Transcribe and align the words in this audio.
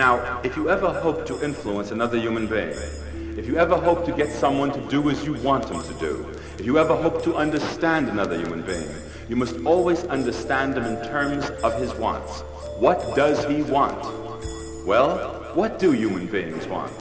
Now, 0.00 0.40
if 0.42 0.56
you 0.56 0.70
ever 0.70 0.88
hope 0.88 1.26
to 1.26 1.44
influence 1.44 1.90
another 1.90 2.16
human 2.16 2.46
being, 2.46 2.74
if 3.36 3.46
you 3.46 3.58
ever 3.58 3.76
hope 3.76 4.06
to 4.06 4.12
get 4.12 4.32
someone 4.32 4.72
to 4.72 4.80
do 4.88 5.10
as 5.10 5.26
you 5.26 5.34
want 5.42 5.68
them 5.68 5.82
to 5.82 5.94
do, 6.00 6.26
if 6.58 6.64
you 6.64 6.78
ever 6.78 6.96
hope 6.96 7.22
to 7.24 7.34
understand 7.36 8.08
another 8.08 8.38
human 8.38 8.62
being, 8.62 8.88
you 9.28 9.36
must 9.36 9.56
always 9.66 10.04
understand 10.04 10.72
them 10.72 10.86
in 10.86 10.96
terms 11.04 11.50
of 11.62 11.78
his 11.78 11.92
wants. 11.96 12.40
What 12.78 13.14
does 13.14 13.44
he 13.44 13.60
want? 13.60 14.00
Well, 14.86 15.18
what 15.52 15.78
do 15.78 15.92
human 15.92 16.28
beings 16.28 16.66
want? 16.66 16.92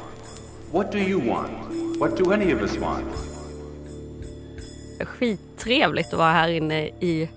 What 0.74 0.92
do 0.92 1.00
you 1.00 1.20
want? 1.20 1.56
What 2.02 2.18
do 2.18 2.34
any 2.34 2.52
of 2.52 2.62
us 2.62 2.78
want? 2.78 3.08
Skittrevligt 5.06 6.14
att 6.14 6.20
vara 6.20 6.32
här 6.32 6.50
inne 6.50 6.88
i 6.88 7.30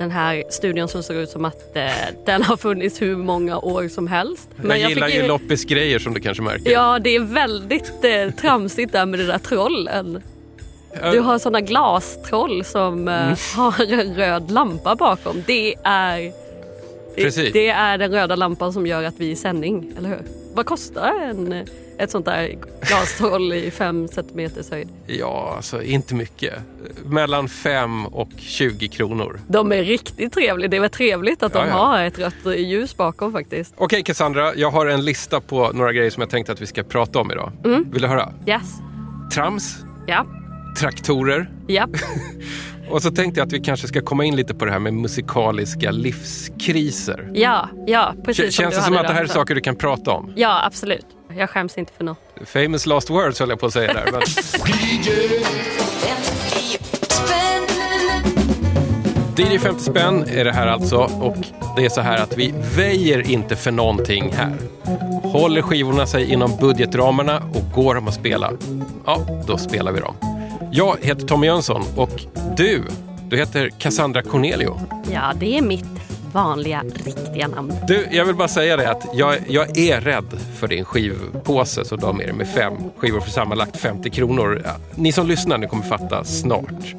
den 0.00 0.10
här 0.10 0.44
studion 0.50 0.88
som 0.88 1.02
ser 1.02 1.14
ut 1.14 1.30
som 1.30 1.44
att 1.44 1.76
eh, 1.76 1.90
den 2.26 2.42
har 2.42 2.56
funnits 2.56 3.02
hur 3.02 3.16
många 3.16 3.58
år 3.58 3.88
som 3.88 4.06
helst. 4.06 4.48
Men 4.56 4.80
jag, 4.80 4.90
gillar 4.90 5.08
ju 5.08 5.26
Loppis 5.26 5.64
grejer 5.64 5.98
som 5.98 6.14
du 6.14 6.20
kanske 6.20 6.42
märker. 6.42 6.70
Ja, 6.70 6.98
det 6.98 7.16
är 7.16 7.20
väldigt 7.20 7.92
eh, 8.04 8.30
tramsigt 8.30 8.92
där 8.92 9.06
med 9.06 9.20
de 9.20 9.24
där 9.24 9.38
trollen. 9.38 10.22
Du 11.12 11.20
har 11.20 11.38
sådana 11.38 11.60
glastroll 11.60 12.64
som 12.64 13.08
eh, 13.08 13.22
mm. 13.22 13.36
har 13.56 13.92
en 13.92 14.14
röd 14.14 14.50
lampa 14.50 14.94
bakom. 14.94 15.42
Det 15.46 15.74
är, 15.84 16.32
Precis. 17.16 17.52
det 17.52 17.68
är 17.68 17.98
den 17.98 18.12
röda 18.12 18.36
lampan 18.36 18.72
som 18.72 18.86
gör 18.86 19.02
att 19.02 19.14
vi 19.16 19.28
är 19.28 19.32
i 19.32 19.36
sändning, 19.36 19.92
eller 19.98 20.08
hur? 20.08 20.22
Vad 20.54 20.66
kostar 20.66 21.14
en 21.22 21.66
ett 22.00 22.10
sånt 22.10 22.26
där 22.26 22.58
glastroll 22.80 23.52
i 23.52 23.70
fem 23.70 24.08
centimeters 24.08 24.70
höjd? 24.70 24.88
Ja, 25.06 25.52
alltså 25.56 25.82
inte 25.82 26.14
mycket. 26.14 26.54
Mellan 27.04 27.48
5 27.48 28.06
och 28.06 28.28
20 28.36 28.88
kronor. 28.88 29.40
De 29.48 29.72
är 29.72 29.84
riktigt 29.84 30.32
trevliga. 30.32 30.68
Det 30.68 30.76
är 30.76 30.80
väl 30.80 30.90
trevligt 30.90 31.42
att 31.42 31.52
de 31.52 31.68
ja. 31.68 31.74
har 31.74 32.02
ett 32.02 32.18
rött 32.18 32.58
ljus 32.58 32.96
bakom 32.96 33.32
faktiskt. 33.32 33.72
Okej 33.74 33.84
okay, 33.84 34.02
Cassandra, 34.02 34.54
jag 34.54 34.70
har 34.70 34.86
en 34.86 35.04
lista 35.04 35.40
på 35.40 35.70
några 35.74 35.92
grejer 35.92 36.10
som 36.10 36.20
jag 36.20 36.30
tänkte 36.30 36.52
att 36.52 36.60
vi 36.60 36.66
ska 36.66 36.82
prata 36.82 37.18
om 37.18 37.30
idag. 37.30 37.52
Mm. 37.64 37.90
Vill 37.90 38.02
du 38.02 38.08
höra? 38.08 38.32
Yes. 38.46 38.62
Trams. 39.34 39.76
Ja. 40.06 40.26
Traktorer. 40.78 41.50
Ja. 41.66 41.88
Och 42.90 43.02
så 43.02 43.10
tänkte 43.10 43.40
jag 43.40 43.46
att 43.46 43.52
vi 43.52 43.60
kanske 43.60 43.88
ska 43.88 44.00
komma 44.00 44.24
in 44.24 44.36
lite 44.36 44.54
på 44.54 44.64
det 44.64 44.72
här 44.72 44.78
med 44.78 44.94
musikaliska 44.94 45.90
livskriser. 45.90 47.30
Ja, 47.34 47.68
ja 47.86 48.14
precis. 48.24 48.54
Känns 48.54 48.74
det 48.74 48.82
som 48.82 48.96
att 48.96 49.08
det 49.08 49.12
här 49.12 49.22
är 49.22 49.26
saker 49.26 49.54
du 49.54 49.60
kan 49.60 49.76
prata 49.76 50.10
om? 50.10 50.32
Ja, 50.36 50.64
absolut. 50.66 51.06
Jag 51.36 51.50
skäms 51.50 51.78
inte 51.78 51.92
för 51.92 52.04
något. 52.04 52.18
Famous 52.44 52.86
last 52.86 53.10
words 53.10 53.40
höll 53.40 53.48
jag 53.48 53.60
på 53.60 53.66
att 53.66 53.72
säga 53.72 53.92
där. 53.92 54.12
Men... 54.12 54.20
DJ 59.50 59.58
50 59.58 59.84
spänn 59.84 60.24
är 60.28 60.44
det 60.44 60.52
här 60.52 60.66
alltså 60.66 60.96
och 60.96 61.36
det 61.76 61.84
är 61.84 61.88
så 61.88 62.00
här 62.00 62.16
att 62.16 62.36
vi 62.36 62.54
väjer 62.76 63.30
inte 63.30 63.56
för 63.56 63.70
någonting 63.70 64.32
här. 64.32 64.56
Håller 65.22 65.62
skivorna 65.62 66.06
sig 66.06 66.32
inom 66.32 66.56
budgetramarna 66.60 67.38
och 67.38 67.74
går 67.74 67.94
de 67.94 68.08
att 68.08 68.14
spela, 68.14 68.52
ja, 69.06 69.26
då 69.46 69.58
spelar 69.58 69.92
vi 69.92 70.00
dem. 70.00 70.14
Jag 70.72 70.96
heter 71.02 71.26
Tommy 71.26 71.46
Jönsson 71.46 71.82
och 71.96 72.20
du, 72.56 72.84
du 73.28 73.36
heter 73.36 73.70
Cassandra 73.78 74.22
Cornelio. 74.22 74.80
Ja, 75.12 75.32
det 75.36 75.58
är 75.58 75.62
mitt 75.62 76.09
vanliga, 76.32 76.82
riktiga 77.04 77.48
namn. 77.48 77.72
Du, 77.88 78.08
jag 78.10 78.24
vill 78.24 78.34
bara 78.34 78.48
säga 78.48 78.76
det 78.76 78.90
att 78.90 79.06
jag, 79.14 79.36
jag 79.48 79.78
är 79.78 80.00
rädd 80.00 80.40
för 80.58 80.68
din 80.68 80.84
skivpåse 80.84 81.82
du 82.00 82.06
har 82.06 82.12
med 82.12 82.26
dig 82.26 82.34
med 82.34 82.48
fem 82.48 82.74
skivor 82.96 83.20
för 83.20 83.30
sammanlagt 83.30 83.76
50 83.76 84.10
kronor. 84.10 84.62
Ni 84.94 85.12
som 85.12 85.26
lyssnar, 85.26 85.58
ni 85.58 85.66
kommer 85.66 85.82
fatta 85.82 86.24
snart. 86.24 86.94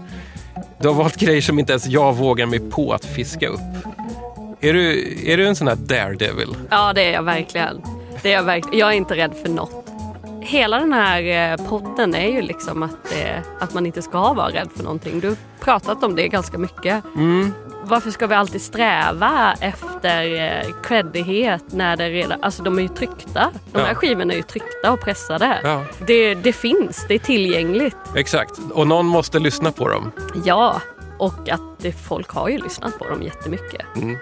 Du 0.79 0.87
har 0.87 0.95
valt 0.95 1.15
grejer 1.15 1.41
som 1.41 1.59
inte 1.59 1.73
ens 1.73 1.87
jag 1.87 2.13
vågar 2.13 2.45
mig 2.45 2.59
på 2.59 2.93
att 2.93 3.05
fiska 3.05 3.47
upp. 3.47 3.59
Är 4.61 4.73
du, 4.73 5.15
är 5.25 5.37
du 5.37 5.47
en 5.47 5.55
sån 5.55 5.67
här 5.67 5.75
daredevil? 5.75 6.55
Ja, 6.69 6.93
det 6.93 7.01
är 7.01 7.13
jag 7.13 7.23
verkligen. 7.23 7.81
Det 8.21 8.31
är 8.31 8.33
jag, 8.33 8.43
verkligen. 8.43 8.79
jag 8.79 8.89
är 8.89 8.97
inte 8.97 9.15
rädd 9.15 9.33
för 9.43 9.49
något. 9.49 9.85
Hela 10.41 10.79
den 10.79 10.93
här 10.93 11.51
eh, 11.51 11.67
podden 11.69 12.15
är 12.15 12.27
ju 12.27 12.41
liksom 12.41 12.83
att, 12.83 13.13
eh, 13.21 13.39
att 13.59 13.73
man 13.73 13.85
inte 13.85 14.01
ska 14.01 14.33
vara 14.33 14.49
rädd 14.49 14.69
för 14.75 14.83
någonting. 14.83 15.19
Du 15.19 15.27
har 15.27 15.37
pratat 15.59 16.03
om 16.03 16.15
det 16.15 16.27
ganska 16.27 16.57
mycket. 16.57 17.03
Mm 17.15 17.53
varför 17.83 18.11
ska 18.11 18.27
vi 18.27 18.35
alltid 18.35 18.61
sträva 18.61 19.53
efter 19.59 20.33
eh, 20.33 20.73
creddighet 20.83 21.63
när 21.71 21.97
det 21.97 22.09
redan, 22.09 22.43
alltså 22.43 22.63
de 22.63 22.77
är 22.77 22.81
ju 22.81 22.87
tryckta. 22.87 23.51
De 23.71 23.79
här 23.79 23.87
ja. 23.87 23.95
skivorna 23.95 24.33
är 24.33 24.37
ju 24.37 24.43
tryckta 24.43 24.91
och 24.91 25.01
pressade. 25.01 25.59
Ja. 25.63 25.83
Det, 26.07 26.35
det 26.35 26.53
finns, 26.53 27.05
det 27.07 27.13
är 27.13 27.19
tillgängligt. 27.19 27.97
Exakt, 28.15 28.51
och 28.73 28.87
någon 28.87 29.05
måste 29.05 29.39
lyssna 29.39 29.71
på 29.71 29.87
dem. 29.87 30.11
Ja, 30.45 30.81
och 31.19 31.49
att 31.49 31.61
det, 31.77 31.91
folk 31.91 32.29
har 32.29 32.49
ju 32.49 32.57
lyssnat 32.57 32.99
på 32.99 33.09
dem 33.09 33.21
jättemycket. 33.21 33.85
Mm. 33.95 34.17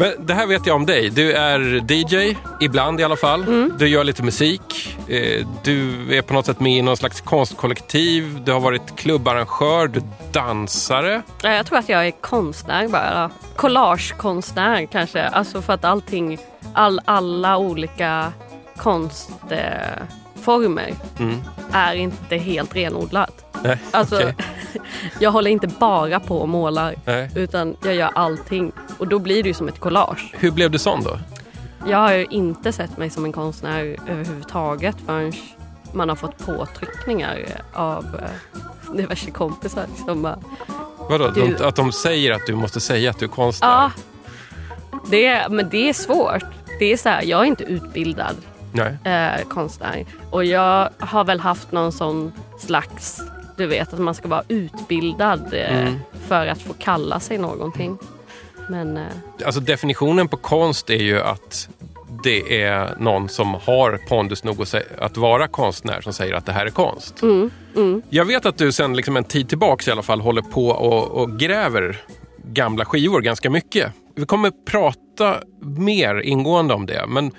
Men 0.00 0.26
det 0.26 0.34
här 0.34 0.46
vet 0.46 0.66
jag 0.66 0.76
om 0.76 0.86
dig. 0.86 1.10
Du 1.10 1.32
är 1.32 1.92
DJ, 1.92 2.36
ibland 2.60 3.00
i 3.00 3.04
alla 3.04 3.16
fall. 3.16 3.42
Mm. 3.42 3.72
Du 3.78 3.88
gör 3.88 4.04
lite 4.04 4.22
musik. 4.22 4.96
Eh, 5.08 5.46
du 5.64 6.08
är 6.16 6.22
på 6.22 6.34
något 6.34 6.46
sätt 6.46 6.60
med 6.60 6.72
i 6.72 6.82
någon 6.82 6.96
slags 6.96 7.20
konstkollektiv. 7.20 8.40
Du 8.44 8.52
har 8.52 8.60
varit 8.60 8.96
klubbarrangör, 8.96 9.88
du 9.88 10.02
dansare. 10.32 11.22
Jag 11.42 11.66
tror 11.66 11.78
att 11.78 11.88
jag 11.88 12.06
är 12.06 12.10
konstnär 12.10 12.88
bara. 12.88 13.30
Collagekonstnär 13.56 14.86
kanske. 14.86 15.22
Alltså 15.22 15.62
för 15.62 15.72
att 15.72 15.84
allting, 15.84 16.38
all, 16.74 17.00
alla 17.04 17.58
olika 17.58 18.32
konstformer 18.76 20.88
eh, 20.88 21.22
mm. 21.22 21.40
är 21.72 21.94
inte 21.94 22.36
helt 22.36 22.76
renodlat. 22.76 23.39
Nej, 23.62 23.78
alltså, 23.90 24.16
okay. 24.16 24.32
jag 25.18 25.30
håller 25.30 25.50
inte 25.50 25.66
bara 25.66 26.20
på 26.20 26.38
och 26.38 26.48
målar 26.48 26.94
Nej. 27.04 27.30
utan 27.34 27.76
jag 27.84 27.94
gör 27.94 28.10
allting 28.14 28.72
och 28.98 29.08
då 29.08 29.18
blir 29.18 29.42
det 29.42 29.48
ju 29.48 29.54
som 29.54 29.68
ett 29.68 29.80
collage. 29.80 30.34
Hur 30.38 30.50
blev 30.50 30.70
du 30.70 30.78
sån 30.78 31.02
då? 31.04 31.18
Jag 31.86 31.98
har 31.98 32.12
ju 32.12 32.26
inte 32.30 32.72
sett 32.72 32.96
mig 32.96 33.10
som 33.10 33.24
en 33.24 33.32
konstnär 33.32 33.96
överhuvudtaget 34.08 34.96
förrän 35.06 35.32
man 35.92 36.08
har 36.08 36.16
fått 36.16 36.38
påtryckningar 36.38 37.38
av 37.72 38.04
eh, 38.04 38.96
diverse 38.96 39.30
kompisar 39.30 39.84
som 40.06 40.22
bara... 40.22 40.38
Vadå? 41.10 41.28
Du... 41.28 41.54
De, 41.54 41.64
att 41.64 41.76
de 41.76 41.92
säger 41.92 42.32
att 42.32 42.46
du 42.46 42.54
måste 42.54 42.80
säga 42.80 43.10
att 43.10 43.18
du 43.18 43.24
är 43.24 43.28
konstnär? 43.28 43.68
Ja, 43.68 43.90
det, 45.10 45.48
men 45.50 45.68
det 45.68 45.88
är 45.88 45.92
svårt. 45.92 46.44
Det 46.78 46.92
är 46.92 46.96
så 46.96 47.08
här, 47.08 47.22
jag 47.22 47.40
är 47.40 47.44
inte 47.44 47.64
utbildad 47.64 48.36
eh, 49.04 49.48
konstnär 49.48 50.06
och 50.30 50.44
jag 50.44 50.88
har 50.98 51.24
väl 51.24 51.40
haft 51.40 51.72
någon 51.72 51.92
sån 51.92 52.32
slags 52.58 53.22
du 53.60 53.66
vet 53.66 53.92
att 53.92 54.00
man 54.00 54.14
ska 54.14 54.28
vara 54.28 54.42
utbildad 54.48 55.54
eh, 55.54 55.80
mm. 55.80 55.98
för 56.28 56.46
att 56.46 56.62
få 56.62 56.72
kalla 56.72 57.20
sig 57.20 57.38
någonting. 57.38 57.98
Men, 58.68 58.96
eh... 58.96 59.06
Alltså 59.44 59.60
definitionen 59.60 60.28
på 60.28 60.36
konst 60.36 60.90
är 60.90 61.02
ju 61.02 61.20
att 61.20 61.68
det 62.24 62.62
är 62.62 62.94
någon 62.98 63.28
som 63.28 63.54
har 63.54 64.00
pondus 64.08 64.44
nog 64.44 64.64
att 64.98 65.16
vara 65.16 65.48
konstnär 65.48 66.00
som 66.00 66.12
säger 66.12 66.34
att 66.34 66.46
det 66.46 66.52
här 66.52 66.66
är 66.66 66.70
konst. 66.70 67.22
Mm, 67.22 67.50
mm. 67.76 68.02
Jag 68.10 68.24
vet 68.24 68.46
att 68.46 68.58
du 68.58 68.72
sen 68.72 68.96
liksom 68.96 69.16
en 69.16 69.24
tid 69.24 69.48
tillbaks 69.48 69.88
i 69.88 69.90
alla 69.90 70.02
fall 70.02 70.20
håller 70.20 70.42
på 70.42 70.68
och, 70.68 71.22
och 71.22 71.38
gräver 71.38 72.00
gamla 72.44 72.84
skivor 72.84 73.20
ganska 73.20 73.50
mycket. 73.50 73.92
Vi 74.16 74.26
kommer 74.26 74.52
prata 74.70 75.36
mer 75.60 76.20
ingående 76.20 76.74
om 76.74 76.86
det, 76.86 77.06
men 77.08 77.32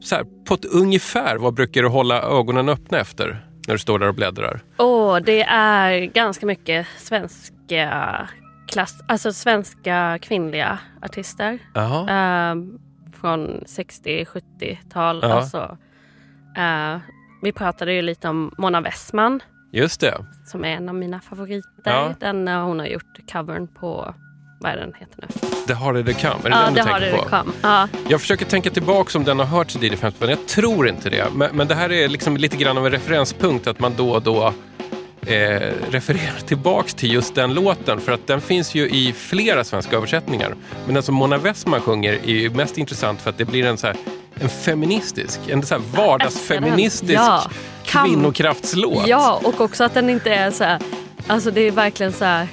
så 0.00 0.14
här, 0.14 0.24
på 0.48 0.54
ett 0.54 0.64
ungefär, 0.64 1.36
vad 1.36 1.54
brukar 1.54 1.82
du 1.82 1.88
hålla 1.88 2.22
ögonen 2.22 2.68
öppna 2.68 3.00
efter? 3.00 3.46
När 3.66 3.74
du 3.74 3.78
står 3.78 3.98
där 3.98 4.08
och 4.08 4.14
bläddrar? 4.14 4.60
oh, 4.78 5.20
det 5.20 5.42
är 5.42 6.04
ganska 6.04 6.46
mycket 6.46 6.86
svenska, 6.96 8.28
klass, 8.66 9.00
alltså 9.08 9.32
svenska 9.32 10.18
kvinnliga 10.22 10.78
artister. 11.02 11.52
Uh, 11.76 12.54
från 13.20 13.64
60-70-tal. 13.66 15.24
Alltså, 15.24 15.78
uh, 16.58 16.98
vi 17.42 17.52
pratade 17.52 17.92
ju 17.92 18.02
lite 18.02 18.28
om 18.28 18.54
Mona 18.58 18.80
Westman. 18.80 19.40
Just 19.72 20.00
det. 20.00 20.26
Som 20.46 20.64
är 20.64 20.68
en 20.68 20.88
av 20.88 20.94
mina 20.94 21.20
favoriter. 21.20 21.70
Ja. 21.84 22.14
Den 22.20 22.48
uh, 22.48 22.64
hon 22.64 22.78
har 22.78 22.86
gjort 22.86 23.32
covern 23.32 23.68
på 23.68 24.14
vad 24.58 24.72
är 24.72 24.76
den 24.76 24.94
heter 24.94 25.16
nu? 25.22 25.48
The 25.66 25.74
Harder 25.74 26.02
They 26.02 26.14
Come, 26.14 26.34
är 26.44 26.50
det 26.50 26.56
ja, 26.56 26.64
den 26.64 26.74
du 26.74 26.82
tänker 26.82 27.16
på? 27.16 27.28
Come. 27.28 27.52
Ja. 27.62 27.88
Jag 28.08 28.20
försöker 28.20 28.44
tänka 28.44 28.70
tillbaka 28.70 29.18
om 29.18 29.24
den 29.24 29.38
har 29.38 29.46
hörts 29.46 29.76
i 29.76 29.78
Diddy 29.78 29.96
50 29.96 30.16
men 30.20 30.30
jag 30.30 30.46
tror 30.46 30.88
inte 30.88 31.10
det. 31.10 31.26
Men, 31.34 31.56
men, 31.56 31.68
det 31.68 31.74
här 31.74 31.92
är 31.92 32.08
liksom 32.08 32.36
lite 32.36 32.56
grann 32.56 32.78
av 32.78 32.86
en 32.86 32.92
referenspunkt 32.92 33.66
att 33.66 33.80
man 33.80 33.94
då 33.96 34.10
och 34.10 34.22
då 34.22 34.54
eh, 35.26 35.72
refererar 35.90 36.40
tillbaks 36.46 36.94
till 36.94 37.12
just 37.12 37.34
den 37.34 37.54
låten 37.54 38.00
för 38.00 38.12
att 38.12 38.26
den 38.26 38.40
finns 38.40 38.74
ju 38.74 38.88
i 38.88 39.12
flera 39.12 39.64
svenska 39.64 39.96
översättningar. 39.96 40.54
Men 40.84 40.94
den 40.94 41.02
som 41.02 41.14
Mona 41.14 41.38
Westman 41.38 41.80
sjunger 41.80 42.12
är 42.12 42.34
ju 42.34 42.50
mest 42.50 42.78
intressant 42.78 43.20
för 43.20 43.30
att 43.30 43.38
det 43.38 43.44
blir 43.44 43.66
en 43.66 43.78
så 43.78 43.86
här, 43.86 43.96
en 44.34 44.48
feministisk, 44.48 45.40
en 45.48 45.62
så 45.62 45.74
här 45.74 45.82
vardagsfeministisk 45.96 47.12
ja. 47.12 47.50
kvinnokraftslåt. 47.84 49.06
Ja, 49.06 49.40
och 49.44 49.60
också 49.60 49.84
att 49.84 49.94
den 49.94 50.10
inte 50.10 50.34
är 50.34 50.50
så 50.50 50.64
här, 50.64 50.80
alltså 51.26 51.50
det 51.50 51.60
är 51.60 51.70
verkligen 51.70 52.12
så 52.12 52.24
här 52.24 52.48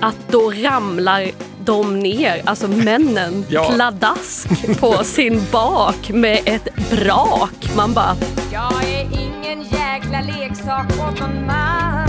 att 0.00 0.16
då 0.28 0.50
ramlar 0.50 1.30
de 1.64 1.98
ner, 1.98 2.42
alltså 2.44 2.68
männen, 2.68 3.44
ja. 3.48 3.70
pladask 3.74 4.80
på 4.80 5.04
sin 5.04 5.42
bak 5.52 6.10
med 6.10 6.40
ett 6.44 6.90
brak. 6.90 7.76
Man 7.76 7.94
bara... 7.94 8.16
Jag 8.52 8.84
är 8.84 9.02
ingen 9.02 9.62
jäkla 9.62 10.20
leksak 10.20 10.86
åt 10.90 11.20
någon 11.20 11.46
man 11.46 12.08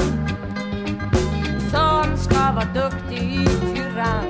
som 1.71 2.17
ska 2.17 2.51
vara 2.51 2.65
duktig 2.73 3.23
i 3.23 3.45
tyrann. 3.75 4.25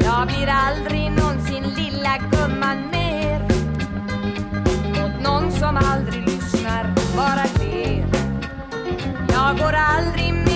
Jag 0.00 0.26
blir 0.26 0.48
aldrig 0.48 1.12
någonsin 1.12 1.62
lilla 1.76 2.18
gumman 2.30 2.90
mer 2.92 3.44
åt 5.04 5.22
någon 5.24 5.52
som 5.52 5.76
aldrig 5.76 6.28
lyssnar, 6.28 6.94
bara 7.16 7.44
ler. 7.64 8.06
Jag 9.28 9.58
går 9.58 9.72
aldrig 9.72 10.47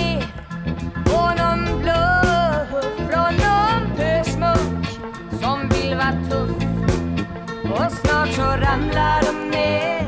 Och 7.73 7.91
snart 7.91 8.29
så 8.29 8.41
ramlar 8.41 9.21
de 9.21 9.49
ner. 9.49 10.07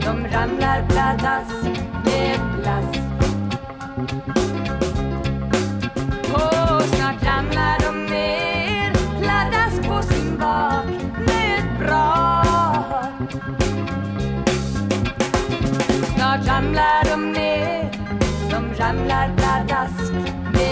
De 0.00 0.28
ramlar 0.28 0.84
pladask 0.88 1.80
med 2.04 2.40
plast 2.62 3.00
Och 6.32 6.82
snart 6.82 7.22
ramlar 7.24 7.78
de 7.80 8.06
ner. 8.06 8.92
Pladask 9.20 9.88
på 9.88 10.02
sin 10.02 10.38
bak 10.38 10.84
med 11.26 11.58
ett 11.58 11.78
brak 11.78 13.40
Snart 16.16 16.46
ramlar 16.48 17.10
de 17.10 17.32
ner. 17.32 17.90
De 18.50 18.82
ramlar 18.82 19.36
pladask 19.36 20.12
med 20.52 20.68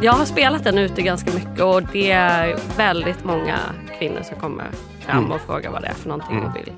Jag 0.00 0.12
har 0.12 0.24
spelat 0.24 0.64
den 0.64 0.78
ute 0.78 1.02
ganska 1.02 1.30
mycket 1.32 1.60
och 1.60 1.82
det 1.82 2.10
är 2.10 2.56
väldigt 2.76 3.24
många 3.24 3.58
kvinnor 4.02 4.22
som 4.22 4.36
kommer 4.40 4.66
fram 5.00 5.18
Mm. 5.18 5.32
och 5.32 5.40
frågar 5.40 5.70
vad 5.70 5.82
det 5.82 5.88
är 5.88 5.94
för 5.94 6.08
någonting 6.08 6.36
Mm. 6.36 6.48
och 6.50 6.56
vill, 6.56 6.72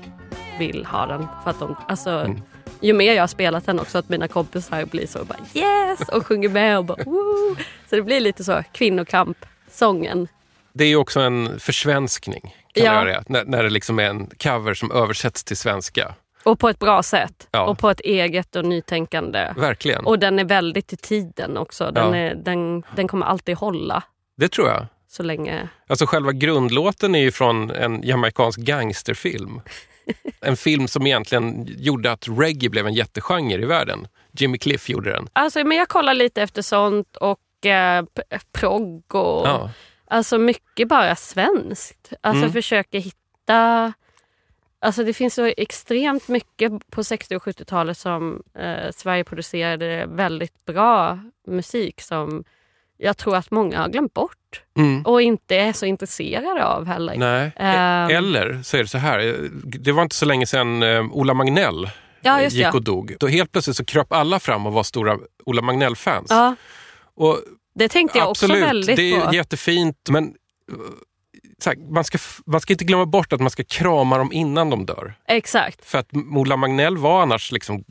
vill 0.59 0.85
ha 0.85 1.05
den. 1.05 1.27
För 1.43 1.49
att 1.49 1.59
de, 1.59 1.75
alltså, 1.87 2.35
Ju 2.79 2.93
mer 2.93 3.13
jag 3.13 3.23
har 3.23 3.27
spelat 3.27 3.65
den 3.65 3.79
också 3.79 3.97
att 3.97 4.09
mina 4.09 4.27
kompisar 4.27 4.85
blir 4.85 5.07
så 5.07 5.25
bara 5.25 5.37
yes 5.53 6.09
och 6.09 6.25
sjunger 6.27 6.49
med 6.49 6.77
och 6.77 6.85
bara 6.85 7.03
woo. 7.03 7.55
Så 7.89 7.95
det 7.95 8.01
blir 8.01 8.19
lite 8.19 8.43
så 8.43 8.63
kvinnokamp-sången. 8.71 10.27
Det 10.73 10.83
är 10.83 10.87
ju 10.87 10.95
också 10.95 11.19
en 11.19 11.59
försvenskning, 11.59 12.41
kan 12.73 12.83
Ja. 12.85 12.93
man 12.93 13.07
göra 13.07 13.17
det, 13.19 13.23
när, 13.29 13.45
när 13.45 13.63
det 13.63 13.69
liksom 13.69 13.99
är 13.99 14.03
en 14.09 14.27
cover 14.43 14.73
som 14.73 14.91
översätts 14.91 15.43
till 15.43 15.57
svenska. 15.57 16.13
Och 16.43 16.59
på 16.59 16.69
ett 16.69 16.79
bra 16.79 17.03
sätt. 17.03 17.47
Ja. 17.51 17.61
Och 17.65 17.77
på 17.77 17.89
ett 17.89 17.99
eget 17.99 18.55
och 18.55 18.65
nytänkande. 18.65 19.53
Verkligen. 19.57 20.05
Och 20.05 20.19
den 20.19 20.39
är 20.39 20.45
väldigt 20.45 20.93
i 20.93 20.97
tiden 20.97 21.57
också. 21.57 21.91
Den, 21.91 22.09
Ja. 22.13 22.15
är, 22.17 22.35
den, 22.35 22.83
den 22.95 23.07
kommer 23.07 23.25
alltid 23.25 23.57
hålla 23.57 24.03
Det 24.37 24.47
tror 24.47 24.67
jag. 24.67 24.85
Så 25.15 25.23
länge. 25.23 25.69
Alltså 25.87 26.05
själva 26.05 26.31
grundlåten 26.31 27.15
är 27.15 27.19
ju 27.19 27.31
från 27.31 27.71
en 27.71 28.01
jamaicansk 28.03 28.59
gangsterfilm. 28.59 29.61
En 30.41 30.57
film 30.57 30.87
som 30.87 31.07
egentligen 31.07 31.65
gjorde 31.77 32.11
att 32.11 32.25
reggae 32.27 32.69
blev 32.69 32.87
en 32.87 32.93
jättegenre 32.93 33.61
i 33.61 33.65
världen. 33.65 34.07
Jimmy 34.31 34.57
Cliff 34.57 34.89
gjorde 34.89 35.11
den. 35.11 35.27
Alltså, 35.33 35.63
men 35.63 35.77
jag 35.77 35.87
kollar 35.89 36.13
lite 36.13 36.41
efter 36.41 36.61
sånt 36.61 37.15
och 37.15 37.65
eh, 37.65 38.05
progg 38.51 39.15
och 39.15 39.47
Ja. 39.47 39.69
alltså 40.07 40.37
mycket 40.37 40.87
bara 40.87 41.15
svenskt. 41.15 42.13
Alltså 42.21 42.41
Mm. 42.43 42.53
försöker 42.53 42.99
hitta... 42.99 43.93
Alltså 44.79 45.03
det 45.03 45.13
finns 45.13 45.33
så 45.33 45.45
extremt 45.57 46.27
mycket 46.27 46.71
på 46.91 47.03
60 47.03 47.35
och 47.35 47.43
70-talet 47.43 47.97
som 47.97 48.43
eh, 48.59 48.91
Sverige 48.95 49.23
producerade 49.23 50.05
väldigt 50.09 50.65
bra 50.65 51.19
musik 51.47 52.01
som 52.01 52.43
jag 52.97 53.17
tror 53.17 53.35
att 53.35 53.51
många 53.51 53.81
har 53.81 53.89
glömt 53.89 54.13
bort 54.13 54.31
Mm. 54.77 55.01
och 55.05 55.21
inte 55.21 55.55
är 55.55 55.73
så 55.73 55.85
intresserade 55.85 56.65
av 56.65 56.85
heller. 56.85 57.51
Ehm. 57.57 58.09
Eller 58.09 58.63
så 58.63 58.77
är 58.77 58.81
det 58.81 58.87
så 58.89 58.97
här. 58.97 59.49
Det 59.63 59.91
var 59.91 60.03
inte 60.03 60.15
så 60.15 60.25
länge 60.25 60.45
sedan 60.45 60.83
eh, 60.83 61.05
Ola 61.11 61.33
Magnell 61.33 61.89
Ja, 62.21 62.41
just 62.41 62.55
gick 62.55 62.65
det. 62.65 62.71
och 62.71 62.83
dog. 62.83 63.15
Då 63.19 63.27
helt 63.27 63.51
plötsligt 63.51 63.77
så 63.77 63.85
kröp 63.85 64.13
alla 64.13 64.39
fram 64.39 64.65
och 64.65 64.73
var 64.73 64.83
stora 64.83 65.17
Ola 65.45 65.61
Magnell-fans. 65.61 66.27
Ja, 66.29 66.55
Och 67.15 67.39
det 67.75 67.87
tänkte 67.89 68.17
jag 68.17 68.29
också 68.29 68.45
absolut, 68.45 68.63
väldigt 68.63 68.95
det 68.95 69.13
är 69.15 69.25
på. 69.25 69.33
jättefint 69.35 69.97
men 70.09 70.23
eh, 70.25 70.77
här, 71.65 71.93
man, 71.93 72.03
ska, 72.03 72.17
man 72.45 72.61
ska 72.61 72.73
inte 72.73 72.85
glömma 72.85 73.05
bort 73.05 73.33
att 73.33 73.41
man 73.41 73.49
ska 73.49 73.63
krama 73.63 74.17
dem 74.17 74.31
innan 74.33 74.69
de 74.69 74.85
dör. 74.85 75.13
Exakt. 75.27 75.85
För 75.85 75.97
att 75.97 76.09
Ola 76.35 76.57
Magnell 76.57 76.97
var 76.97 77.21
annars 77.21 77.51
liksom 77.51 77.83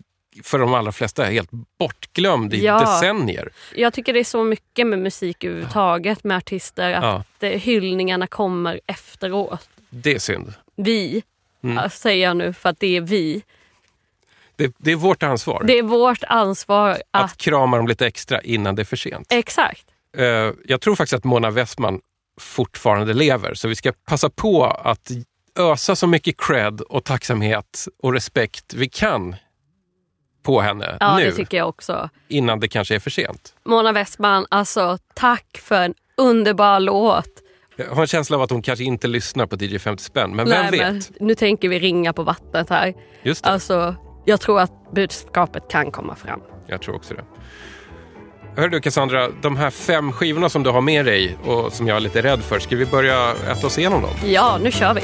för 0.42 0.58
de 0.58 0.74
allra 0.74 0.92
flesta 0.92 1.24
helt 1.24 1.50
bortglömd 1.78 2.54
i 2.54 2.64
Ja. 2.64 2.80
decennier. 2.80 3.48
Jag 3.74 3.92
tycker 3.92 4.12
det 4.12 4.20
är 4.20 4.24
så 4.24 4.44
mycket 4.44 4.86
med 4.86 4.98
musik 4.98 5.44
överhuvudtaget 5.44 6.24
med 6.24 6.36
artister 6.36 6.92
att 6.92 7.24
Ja, 7.40 7.48
hyllningarna 7.48 8.26
kommer 8.26 8.80
efteråt. 8.86 9.68
det 9.90 10.14
är 10.14 10.18
synd. 10.18 10.54
Vi, 10.76 11.22
Mm. 11.64 11.90
säger 11.90 12.26
jag 12.26 12.36
nu 12.36 12.52
för 12.52 12.68
att 12.68 12.80
det 12.80 12.96
är 12.96 13.00
vi. 13.00 13.42
Det, 14.56 14.74
det 14.78 14.92
är 14.92 14.96
vårt 14.96 15.22
ansvar 15.22 15.64
Det 15.64 15.78
är 15.78 15.82
vårt 15.82 16.24
ansvar 16.24 16.90
att... 17.10 17.24
att 17.24 17.36
krama 17.36 17.76
dem 17.76 17.88
lite 17.88 18.06
extra 18.06 18.40
innan 18.40 18.74
det 18.74 18.82
är 18.82 18.84
för 18.84 18.96
sent. 18.96 19.26
Exakt. 19.32 19.84
Eh, 20.16 20.50
jag 20.64 20.80
tror 20.80 20.94
faktiskt 20.96 21.14
att 21.14 21.24
Mona 21.24 21.50
Westman 21.50 22.00
fortfarande 22.40 23.14
lever, 23.14 23.54
så 23.54 23.68
vi 23.68 23.74
ska 23.74 23.92
passa 24.06 24.30
på 24.30 24.64
att 24.64 25.10
ösa 25.58 25.96
så 25.96 26.06
mycket 26.06 26.40
cred 26.40 26.80
och 26.80 27.04
tacksamhet 27.04 27.86
och 28.02 28.12
respekt 28.12 28.74
vi 28.74 28.88
kan 28.88 29.36
på 30.44 30.60
henne 30.60 30.96
Ja, 31.00 31.16
nu, 31.16 31.24
det 31.24 31.32
tycker 31.32 31.56
jag 31.56 31.68
också. 31.68 32.08
innan 32.28 32.60
det 32.60 32.68
kanske 32.68 32.94
är 32.94 32.98
för 32.98 33.10
sent. 33.10 33.54
Mona 33.64 33.92
Westman, 33.92 34.46
alltså 34.50 34.98
tack 35.14 35.60
för 35.62 35.74
en 35.82 35.94
underbar 36.16 36.80
låt. 36.80 37.26
Jag 37.76 37.90
har 37.94 38.00
en 38.00 38.06
känsla 38.06 38.36
av 38.36 38.42
att 38.42 38.50
hon 38.50 38.62
kanske 38.62 38.84
inte 38.84 39.06
lyssnar 39.08 39.46
på 39.46 39.56
DJ 39.64 39.78
50 39.78 40.02
spänn, 40.04 40.36
men 40.36 40.48
vem 40.48 40.62
Nej, 40.62 40.70
vet? 40.70 40.80
men 40.80 41.02
nu 41.28 41.34
tänker 41.34 41.68
vi 41.68 41.78
ringa 41.78 42.12
på 42.12 42.22
vattnet 42.22 42.70
här. 42.70 42.94
Just 43.22 43.44
det, 43.44 43.50
Alltså, 43.50 43.94
jag 44.24 44.40
tror 44.40 44.60
att 44.60 44.72
budskapet 44.94 45.62
kan 45.70 45.90
komma 45.90 46.14
fram. 46.14 46.40
jag 46.66 46.82
tror 46.82 46.94
också 46.96 47.14
det. 47.14 47.24
Hör 48.56 48.68
du 48.68 48.80
Cassandra, 48.80 49.28
de 49.42 49.56
här 49.56 49.70
fem 49.70 50.12
skivorna 50.12 50.48
som 50.48 50.62
du 50.62 50.70
har 50.70 50.80
med 50.80 51.04
dig 51.04 51.36
och 51.44 51.72
som 51.72 51.88
jag 51.88 51.96
är 51.96 52.00
lite 52.00 52.22
rädd 52.22 52.42
för, 52.42 52.58
ska 52.58 52.76
vi 52.76 52.86
börja 52.86 53.32
äta 53.50 53.66
oss 53.66 53.78
igenom 53.78 54.02
dem? 54.02 54.10
Ja, 54.26 54.58
nu 54.62 54.70
kör 54.70 54.94
vi. 54.94 55.00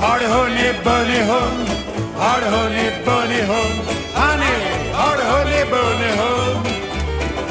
Har 0.00 0.18
du 0.18 0.26
hunnit 0.26 0.84
bunny 0.84 1.18
hund? 1.18 1.68
Har 2.16 2.40
du 2.40 2.46
hunnit 2.56 3.04
bunny 3.04 3.42
hund? 3.42 4.03
Honey, 4.14 4.92
har 4.92 5.16
du 5.16 5.24
hunnit 5.34 5.66
bunny 5.70 6.10
hund? 6.20 6.66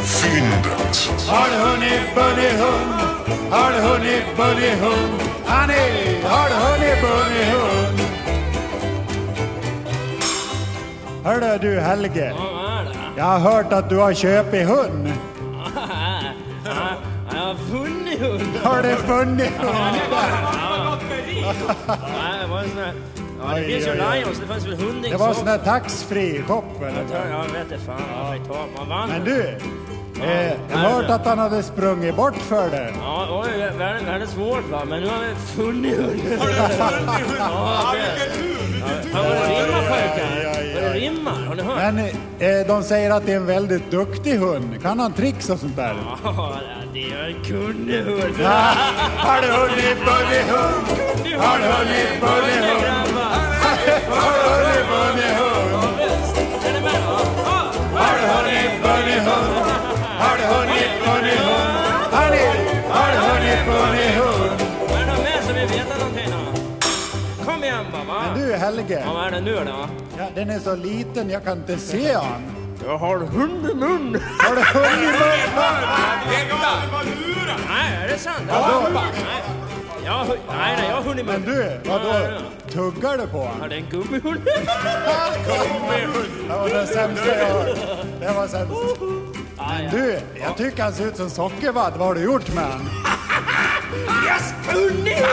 Fyndet. 0.06 0.96
Har 1.28 1.48
du 1.52 1.58
hunnit 1.66 2.16
bunny 2.16 2.50
hund? 2.62 2.94
Har 3.52 3.72
du 3.72 3.80
hunnit 3.88 4.26
bunny 4.38 4.70
hund? 4.84 5.22
Honey, 5.46 6.22
har 6.24 6.50
du 6.50 6.56
hunnit 6.56 7.02
bunny 7.02 7.44
hund? 7.52 8.00
Hörru 11.24 11.58
du 11.58 11.80
Helge. 11.80 12.34
Jag 13.18 13.24
har 13.24 13.40
hört 13.40 13.74
att 13.74 13.90
du 13.90 13.98
har 13.98 14.14
köpt 14.14 14.54
hund. 14.54 15.14
Jag 17.34 17.40
har 17.40 17.56
funnit 17.56 18.20
hund. 18.20 18.58
Har 18.64 18.84
du 18.84 18.96
funnit 18.96 19.54
hund? 19.58 19.76
Nej, 21.88 22.40
det 22.42 22.48
var 22.48 22.60
en 22.60 22.70
sån 22.70 22.80
här... 22.80 22.94
Ja, 23.44 23.56
det 23.56 23.64
finns 23.64 23.88
ju. 23.88 23.94
Lions, 23.94 24.40
det 24.40 24.46
fanns 24.48 24.66
väl 24.66 24.74
hundings 24.74 25.12
Det 25.12 25.18
var 25.18 25.34
sån 25.34 25.48
här 25.48 25.58
taxfree 25.58 26.44
shop 26.48 26.64
eller? 26.80 27.06
Ja, 27.12 27.30
Jag 27.30 27.44
vet 27.54 27.72
inte 27.72 27.86
fan 27.86 28.02
vad 28.24 28.34
vi 28.34 28.40
tar. 28.48 28.66
Man 28.78 28.90
vann. 28.90 29.10
Men 29.10 29.24
du, 29.26 29.42
eh, 30.24 30.54
jag 30.72 30.78
har 30.78 30.90
hört 30.90 31.10
att 31.10 31.26
han 31.26 31.40
hade 31.40 31.64
sprungit 31.64 32.16
bort 32.16 32.36
för 32.36 32.70
det. 32.70 32.94
Ja, 33.02 33.44
oj, 33.46 33.60
världen, 33.60 34.06
världen 34.06 34.22
är 34.22 34.26
svårt 34.26 34.70
va, 34.72 34.86
men 34.86 35.02
nu 35.02 35.08
har 35.10 35.20
vi 35.20 35.36
funnit 35.36 35.98
hund. 35.98 36.22
Har 36.40 36.48
du 36.48 36.54
funnit 36.54 37.28
hund? 37.28 37.38
Ja, 37.40 37.94
vilken 37.94 38.38
tur! 38.38 38.80
Fan 39.12 39.24
vad 39.24 39.34
det 39.34 39.66
rimmar 39.66 39.82
pojkar. 39.90 40.63
Vad 40.84 40.94
det 40.94 41.00
rimmar, 41.00 41.46
har 41.48 41.56
ni 41.56 41.62
hört? 41.64 41.78
Men 41.94 42.00
eh, 42.00 42.68
de 42.68 42.84
säger 42.84 43.12
att 43.12 43.26
det 43.26 43.32
är 43.32 43.36
en 43.36 43.46
väldigt 43.46 43.92
duktig 43.92 44.38
hund. 44.38 44.82
Kan 44.82 45.00
han 45.00 45.14
tricks 45.14 45.50
och 45.50 45.60
sånt 45.60 45.76
där? 45.76 45.96
Ja, 46.24 46.56
det 46.94 47.12
är 47.12 47.24
en 47.28 47.44
kunnig 47.44 48.02
hund. 48.04 48.36
Har 49.18 49.42
du 49.42 49.48
hunnit 49.48 49.98
bunny 50.06 50.42
hund? 50.52 50.86
Har 51.42 51.58
du 51.60 51.66
hunnit 51.66 52.22
bunny 52.22 52.58
hund? 52.68 53.18
Har 54.10 54.34
du 54.34 54.44
hunnit 54.50 54.86
bunny 54.90 55.30
hund? 55.40 55.74
Har 57.96 58.14
du 58.20 58.26
hunnit 58.34 58.74
bunny 58.84 59.18
hund? 59.20 59.56
Har 60.20 60.38
du 60.38 60.44
hunnit 60.54 60.94
bunny 61.04 61.36
hund? 61.46 61.74
Har 62.14 63.12
du 63.12 63.18
hunnit 63.28 63.66
bunny 63.66 64.03
hund? 64.03 64.03
Helge, 68.64 69.02
Ja, 69.06 69.14
vad 69.14 69.28
är 69.28 69.32
det 69.32 69.42
nu 69.42 69.56
då? 69.66 69.88
ja, 70.18 70.24
den 70.36 70.50
är 70.50 70.60
så 70.60 70.76
liten 70.76 71.30
jag 71.30 71.44
kan 71.44 71.58
inte 71.58 71.78
se 71.78 72.14
han. 72.14 72.42
Jag 72.86 72.98
har 72.98 73.18
hund 73.18 73.70
i 73.72 73.76
mun. 73.76 74.22
Har 74.40 74.56
du 74.56 74.62
hunnit 74.62 75.20
bunny 75.20 75.44
Nej, 77.70 77.98
är 78.04 78.08
det 78.08 78.18
sant? 78.18 78.44
Vadå? 78.50 78.88
Nej, 78.94 79.04
jag 80.06 80.12
har, 80.12 80.26
nej, 80.28 80.36
nej, 80.78 80.86
jag 80.90 80.96
har 80.96 81.02
hund 81.02 81.20
i 81.20 81.24
Men 81.24 81.42
mun. 81.42 81.56
du, 81.56 81.80
vadå? 81.90 82.14
Tuggar 82.72 83.18
du 83.18 83.28
på 83.28 83.38
Har 83.40 83.48
han? 83.60 83.70
det 83.70 83.76
en 83.76 83.86
gummihund? 83.90 84.42
Det 86.48 86.54
var 86.60 86.70
det 86.70 86.88
sämsta 86.88 87.38
jag 87.38 87.46
hört. 87.48 87.78
Det 88.20 88.32
var 88.34 88.48
sämst. 88.48 88.74
Men 89.58 89.92
du, 89.92 90.20
jag 90.46 90.58
tycker 90.58 90.84
han 90.84 90.94
ser 90.94 91.08
ut 91.08 91.18
som 91.18 91.30
sockervadd. 91.30 91.94
Vad 91.98 92.08
har 92.08 92.16
du 92.16 92.22
gjort 92.22 92.54
med 92.54 92.64
han? 92.64 92.90
Jag 94.28 94.42
spunnit! 94.42 95.24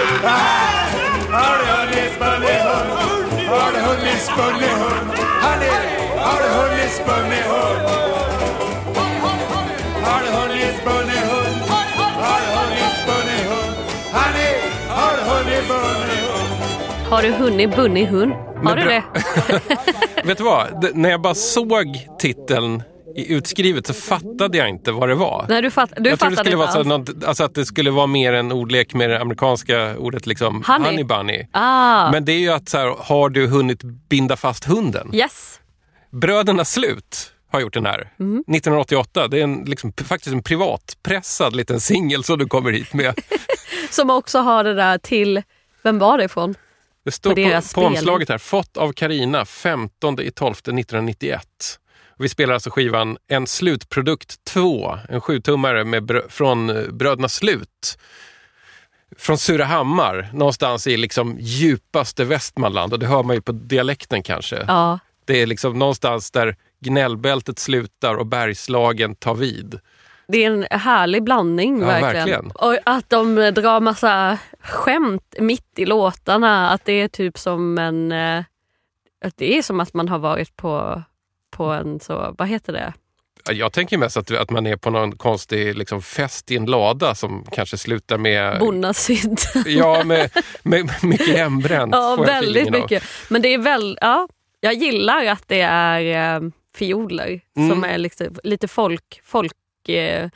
Har 1.31 1.59
du 1.59 1.65
hunnit 1.73 2.13
spunnit 2.15 2.63
hund? 2.63 3.20
Har 3.50 3.73
du 3.75 3.78
hunnit 3.88 4.21
spunnit 4.28 4.75
hund? 4.83 5.11
Honey, 5.45 5.78
har 6.25 6.38
du 6.42 6.49
hunnit 6.59 6.92
spunnit 6.99 7.45
hund? 7.52 7.83
Har 10.07 10.21
du 10.25 10.28
hunnit 10.38 10.75
spunnit 10.80 11.25
hund? 11.33 11.61
Har 11.71 12.38
du 12.40 12.49
hunnit 12.59 12.92
spunnit 13.02 13.45
hund? 13.50 13.75
Honey, 14.12 14.52
har 14.88 15.12
du 15.16 15.23
hunnit 15.30 15.64
spunnit 15.64 16.25
hund? 16.30 17.11
Har 17.11 17.23
du 17.23 17.33
hunnit 17.33 17.76
bunny 17.76 18.04
hund? 18.07 18.33
Har 18.33 18.62
Men 18.62 18.76
du 18.76 18.83
bra. 18.85 18.92
det? 18.92 20.25
Vet 20.25 20.38
du 20.38 20.45
vad? 20.45 20.80
D- 20.80 20.90
när 20.95 21.11
jag 21.11 21.21
bara 21.21 21.35
såg 21.35 22.07
titeln 22.19 22.83
i 23.21 23.33
utskrivet 23.33 23.87
så 23.87 23.95
fattade 23.95 24.59
jag 24.59 24.69
inte 24.69 24.93
vad 24.93 25.09
det 25.09 25.15
var. 25.15 25.47
Nej, 25.49 25.62
du, 25.62 25.71
fatt, 25.71 25.93
du 25.97 26.11
jag 26.11 26.19
trodde 26.19 26.35
det 26.37 26.41
skulle 26.41 26.57
vara 26.57 26.73
så, 26.73 26.83
något, 26.83 27.25
alltså 27.25 27.45
att 27.45 27.55
det 27.55 27.67
skulle 27.67 27.91
vara 27.91 28.07
mer 28.07 28.33
en 28.33 28.53
ordlek 28.53 28.95
med 28.95 29.11
det 29.11 29.21
amerikanska 29.21 29.99
ordet 29.99 30.27
liksom 30.27 30.65
Honey. 30.67 31.05
bunny. 31.05 31.47
Ah, 31.53 32.11
Men 32.11 32.25
det 32.25 32.33
är 32.33 32.39
ju 32.39 32.50
att 32.50 32.69
så 32.69 32.79
här, 32.79 32.95
har 32.99 33.29
du 33.29 33.47
hunnit 33.47 33.83
binda 33.83 34.37
fast 34.37 34.65
hunden? 34.65 35.11
yes. 35.15 35.61
Bröderna 36.11 36.65
Slut 36.65 37.33
har 37.53 37.61
gjort 37.61 37.75
den 37.75 37.87
här. 37.87 38.12
Mm. 38.21 38.41
1988. 38.41 39.29
Det 39.29 39.39
är 39.39 39.45
en, 39.45 39.65
liksom, 39.65 39.93
faktiskt 39.93 40.33
en 40.35 40.43
privatpressad 40.43 41.57
liten 41.57 41.81
singel 41.81 42.25
som 42.25 42.39
du 42.39 42.47
kommer 42.47 42.73
hit 42.73 42.93
med. 42.95 43.15
Som 43.91 44.11
också 44.11 44.39
har 44.39 44.65
det 44.65 44.75
där 44.75 44.99
till, 44.99 45.43
vem 45.83 45.99
var 45.99 46.19
det 46.19 46.25
ifrån? 46.25 46.55
Det 47.05 47.11
står 47.11 47.31
På 47.31 47.61
på, 47.75 47.81
på 47.81 47.87
omslaget 47.87 48.29
här, 48.29 48.39
fått 48.39 48.77
av 48.77 48.93
Karina 48.93 49.45
15 49.45 50.21
i 50.21 50.31
12 50.31 50.53
1991. 50.53 51.43
Vi 52.21 52.29
spelar 52.29 52.55
alltså 52.55 52.71
skivan 52.71 53.19
En 53.29 53.47
slutprodukt 53.47 54.45
2, 54.45 54.99
en 55.09 55.21
sjutummare 55.21 55.85
med 55.85 56.03
brö- 56.03 56.29
från 56.29 56.71
eh, 56.71 56.89
Bröderna 56.93 57.29
Slut. 57.29 57.99
Från 59.19 59.39
Surahammar, 59.39 60.29
någonstans 60.33 60.87
i 60.87 60.97
liksom 60.97 61.37
djupaste 61.41 62.25
Västmanland 62.25 62.93
och 62.93 62.99
det 62.99 63.07
hör 63.07 63.23
man 63.23 63.37
ju 63.37 63.43
på 63.43 63.53
dialekten 63.53 64.23
kanske. 64.23 64.65
Ja, 64.69 64.99
Det 65.25 65.43
är 65.43 65.47
liksom 65.47 65.79
någonstans 65.79 66.31
där 66.31 66.57
gnällbältet 66.81 67.59
slutar 67.59 68.15
och 68.15 68.27
Bergslagen 68.27 69.15
tar 69.15 69.35
vid. 69.35 69.81
det 70.29 70.45
är 70.45 70.50
en 70.50 70.67
härlig 70.71 71.23
blandning 71.25 71.81
Ja, 71.81 71.87
verkligen. 71.87 72.15
verkligen. 72.15 72.50
Och 72.50 72.79
att 72.85 73.11
de 73.11 73.35
drar 73.35 73.81
massa 73.81 74.39
skämt 74.61 75.35
mitt 75.39 75.79
i 75.79 75.87
låtarna. 75.87 76.71
Att 76.71 76.85
det 76.85 76.93
är 76.93 77.09
typ 77.09 77.39
som 77.39 77.79
en... 77.79 78.12
eh, 78.12 78.45
Att 79.25 79.37
det 79.37 79.59
är 79.59 79.62
som 79.62 79.81
att 79.81 79.95
man 79.95 80.09
har 80.09 80.19
varit 80.19 80.57
på, 80.57 81.03
på 81.61 81.67
en 81.73 82.00
så, 82.00 82.35
vad 82.38 82.49
heter 82.49 82.73
det? 82.73 82.93
Jag 83.52 83.73
tänker 83.73 83.99
mest 83.99 84.17
att, 84.17 84.31
att 84.31 84.50
man 84.50 84.67
är 84.67 84.76
på 84.76 84.90
någon 84.90 85.17
konstig 85.17 85.76
liksom, 85.76 86.02
fest 86.02 86.50
i 86.50 86.57
en 86.57 86.67
lada 86.67 87.14
som 87.14 87.45
kanske 87.52 87.76
slutar 87.79 88.19
med 88.19 88.59
Bonnasynt. 88.59 89.52
Ja, 89.67 90.05
med, 90.05 90.31
med 90.62 90.90
mycket 91.02 91.37
hembränt. 91.37 91.93
ja, 91.95 92.17
väldigt 92.17 92.67
av. 92.67 92.73
mycket. 92.73 93.02
Men 93.29 93.43
det 93.43 93.55
är 93.55 93.59
väl, 93.59 93.99
ja, 94.00 94.29
jag 94.61 94.75
gillar 94.75 95.26
att 95.26 95.45
det 95.49 95.61
är 95.61 96.37
eh, 96.37 96.50
fioler 96.75 97.40
Mm. 97.57 97.71
som 97.71 97.85
är 97.85 97.99
liksom, 97.99 98.26
lite 98.45 98.69
folk, 98.69 99.21
folk 99.25 99.88
eh, 99.88 100.31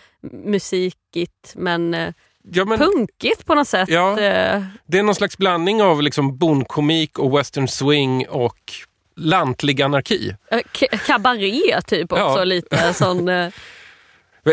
men, 1.54 1.94
eh, 1.94 2.12
Ja, 2.52 2.64
men 2.64 2.78
punkigt 2.78 3.46
på 3.46 3.54
något 3.54 3.68
sätt. 3.68 3.88
Ja. 3.88 4.10
Eh, 4.20 4.62
det 4.86 4.98
är 4.98 5.02
någon 5.02 5.14
slags 5.14 5.38
blandning 5.38 5.82
av 5.82 6.02
liksom 6.02 6.38
bondkomik 6.38 7.18
och 7.18 7.38
western 7.38 7.68
swing 7.68 8.28
och 8.28 8.72
lantlig 9.16 9.82
anarki. 9.82 10.34
eh, 10.50 10.60
k- 10.80 10.86
Kabaré 11.06 11.80
typ 11.86 12.12
också 12.12 12.22
Ja. 12.38 12.44
lite. 12.44 12.92
Sån, 12.94 13.28
eh, 13.28 13.52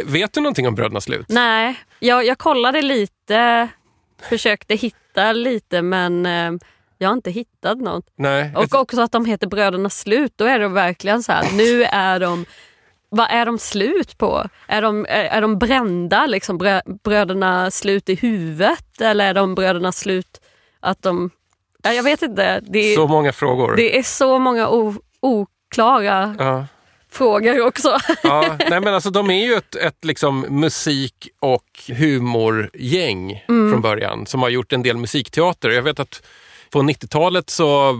Vet 0.05 0.33
du 0.33 0.41
någonting 0.41 0.67
om 0.67 0.75
Bröderna 0.75 1.01
Slut? 1.01 1.25
nej, 1.29 1.75
jag, 1.99 2.25
jag 2.25 2.37
kollade 2.37 2.81
lite, 2.81 3.67
försökte 4.29 4.75
hitta 4.75 5.31
lite 5.33 5.81
men 5.81 6.25
eh, 6.25 6.51
jag 6.97 7.09
har 7.09 7.13
inte 7.13 7.31
hittat 7.31 7.77
något. 7.77 8.05
Nej. 8.15 8.53
Och 8.55 8.75
också 8.75 9.01
att 9.01 9.11
de 9.11 9.25
heter 9.25 9.47
Bröderna 9.47 9.89
Slut, 9.89 10.33
då 10.35 10.45
är 10.45 10.59
det 10.59 10.67
verkligen 10.67 11.23
så 11.23 11.31
här, 11.31 11.51
nu 11.57 11.83
är 11.83 12.19
de 12.19 12.45
vad 13.13 13.27
är 13.31 13.45
de 13.45 13.59
slut 13.59 14.17
på? 14.17 14.43
Är 14.67 14.81
de, 14.81 15.05
är, 15.09 15.23
är 15.25 15.41
de 15.41 15.59
brända, 15.59 16.25
liksom, 16.25 16.57
brö, 16.57 16.81
bröderna 17.03 17.71
slut 17.71 18.09
i 18.09 18.15
huvudet? 18.15 19.01
Eller 19.01 19.25
är 19.29 19.33
de 19.33 19.55
bröderna 19.55 19.91
slut 19.91 20.41
att 20.79 21.01
de... 21.01 21.29
Ja, 21.83 21.93
jag 21.93 22.03
vet 22.03 22.21
inte. 22.21 22.59
Det, 22.59 22.79
är- 22.79 22.95
Så 22.95 23.07
många 23.07 23.33
frågor. 23.33 23.75
det 23.75 23.97
är 23.97 24.03
så 24.03 24.39
många 24.39 24.69
oklara 25.21 26.35
Ja. 26.39 26.65
frågor 27.11 27.61
också. 27.65 27.97
Ja, 28.23 28.57
nej 28.69 28.81
men 28.81 28.93
alltså 28.93 29.09
de 29.09 29.29
är 29.29 29.45
ju 29.45 29.53
ett, 29.53 29.75
ett 29.75 30.05
liksom 30.05 30.39
musik 30.49 31.27
och 31.39 31.65
humorgäng 31.97 33.43
Mm. 33.49 33.71
från 33.71 33.81
början 33.81 34.25
som 34.25 34.41
har 34.41 34.49
gjort 34.49 34.73
en 34.73 34.83
del 34.83 34.97
musikteater. 34.97 35.69
Jag 35.69 35.81
vet 35.81 35.99
att 35.99 36.21
på 36.69 36.79
90-talet 36.81 37.49
så 37.49 37.99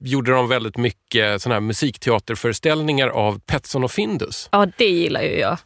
gjorde 0.00 0.30
de 0.32 0.48
väldigt 0.48 0.76
mycket 0.76 1.42
såna 1.42 1.54
här 1.54 1.60
musikteaterföreställningar 1.60 3.08
av 3.08 3.40
Petson 3.46 3.84
och 3.84 3.90
Findus. 3.90 4.48
Ja, 4.52 4.66
det 4.78 4.88
gillar 4.88 5.22
ju 5.22 5.38
jag. 5.38 5.58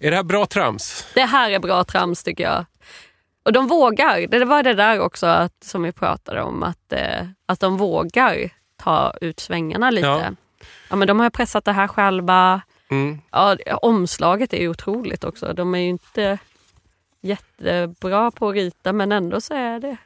Är 0.00 0.10
det 0.10 0.16
här 0.16 0.22
bra 0.24 0.46
trams? 0.46 1.06
Det 1.14 1.20
här 1.24 1.50
är 1.50 1.58
bra 1.58 1.84
trams 1.84 2.22
tycker 2.22 2.44
jag. 2.44 2.64
Och 3.46 3.52
de 3.52 3.66
vågar. 3.66 4.26
Det 4.26 4.44
var 4.44 4.62
det 4.62 4.74
där 4.74 5.00
också 5.00 5.26
att, 5.26 5.64
som 5.64 5.82
vi 5.82 5.92
pratade 5.92 6.42
om, 6.42 6.62
att, 6.62 6.92
eh, 6.92 7.26
att 7.46 7.60
de 7.60 7.76
vågar 7.76 8.50
ta 8.76 9.12
ut 9.20 9.40
svängarna 9.40 9.90
lite. 9.90 10.06
Ja. 10.06 10.30
Ja. 10.90 10.96
men 10.96 11.08
de 11.08 11.20
har 11.20 11.30
pressat 11.30 11.64
det 11.64 11.72
här 11.72 11.88
själva. 11.88 12.60
Mm. 12.90 13.18
Ja, 13.30 13.56
omslaget 13.82 14.52
är 14.52 14.58
ju 14.58 14.68
otroligt 14.68 15.24
också. 15.24 15.52
De 15.52 15.74
är 15.74 15.78
ju 15.78 15.88
inte 15.88 16.38
jättebra 17.20 18.30
på 18.30 18.48
att 18.48 18.54
rita 18.54 18.92
men 18.92 19.12
ändå 19.12 19.40
så 19.40 19.54
är 19.54 19.80
det... 19.80 19.96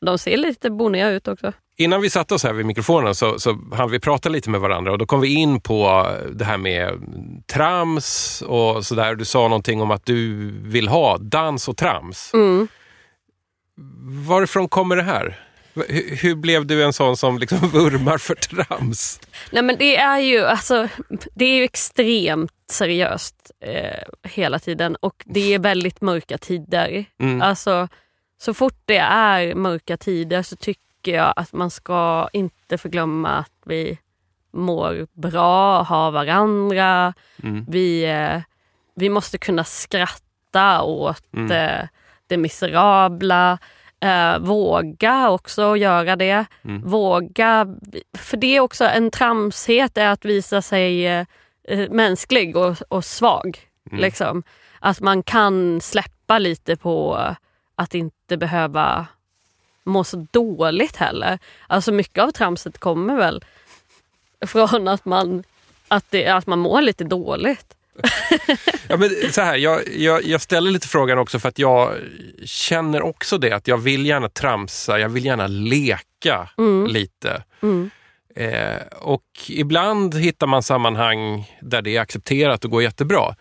De 0.00 0.18
ser 0.18 0.36
lite 0.36 0.70
boniga 0.70 1.10
ut 1.10 1.28
också. 1.28 1.52
Innan 1.78 2.00
vi 2.00 2.10
satte 2.10 2.34
oss 2.34 2.44
här 2.44 2.52
vid 2.52 2.66
mikrofonen 2.66 3.14
så, 3.14 3.38
så 3.38 3.58
hann 3.72 3.90
vi 3.90 4.00
prata 4.00 4.28
lite 4.28 4.50
med 4.50 4.60
varandra 4.60 4.92
och 4.92 4.98
då 4.98 5.06
kom 5.06 5.20
vi 5.20 5.34
in 5.34 5.60
på 5.60 6.06
det 6.32 6.44
här 6.44 6.58
med 6.58 6.92
trams 7.52 8.42
och 8.46 8.86
sådär. 8.86 9.14
Du 9.14 9.24
sa 9.24 9.48
någonting 9.48 9.82
om 9.82 9.90
att 9.90 10.06
du 10.06 10.50
vill 10.62 10.88
ha 10.88 11.18
dans 11.18 11.68
och 11.68 11.76
trams. 11.76 12.30
Mm. 12.34 12.68
Varifrån 14.28 14.68
kommer 14.68 14.96
det 14.96 15.02
här? 15.02 15.40
Hur, 15.74 16.16
hur 16.16 16.34
blev 16.34 16.66
du 16.66 16.84
en 16.84 16.92
sån 16.92 17.16
som 17.16 17.38
liksom 17.38 17.58
vurmar 17.72 18.18
för 18.18 18.34
trams? 18.34 19.20
Nej 19.50 19.62
men 19.62 19.76
det 19.78 19.96
är 19.96 20.18
ju 20.18 20.44
alltså, 20.44 20.88
det 21.34 21.44
är 21.44 21.56
ju 21.56 21.64
extremt 21.64 22.52
seriöst 22.70 23.50
eh, 23.64 24.30
hela 24.30 24.58
tiden 24.58 24.96
och 25.00 25.14
det 25.24 25.54
är 25.54 25.58
väldigt 25.58 26.00
mörka 26.00 26.38
tider. 26.38 27.04
Mm. 27.20 27.42
Alltså, 27.42 27.88
så 28.38 28.54
fort 28.54 28.78
det 28.84 28.98
är 28.98 29.54
mörka 29.54 29.96
tider 29.96 30.42
så 30.42 30.56
tycker 30.56 31.14
jag 31.14 31.32
att 31.36 31.52
man 31.52 31.70
ska 31.70 32.28
inte 32.32 32.78
förglömma 32.78 33.28
att 33.30 33.52
vi 33.64 33.98
mår 34.52 35.06
bra, 35.12 35.82
har 35.82 36.10
varandra. 36.10 37.14
Mm. 37.42 37.64
Vi, 37.68 38.04
eh, 38.04 38.40
vi 38.94 39.08
måste 39.08 39.38
kunna 39.38 39.64
skratta 39.64 40.82
åt 40.82 41.22
Mm. 41.32 41.50
eh, 41.50 41.88
det 42.26 42.36
miserabla. 42.36 43.58
Eh, 44.00 44.38
våga 44.38 45.30
också 45.30 45.76
göra 45.76 46.16
det. 46.16 46.44
Mm. 46.64 46.82
Våga, 46.88 47.66
för 48.18 48.36
det 48.36 48.56
är 48.56 48.60
också 48.60 48.84
en 48.84 49.10
tramshet 49.10 49.98
är 49.98 50.08
att 50.08 50.24
visa 50.24 50.62
sig 50.62 51.06
eh, 51.06 51.26
eh, 51.68 51.90
mänsklig 51.90 52.56
och, 52.56 52.76
och 52.88 53.04
svag. 53.04 53.58
Mm. 53.90 54.00
Liksom. 54.00 54.42
Att 54.80 55.00
man 55.00 55.22
kan 55.22 55.80
släppa 55.80 56.38
lite 56.38 56.76
på 56.76 57.20
att 57.76 57.94
inte 57.94 58.36
behöva 58.36 59.06
må 59.84 60.04
så 60.04 60.26
dåligt 60.30 60.96
heller. 60.96 61.38
Alltså 61.66 61.92
mycket 61.92 62.24
av 62.24 62.30
tramset 62.30 62.78
kommer 62.78 63.16
väl 63.16 63.44
från 64.46 64.88
att 64.88 65.04
man, 65.04 65.44
att 65.88 66.04
det, 66.10 66.28
att 66.28 66.46
man 66.46 66.58
mår 66.58 66.82
lite 66.82 67.04
dåligt. 67.04 67.76
Ja, 68.88 68.96
men 68.96 69.10
så 69.32 69.40
här, 69.40 69.56
jag, 69.56 69.88
jag, 69.96 70.24
jag 70.24 70.40
ställer 70.40 70.70
lite 70.70 70.88
frågan 70.88 71.18
också 71.18 71.38
för 71.38 71.48
att 71.48 71.58
jag 71.58 71.94
känner 72.44 73.02
också 73.02 73.38
det 73.38 73.52
att 73.52 73.68
jag 73.68 73.78
vill 73.78 74.06
gärna 74.06 74.28
tramsa, 74.28 74.98
jag 74.98 75.08
vill 75.08 75.24
gärna 75.24 75.46
leka 75.46 76.48
lite. 76.88 77.42
Mm. 77.62 77.90
Eh, 78.36 78.82
och 79.00 79.24
ibland 79.48 80.14
hittar 80.14 80.46
man 80.46 80.62
sammanhang 80.62 81.52
där 81.60 81.82
det 81.82 81.96
är 81.96 82.00
accepterat 82.00 82.64
och 82.64 82.70
går 82.70 82.82
jättebra. 82.82 83.34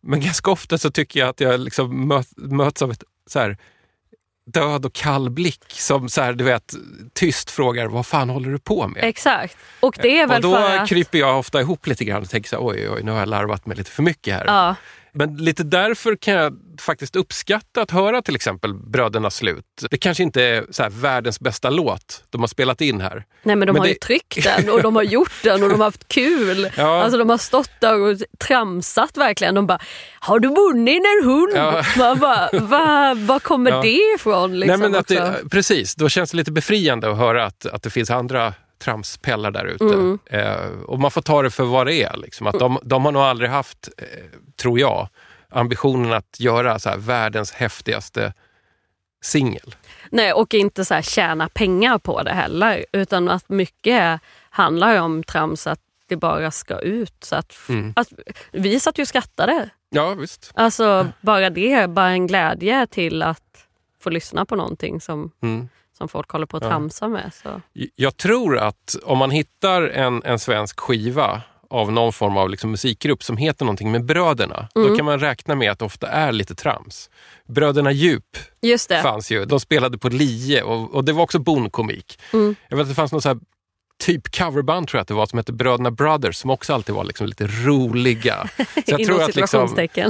Men 0.00 0.20
ganska 0.24 0.50
ofta 0.50 0.78
så 0.78 0.90
tycker 0.90 1.20
jag 1.20 1.28
att 1.28 1.40
jag 1.40 1.60
liksom 1.60 2.08
möt, 2.08 2.28
möts 2.36 2.82
av 2.82 2.90
ett 2.90 3.04
så 3.30 3.38
här, 3.38 3.56
död 4.52 4.86
och 4.86 4.92
kall 4.92 5.30
blick 5.30 5.64
som 5.68 6.08
så 6.08 6.20
här, 6.22 6.32
du 6.32 6.44
vet, 6.44 6.74
tyst 7.14 7.50
frågar 7.50 7.86
vad 7.86 8.06
fan 8.06 8.30
håller 8.30 8.50
du 8.50 8.58
på 8.58 8.88
med? 8.88 9.04
Exakt. 9.04 9.56
Och 9.80 9.98
det 10.02 10.20
är 10.20 10.26
väl 10.26 10.36
och 10.36 10.42
då 10.42 10.56
för 10.56 10.76
att... 10.76 10.88
kryper 10.88 11.18
jag 11.18 11.38
ofta 11.38 11.60
ihop 11.60 11.86
lite 11.86 12.04
grann 12.04 12.22
och 12.22 12.30
tänker 12.30 12.48
så 12.48 12.56
här, 12.56 12.66
oj, 12.66 12.90
oj, 12.90 13.02
nu 13.02 13.10
har 13.10 13.18
jag 13.18 13.28
larvat 13.28 13.66
mig 13.66 13.76
lite 13.76 13.90
för 13.90 14.02
mycket 14.02 14.34
här. 14.34 14.44
Ja, 14.46 14.74
Men 15.18 15.36
lite 15.36 15.62
därför 15.64 16.16
kan 16.16 16.34
jag 16.34 16.58
faktiskt 16.80 17.16
uppskatta 17.16 17.82
att 17.82 17.90
höra 17.90 18.22
till 18.22 18.34
exempel 18.34 18.74
Bröderna 18.74 19.30
Slut. 19.30 19.64
Det 19.90 19.96
kanske 19.98 20.22
inte 20.22 20.42
är 20.42 20.64
så 20.70 20.88
världens 20.90 21.40
bästa 21.40 21.70
låt 21.70 22.24
de 22.30 22.40
har 22.40 22.48
spelat 22.48 22.80
in 22.80 23.00
här. 23.00 23.24
nej 23.42 23.56
men 23.56 23.66
de 23.66 23.72
Men 23.72 23.76
har 23.80 23.86
ju 23.86 23.92
det- 23.92 24.00
tryckt 24.00 24.44
den 24.44 24.70
och 24.70 24.82
de 24.82 24.96
har 24.96 25.02
gjort 25.02 25.32
den 25.42 25.62
och 25.62 25.68
de 25.68 25.74
har 25.80 25.84
haft 25.86 26.08
kul. 26.08 26.70
Ja. 26.76 27.02
Alltså 27.02 27.18
de 27.18 27.28
har 27.30 27.38
stått 27.38 27.70
där 27.80 28.00
och 28.00 28.16
tramsat 28.38 29.16
verkligen. 29.16 29.54
De 29.54 29.66
bara, 29.66 29.78
har 30.20 30.38
du 30.40 30.48
vunnit 30.48 31.02
en 31.20 31.28
hund? 31.28 31.52
Ja. 31.54 31.82
Man 31.98 32.18
bara, 32.18 32.48
va, 32.52 33.14
var 33.16 33.38
kommer 33.38 33.70
Ja. 33.70 33.82
det 33.82 34.14
ifrån? 34.16 34.60
Liksom, 34.60 34.80
Nej, 34.80 34.90
men 34.90 34.98
att 35.00 35.10
också? 35.10 35.14
det, 35.14 35.48
precis, 35.50 35.94
då 35.94 36.08
känns 36.08 36.30
det 36.30 36.36
lite 36.36 36.52
befriande 36.52 37.10
att 37.10 37.16
höra 37.18 37.44
att, 37.44 37.66
att 37.66 37.82
det 37.82 37.90
finns 37.90 38.10
andra 38.10 38.54
tramspellar 38.84 39.50
där 39.50 39.64
ute. 39.64 39.84
Mm. 39.84 40.18
Eh, 40.30 40.70
och 40.86 40.98
man 41.00 41.10
får 41.10 41.22
ta 41.22 41.42
det 41.42 41.50
för 41.50 41.64
vad 41.64 41.86
det 41.86 42.02
är. 42.02 42.16
Liksom. 42.16 42.46
Att 42.46 42.58
de, 42.58 42.78
de 42.82 43.04
har 43.04 43.12
nog 43.12 43.22
aldrig 43.22 43.50
haft, 43.50 43.88
eh, 43.98 44.04
tror 44.58 44.80
jag, 44.80 45.08
ambitionen 45.48 46.12
att 46.12 46.40
göra 46.40 46.78
så 46.78 46.90
världens 46.98 47.52
häftigaste 47.52 48.32
singel. 49.22 49.74
Nej, 50.10 50.32
och 50.32 50.54
inte 50.54 50.84
så 50.84 50.94
här 50.94 51.02
tjäna 51.02 51.48
pengar 51.48 51.98
på 51.98 52.22
det 52.22 52.32
heller. 52.32 52.84
Utan 52.92 53.28
att 53.28 53.48
mycket 53.48 54.20
handlar 54.50 55.00
om 55.00 55.24
trams 55.24 55.66
att 55.66 55.80
det 56.08 56.16
bara 56.16 56.50
ska 56.50 56.78
ut. 56.78 57.24
Så 57.24 57.36
att, 57.36 57.52
Mm. 57.68 57.92
att, 57.96 58.08
vi 58.52 58.80
satt 58.80 58.98
ju 58.98 59.02
och 59.02 59.08
skrattade. 59.08 59.70
Ja, 59.90 60.14
visst. 60.14 60.50
Alltså 60.54 61.08
bara 61.20 61.50
det, 61.50 61.90
bara 61.90 62.08
en 62.10 62.26
glädje 62.26 62.86
till 62.86 63.22
att 63.22 63.66
få 64.02 64.10
lyssna 64.10 64.44
på 64.44 64.56
någonting 64.56 65.00
som, 65.00 65.30
Mm. 65.42 65.68
som 65.98 66.08
folk 66.08 66.30
håller 66.30 66.46
på 66.46 66.56
att 66.56 66.62
Ja. 66.62 66.68
tramsa 66.68 67.08
med. 67.08 67.30
Så. 67.42 67.60
Jag 67.94 68.16
tror 68.16 68.58
att 68.58 68.96
om 69.04 69.18
man 69.18 69.30
hittar 69.30 69.82
en, 69.82 70.22
en 70.24 70.38
svensk 70.38 70.80
skiva 70.80 71.42
av 71.70 71.92
någon 71.92 72.12
form 72.12 72.36
av 72.36 72.50
liksom 72.50 72.70
musikgrupp 72.70 73.22
som 73.22 73.36
heter 73.36 73.64
någonting 73.64 73.92
med 73.92 74.04
Bröderna, 74.04 74.68
då 74.74 74.96
kan 74.96 75.04
man 75.04 75.20
räkna 75.20 75.54
med 75.54 75.70
att 75.72 75.78
det 75.78 75.84
ofta 75.84 76.08
är 76.08 76.32
lite 76.32 76.54
trams. 76.54 77.10
Bröderna 77.48 77.92
Djup 77.92 78.24
Just 78.62 78.88
det. 78.88 79.02
fanns 79.02 79.30
ju. 79.30 79.44
De 79.44 79.60
spelade 79.60 79.98
på 79.98 80.08
Lie 80.08 80.62
och, 80.62 80.94
och 80.94 81.04
det 81.04 81.12
var 81.12 81.22
också 81.22 81.38
bonkomik. 81.38 82.18
Mm. 82.32 82.56
Jag 82.68 82.76
vet 82.76 82.82
att 82.84 82.88
det 82.88 82.94
fanns 82.94 83.12
någon 83.12 83.22
så 83.22 83.28
här 83.28 83.38
typ 83.98 84.36
coverband 84.36 84.88
tror 84.88 84.98
jag 84.98 85.02
att 85.02 85.08
det 85.08 85.14
var 85.14 85.26
som 85.26 85.36
hette 85.36 85.52
Bröderna 85.52 85.90
Brothers 85.90 86.36
som 86.36 86.50
också 86.50 86.74
alltid 86.74 86.94
var 86.94 87.04
liksom 87.04 87.26
lite 87.26 87.46
roliga. 87.46 88.48
Så 88.56 88.64
jag 88.86 89.04
tror 89.04 89.22
att 89.22 89.36
liksom, 89.36 89.68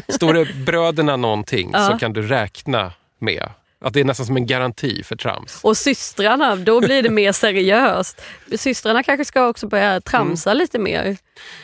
står 0.09 0.35
det 0.35 0.55
bröderna 0.55 1.17
någonting 1.17 1.71
Ja. 1.73 1.87
så 1.87 1.99
kan 1.99 2.13
du 2.13 2.23
räkna 2.23 2.93
med 3.19 3.49
att 3.81 3.93
det 3.93 4.01
är 4.01 4.05
nästan 4.05 4.27
som 4.27 4.37
en 4.37 4.47
garanti 4.47 5.03
för 5.03 5.17
trams. 5.17 5.61
Och 5.63 5.77
systrarna, 5.77 6.57
då 6.57 6.81
blir 6.81 7.03
det 7.03 7.11
mer 7.11 7.33
seriöst. 7.33 8.21
Systrarna 8.57 9.03
kanske 9.03 9.25
ska 9.25 9.47
också 9.49 9.67
börja 9.69 10.01
tramsa 10.01 10.51
Mm. 10.51 10.59
lite 10.59 10.79
mer. 10.79 11.17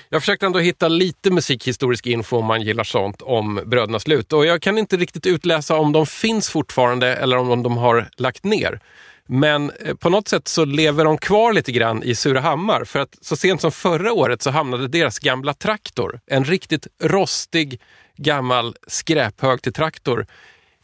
Jag 0.09 0.23
försökte 0.23 0.47
ändå 0.47 0.59
hitta 0.59 0.89
lite 0.89 1.31
musikhistorisk 1.31 2.07
info 2.07 2.37
om 2.39 2.45
man 2.45 2.63
gillar 2.63 2.85
sånt 2.85 3.23
om 3.23 3.61
Bröderna 3.67 4.01
Slut 4.01 4.33
och 4.33 4.47
jag 4.47 4.63
kan 4.63 4.79
inte 4.79 4.97
riktigt 4.97 5.27
utläsa 5.27 5.77
om 5.77 5.93
de 5.93 6.07
finns 6.07 6.51
fortfarande 6.51 7.17
eller 7.17 7.37
om 7.37 7.63
de 7.63 7.77
har 7.77 8.09
lagt 8.17 8.45
ner. 8.45 8.81
Men 9.27 9.71
eh, 9.71 9.95
på 9.95 10.11
något 10.11 10.29
sätt 10.29 10.49
så 10.49 10.65
lever 10.65 11.05
de 11.05 11.19
kvar 11.19 11.53
lite 11.53 11.73
grann 11.73 12.03
i 12.03 12.15
Surahammar 12.15 12.85
för 12.85 12.99
att 12.99 13.19
så 13.21 13.37
sent 13.37 13.61
som 13.61 13.73
förra 13.73 14.13
året 14.13 14.43
så 14.43 14.51
hamnade 14.51 14.89
deras 14.89 15.19
gamla 15.19 15.55
traktor, 15.55 16.21
en 16.27 16.45
riktigt 16.45 16.87
rostig 17.03 17.81
gammal 18.17 18.77
skräphög 18.87 19.63
till 19.63 19.73
traktor, 19.73 20.27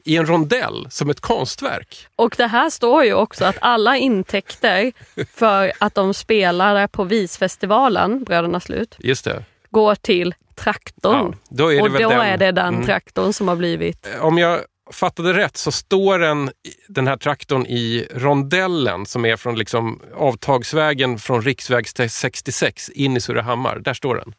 i 0.04 0.16
en 0.16 0.26
rondell 0.26 0.86
som 0.90 1.10
ett 1.10 1.20
konstverk. 1.20 2.06
Och 2.16 2.34
det 2.36 2.46
här 2.46 2.70
står 2.70 3.04
ju 3.04 3.14
också 3.14 3.44
att 3.44 3.56
alla 3.60 3.96
intäkter 3.96 4.92
för 5.34 5.72
att 5.80 5.94
de 5.94 6.14
spelade 6.14 6.88
på 6.88 7.04
Visfestivalen, 7.04 8.24
Bröderna 8.24 8.60
Slut, 8.60 8.96
Just 8.98 9.24
det. 9.24 9.44
går 9.70 9.94
till 9.94 10.34
traktorn. 10.54 11.32
Ja, 11.32 11.38
då 11.48 11.72
är 11.72 11.76
det 11.76 11.82
och 11.82 11.90
då 11.90 12.08
den- 12.08 12.20
är 12.20 12.36
det 12.36 12.52
den 12.52 12.74
Mm. 12.74 12.86
traktorn 12.86 13.32
som 13.32 13.48
har 13.48 13.56
blivit... 13.56 14.06
Om 14.20 14.38
jag 14.38 14.60
fattade 14.92 15.32
rätt 15.32 15.56
så 15.56 15.72
står 15.72 16.18
den, 16.18 16.50
den 16.88 17.06
här 17.08 17.16
traktorn 17.16 17.66
i 17.66 18.06
rondellen 18.14 19.06
som 19.06 19.24
är 19.24 19.36
från 19.36 19.58
liksom 19.58 20.00
avtagsvägen 20.16 21.18
från 21.18 21.42
riksväg 21.42 21.88
66 22.10 22.88
in 22.88 23.16
i 23.16 23.20
Surahammar. 23.20 23.78
Där 23.78 23.94
står 23.94 24.14
den. 24.16 24.34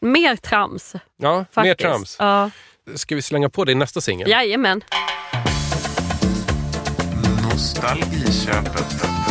Mer 0.00 0.36
trams. 0.36 0.94
Ja, 1.16 1.44
Faktiskt. 1.52 1.64
mer 1.64 1.74
trams. 1.90 2.16
Ja. 2.18 2.50
Ska 2.94 3.14
vi 3.14 3.22
slänga 3.22 3.48
på 3.48 3.64
det 3.64 3.72
i 3.72 3.74
nästa 3.74 4.00
singel? 4.00 4.30
Jajamän. 4.30 4.84
Nostalgiköpet. 7.42 9.25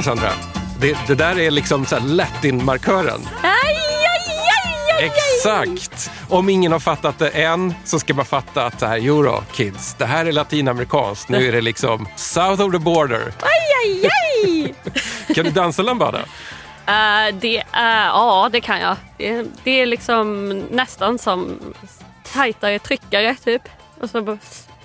Cassandra? 0.00 0.32
Det, 0.80 0.98
det 1.06 1.14
där 1.14 1.38
är 1.38 1.50
liksom 1.50 1.86
så 1.86 1.96
här 1.96 2.08
latin-markören. 2.08 3.20
Exakt! 5.00 6.10
Om 6.28 6.48
ingen 6.48 6.72
har 6.72 6.78
fattat 6.78 7.18
det 7.18 7.28
än 7.28 7.74
så 7.84 7.98
ska 7.98 8.14
man 8.14 8.24
fatta 8.24 8.64
att 8.64 8.80
så 8.80 8.86
här, 8.86 8.96
jo 8.96 9.22
då, 9.22 9.42
kids, 9.52 9.94
det 9.98 10.04
här 10.04 10.26
är 10.26 10.32
latinamerikanskt. 10.32 11.28
Nu 11.28 11.48
är 11.48 11.52
det 11.52 11.60
liksom 11.60 12.08
south 12.16 12.62
of 12.62 12.72
the 12.72 12.78
border. 12.78 13.32
aj, 13.40 13.50
aj, 13.84 14.10
aj. 14.44 14.74
Kan 15.34 15.44
du 15.44 15.50
dansa 15.50 15.82
lambada? 15.82 16.18
Eh, 16.86 17.34
det 17.40 17.62
är, 17.72 18.06
ja, 18.06 18.48
det 18.52 18.60
kan 18.60 18.80
jag. 18.80 18.96
Det, 19.16 19.46
det 19.64 19.70
är 19.70 19.86
liksom 19.86 20.48
nästan 20.70 21.18
som 21.18 21.58
tajtare 22.32 22.78
tryckare 22.78 23.34
typ. 23.34 23.62
Och 24.00 24.10
så 24.10 24.38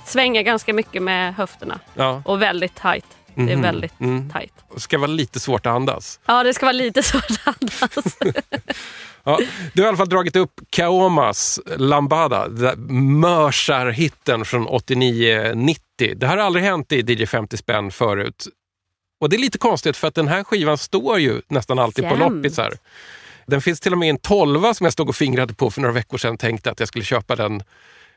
svänger 0.05 0.41
ganska 0.41 0.73
mycket 0.73 1.01
med 1.01 1.35
höfterna. 1.35 1.79
Ja. 1.93 2.21
Och 2.25 2.41
väldigt 2.41 2.75
tajt. 2.75 3.14
Det 3.35 3.41
är 3.41 3.45
Mhm, 3.55 3.61
väldigt 3.61 3.99
mm. 3.99 4.29
tajt. 4.29 4.53
Det 4.73 4.79
ska 4.79 4.97
vara 4.97 5.07
lite 5.07 5.39
svårt 5.39 5.65
att 5.65 5.75
andas. 5.75 6.19
Ja, 6.25 6.43
det 6.43 6.53
ska 6.53 6.65
vara 6.65 6.73
lite 6.73 7.03
så 7.11 7.17
att 7.17 7.39
andas. 7.47 8.17
Ja, 9.27 9.39
du 9.73 9.81
har 9.81 9.85
i 9.85 9.89
alla 9.89 9.97
fall 9.97 10.09
dragit 10.09 10.35
upp 10.35 10.51
Kaomas 10.69 11.59
Lambada, 11.77 12.47
mörsar-hitten 13.29 14.45
från 14.45 14.67
89-90. 14.67 15.77
Det 16.15 16.27
här 16.27 16.37
har 16.37 16.43
aldrig 16.43 16.65
hänt 16.65 16.91
i 16.91 16.99
DJ 17.13 17.25
50 17.25 17.57
spänn 17.57 17.91
förut. 17.91 18.47
Och 19.21 19.29
det 19.29 19.35
är 19.35 19.39
lite 19.39 19.57
konstigt 19.57 19.97
för 19.97 20.07
att 20.07 20.15
den 20.15 20.27
här 20.27 20.43
skivan 20.43 20.77
står 20.77 21.19
ju 21.19 21.41
nästan 21.47 21.79
alltid 21.79 22.03
på 22.09 22.17
Jämt. 22.17 22.33
loppisar. 22.35 22.73
Den 23.47 23.61
finns 23.61 23.79
till 23.79 23.91
och 23.91 23.97
med 23.97 24.05
i 24.05 24.09
en 24.09 24.17
tolva 24.17 24.73
som 24.73 24.83
jag 24.85 24.93
stod 24.93 25.09
och 25.09 25.15
fingrade 25.15 25.53
på 25.53 25.71
för 25.71 25.81
några 25.81 25.93
veckor 25.93 26.17
sedan 26.17 26.37
tänkte 26.37 26.71
att 26.71 26.79
jag 26.79 26.87
skulle 26.87 27.05
köpa 27.05 27.35
den. 27.35 27.63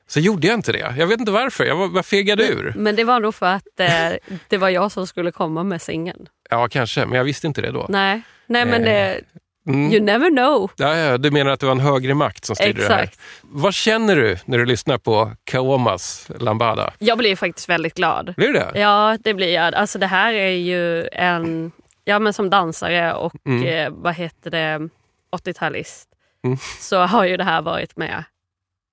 Så 0.09 0.21
gjorde 0.21 0.47
jag 0.47 0.55
inte 0.55 0.73
det. 0.73 0.95
Jag 0.99 1.07
vet 1.07 1.21
inte 1.21 1.33
varför. 1.33 1.65
Jag 1.65 1.77
var, 1.77 1.89
var 1.89 2.03
fegade 2.03 2.47
ur. 2.49 2.73
Men 2.77 2.97
det 2.97 3.05
var 3.05 3.21
nog 3.21 3.35
för 3.35 3.47
att 3.47 3.81
eh, 3.81 4.13
det 4.49 4.57
var 4.57 4.69
jag 4.69 4.93
som 4.93 5.07
skulle 5.07 5.33
komma 5.33 5.63
med 5.63 5.83
singeln. 5.83 6.29
Ja, 6.51 6.69
kanske. 6.69 7.07
Men 7.07 7.17
jag 7.17 7.25
visste 7.25 7.47
inte 7.47 7.61
det 7.63 7.71
då. 7.71 7.87
Nej, 7.89 8.23
Nej 8.47 8.65
men 8.67 8.83
det, 8.83 9.21
Mm. 9.67 9.93
you 9.93 10.01
never 10.05 10.31
know. 10.31 10.71
Ja, 10.77 10.97
ja, 10.97 11.19
du 11.19 11.31
menar 11.31 11.51
att 11.51 11.61
det 11.61 11.67
var 11.67 11.73
en 11.73 11.81
högre 11.81 12.15
makt 12.15 12.45
som 12.45 12.57
styrde 12.57 12.73
det 12.89 12.95
här? 12.95 13.03
Exakt. 13.03 13.21
Vad 13.43 13.75
känner 13.75 14.17
du 14.17 14.37
när 14.45 14.59
du 14.59 14.65
lyssnar 14.67 14.99
på 14.99 15.33
Kaomas 15.45 16.31
Lambada? 16.41 16.93
Jag 16.99 17.19
blir 17.19 17.37
faktiskt 17.37 17.69
väldigt 17.69 17.95
glad. 17.95 18.35
Blir 18.37 18.47
du 18.47 18.53
det? 18.53 18.73
Ja, 18.75 19.19
det 19.25 19.35
blir 19.35 19.55
jag. 19.55 19.75
Alltså 19.75 19.99
det 19.99 20.07
här 20.07 20.33
är 20.35 20.51
ju 20.51 21.09
en, 21.13 21.73
ja 22.05 22.19
men 22.19 22.33
som 22.33 22.51
dansare 22.51 23.15
och 23.15 23.35
Mm. 23.47 23.67
eh, 23.67 23.91
vad 24.03 24.15
heter 24.15 24.51
det, 24.51 24.89
80-talist. 25.37 26.09
Mm. 26.45 26.59
Så 26.81 26.99
har 27.01 27.25
ju 27.25 27.37
det 27.37 27.45
här 27.45 27.63
varit 27.63 27.97
med 27.97 28.25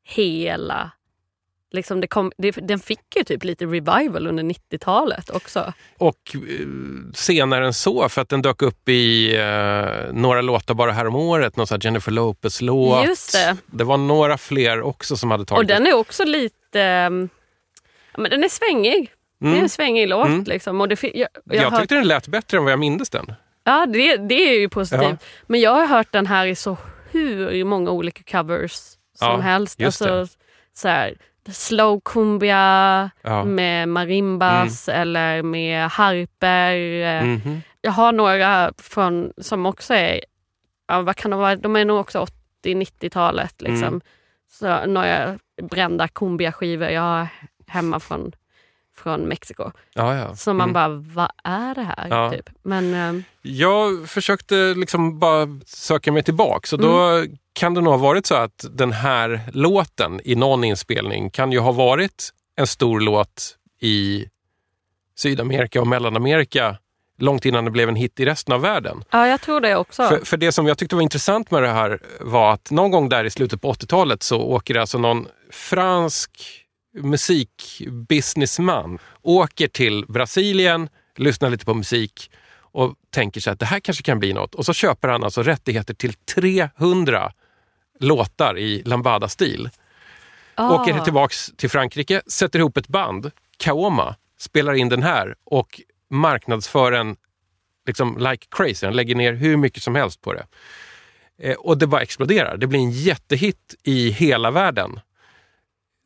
hela, 0.08 0.91
liksom 1.76 2.02
det 2.02 2.08
kom, 2.08 2.32
det, 2.38 2.52
den 2.52 2.80
fick 2.80 3.16
ju 3.16 3.24
typ 3.24 3.44
lite 3.44 3.66
revival 3.66 4.28
under 4.28 4.44
90-talet 4.44 5.30
också. 5.30 5.74
Och 5.98 6.18
eh, 6.36 6.40
senare 7.14 7.66
än 7.66 7.74
så, 7.74 8.10
för 8.10 8.22
att 8.22 8.30
den 8.30 8.42
dök 8.42 8.62
upp 8.62 8.90
i 8.90 9.36
eh, 9.36 10.14
några 10.14 10.42
låtar 10.42 10.74
bara 10.74 10.92
här 10.92 11.08
om 11.08 11.16
året. 11.16 11.56
Någon 11.58 11.68
sån 11.68 11.76
här 11.76 11.86
Jennifer 11.86 12.12
Lopez-låt. 12.12 13.08
Just 13.08 13.34
det. 13.34 13.58
Det 13.66 13.84
var 13.84 13.98
några 13.98 14.38
fler 14.38 14.82
också 14.82 15.18
som 15.18 15.32
hade 15.32 15.46
tagit 15.46 15.60
Och 15.60 15.66
den 15.66 15.88
är 15.88 15.94
också 15.94 16.24
lite, 16.26 16.82
ehm, 16.82 17.30
ja, 18.14 18.22
men 18.22 18.32
den 18.32 18.44
är 18.44 18.50
svängig. 18.50 19.12
Det 19.40 19.46
är 19.48 19.52
Mm. 19.52 19.64
en 19.64 19.70
svängig 19.70 20.08
låt 20.08 20.28
Mm. 20.28 20.44
liksom. 20.44 20.82
Och 20.82 20.88
det, 20.88 21.04
jag, 21.04 21.14
jag, 21.14 21.30
Jag 21.64 21.80
tyckte 21.80 21.96
den 21.96 22.08
lät 22.08 22.28
bättre 22.28 22.58
än 22.58 22.64
vad 22.64 22.72
jag 22.72 22.80
mindes 22.80 23.10
den. 23.10 23.34
Ja, 23.64 23.86
det, 23.86 24.18
det 24.18 24.36
är 24.56 24.60
ju 24.60 24.70
positivt. 24.70 25.02
Ja. 25.04 25.18
Men 25.48 25.60
jag 25.62 25.72
har 25.72 25.88
hört 25.88 26.12
den 26.12 26.26
här 26.28 26.46
i 26.46 26.56
så 26.56 26.78
hur 27.12 27.64
många 27.64 27.92
olika 27.92 28.24
covers 28.38 28.72
som 28.72 28.98
Ja, 29.32 29.38
helst. 29.38 29.82
alltså, 29.84 30.28
så 30.74 30.88
här, 30.88 31.16
slow 31.52 32.00
cumbia 32.06 33.10
Ja. 33.22 33.44
med 33.44 33.90
marimbas 33.90 34.90
eller 34.90 35.44
med 35.44 35.90
harper. 35.90 36.76
Eh, 37.04 37.24
Mhm. 37.24 37.62
Jag 37.82 37.92
har 37.92 38.12
några 38.12 38.74
från, 38.78 39.32
som 39.38 39.66
också 39.66 39.94
är, 39.94 40.22
ja, 40.88 41.02
vad 41.02 41.16
kan 41.16 41.32
de 41.32 41.40
vara, 41.40 41.56
de 41.56 41.76
är 41.76 41.86
nog 41.86 42.00
också 42.00 42.20
80-90-talet. 42.66 43.62
Liksom. 43.62 43.88
Mm. 43.88 44.02
Så 44.52 44.86
några 44.86 45.40
brända 45.62 46.08
cumbia-skivor 46.08 46.90
jag 46.90 47.02
har 47.02 47.28
hemma 47.68 48.00
från, 48.00 48.32
från 48.96 49.22
Mexiko. 49.22 49.72
Ja, 49.94 50.16
ja. 50.16 50.36
Så 50.36 50.54
man 50.54 50.70
Mm. 50.70 50.74
bara, 50.74 50.88
vad 51.16 51.32
är 51.44 51.76
det 51.76 51.82
här? 51.98 52.30
Typ. 52.32 52.50
Men, 52.64 52.94
ehm, 52.94 53.24
Jag 53.42 54.10
försökte 54.10 54.56
liksom 54.56 55.20
bara 55.20 55.48
söka 55.66 56.12
mig 56.12 56.24
tillbaka. 56.24 56.68
Så 56.68 56.78
då 56.78 57.00
Mm. 57.00 57.38
Kan 57.56 57.74
det 57.74 57.82
nog 57.82 57.94
ha 57.94 57.98
varit 57.98 58.26
så 58.26 58.36
att 58.36 58.65
den 58.72 58.91
här 58.91 59.41
låten 59.52 60.22
i 60.24 60.36
någon 60.36 60.63
inspelning 60.63 61.30
kan 61.30 61.52
ju 61.52 61.60
ha 61.60 61.72
varit 61.72 62.30
en 62.56 62.68
stor 62.68 63.00
låt 63.00 63.58
i 63.80 64.26
Sydamerika 65.15 65.82
och 65.82 65.88
Mellanamerika 65.88 66.78
långt 67.18 67.46
innan 67.46 67.65
det 67.65 67.72
blev 67.72 67.89
en 67.89 67.96
hit 67.96 68.20
i 68.20 68.26
resten 68.26 68.54
av 68.54 68.62
världen. 68.62 69.04
Ja, 69.12 69.28
jag 69.28 69.41
tror 69.41 69.62
det 69.62 69.76
också. 69.76 70.08
För, 70.08 70.26
för 70.26 70.38
det 70.38 70.52
som 70.52 70.68
jag 70.68 70.78
tyckte 70.78 70.96
var 70.96 71.04
intressant 71.04 71.52
med 71.52 71.63
det 71.63 71.70
här 71.70 72.00
var 72.20 72.54
att 72.54 72.72
någon 72.72 72.91
gång 72.91 73.10
där 73.10 73.24
i 73.24 73.30
slutet 73.30 73.62
på 73.62 73.74
80-talet 73.74 74.24
så 74.24 74.41
åker 74.41 74.74
det 74.74 74.82
alltså 74.82 74.98
någon 74.98 75.28
fransk 75.52 76.32
musikbusinessman 76.98 79.00
åker 79.22 79.68
till 79.68 80.06
Brasilien, 80.08 80.89
lyssnar 81.15 81.50
lite 81.50 81.65
på 81.65 81.74
musik 81.74 82.32
och 82.58 82.96
tänker 83.10 83.41
sig 83.41 83.54
att 83.54 83.60
det 83.60 83.65
här 83.65 83.80
kanske 83.80 84.04
kan 84.04 84.20
bli 84.20 84.34
något. 84.34 84.56
Och 84.56 84.65
så 84.65 84.74
köper 84.74 85.08
han 85.08 85.24
alltså 85.24 85.44
rättigheter 85.44 85.94
till 85.94 86.13
300 86.13 87.32
låtar 88.00 88.58
i 88.58 88.82
lambada-stil. 88.86 89.70
Ah. 90.56 90.74
Åker 90.76 91.00
tillbaks 91.00 91.52
till 91.58 91.70
Frankrike, 91.70 92.22
sätter 92.28 92.60
ihop 92.60 92.78
ett 92.78 92.88
band, 92.88 93.32
Kaoma, 93.58 94.16
spelar 94.40 94.74
in 94.74 94.90
den 94.90 95.04
här 95.04 95.36
och 95.44 95.82
marknadsför 96.10 96.92
den 96.92 97.16
liksom 97.88 98.18
like 98.18 98.48
crazy. 98.52 98.86
Han 98.88 98.96
lägger 98.96 99.16
ner 99.16 99.34
hur 99.34 99.58
mycket 99.58 99.84
som 99.84 99.96
helst 99.96 100.22
på 100.22 100.34
det. 100.34 100.46
Eh, 101.42 101.56
och 101.56 101.78
det 101.78 101.88
bara 101.88 102.02
exploderar. 102.02 102.58
Det 102.58 102.68
blir 102.68 102.80
en 102.80 102.92
jättehit 102.92 103.76
i 103.84 104.10
hela 104.10 104.52
världen. 104.52 105.00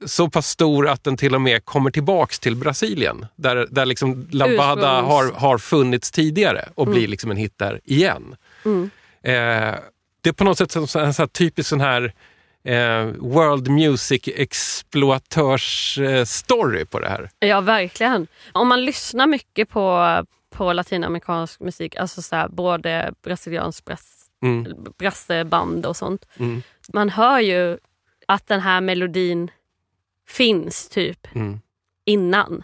Så 0.06 0.30
pass 0.30 0.48
stor 0.48 0.88
att 0.88 1.04
den 1.04 1.18
till 1.18 1.36
och 1.36 1.42
med 1.42 1.66
kommer 1.66 1.92
tillbaks 1.92 2.40
till 2.40 2.56
Brasilien. 2.56 3.26
Där, 3.36 3.68
där 3.72 3.86
liksom 3.86 4.28
Lambada 4.32 5.02
har, 5.02 5.32
har 5.32 5.58
funnits 5.58 6.12
tidigare 6.12 6.70
och 6.76 6.88
Mm. 6.88 6.98
blir 7.00 7.08
liksom 7.08 7.32
en 7.32 7.38
hit 7.38 7.54
där 7.58 7.82
igen. 7.84 8.36
Mm. 8.66 8.90
Eh, 9.24 9.76
det 10.22 10.30
är 10.30 10.34
på 10.34 10.44
något 10.44 10.58
sätt 10.58 10.72
som 10.72 10.82
en 10.82 10.88
sån 10.88 11.04
här 11.04 11.28
typisk 11.28 11.70
sån 11.70 11.82
här 11.82 12.14
eh, 12.64 13.06
World 13.20 13.70
Music 13.70 14.28
exploatörs 14.36 15.98
eh, 15.98 16.26
story 16.26 16.86
på 16.86 17.00
det 17.00 17.10
här. 17.10 17.30
Ja, 17.40 17.62
verkligen. 17.62 18.28
Om 18.52 18.68
man 18.68 18.86
lyssnar 18.86 19.28
mycket 19.28 19.70
på, 19.70 20.26
på 20.50 20.74
latinamerikansk 20.74 21.60
musik, 21.60 21.96
alltså 21.96 22.22
så 22.22 22.36
här, 22.36 22.48
både 22.48 23.14
brasiliansk 23.24 23.86
brass, 23.86 24.16
Mm. 24.42 24.68
brasseband 24.98 25.86
och 25.86 25.98
sånt. 25.98 26.26
Mm. 26.38 26.62
Man 26.94 27.10
hör 27.10 27.40
ju 27.40 27.78
att 28.28 28.48
den 28.48 28.60
här 28.60 28.82
melodin 28.82 29.52
finns 30.28 30.90
typ 30.90 31.36
Mm. 31.36 31.60
innan. 32.06 32.64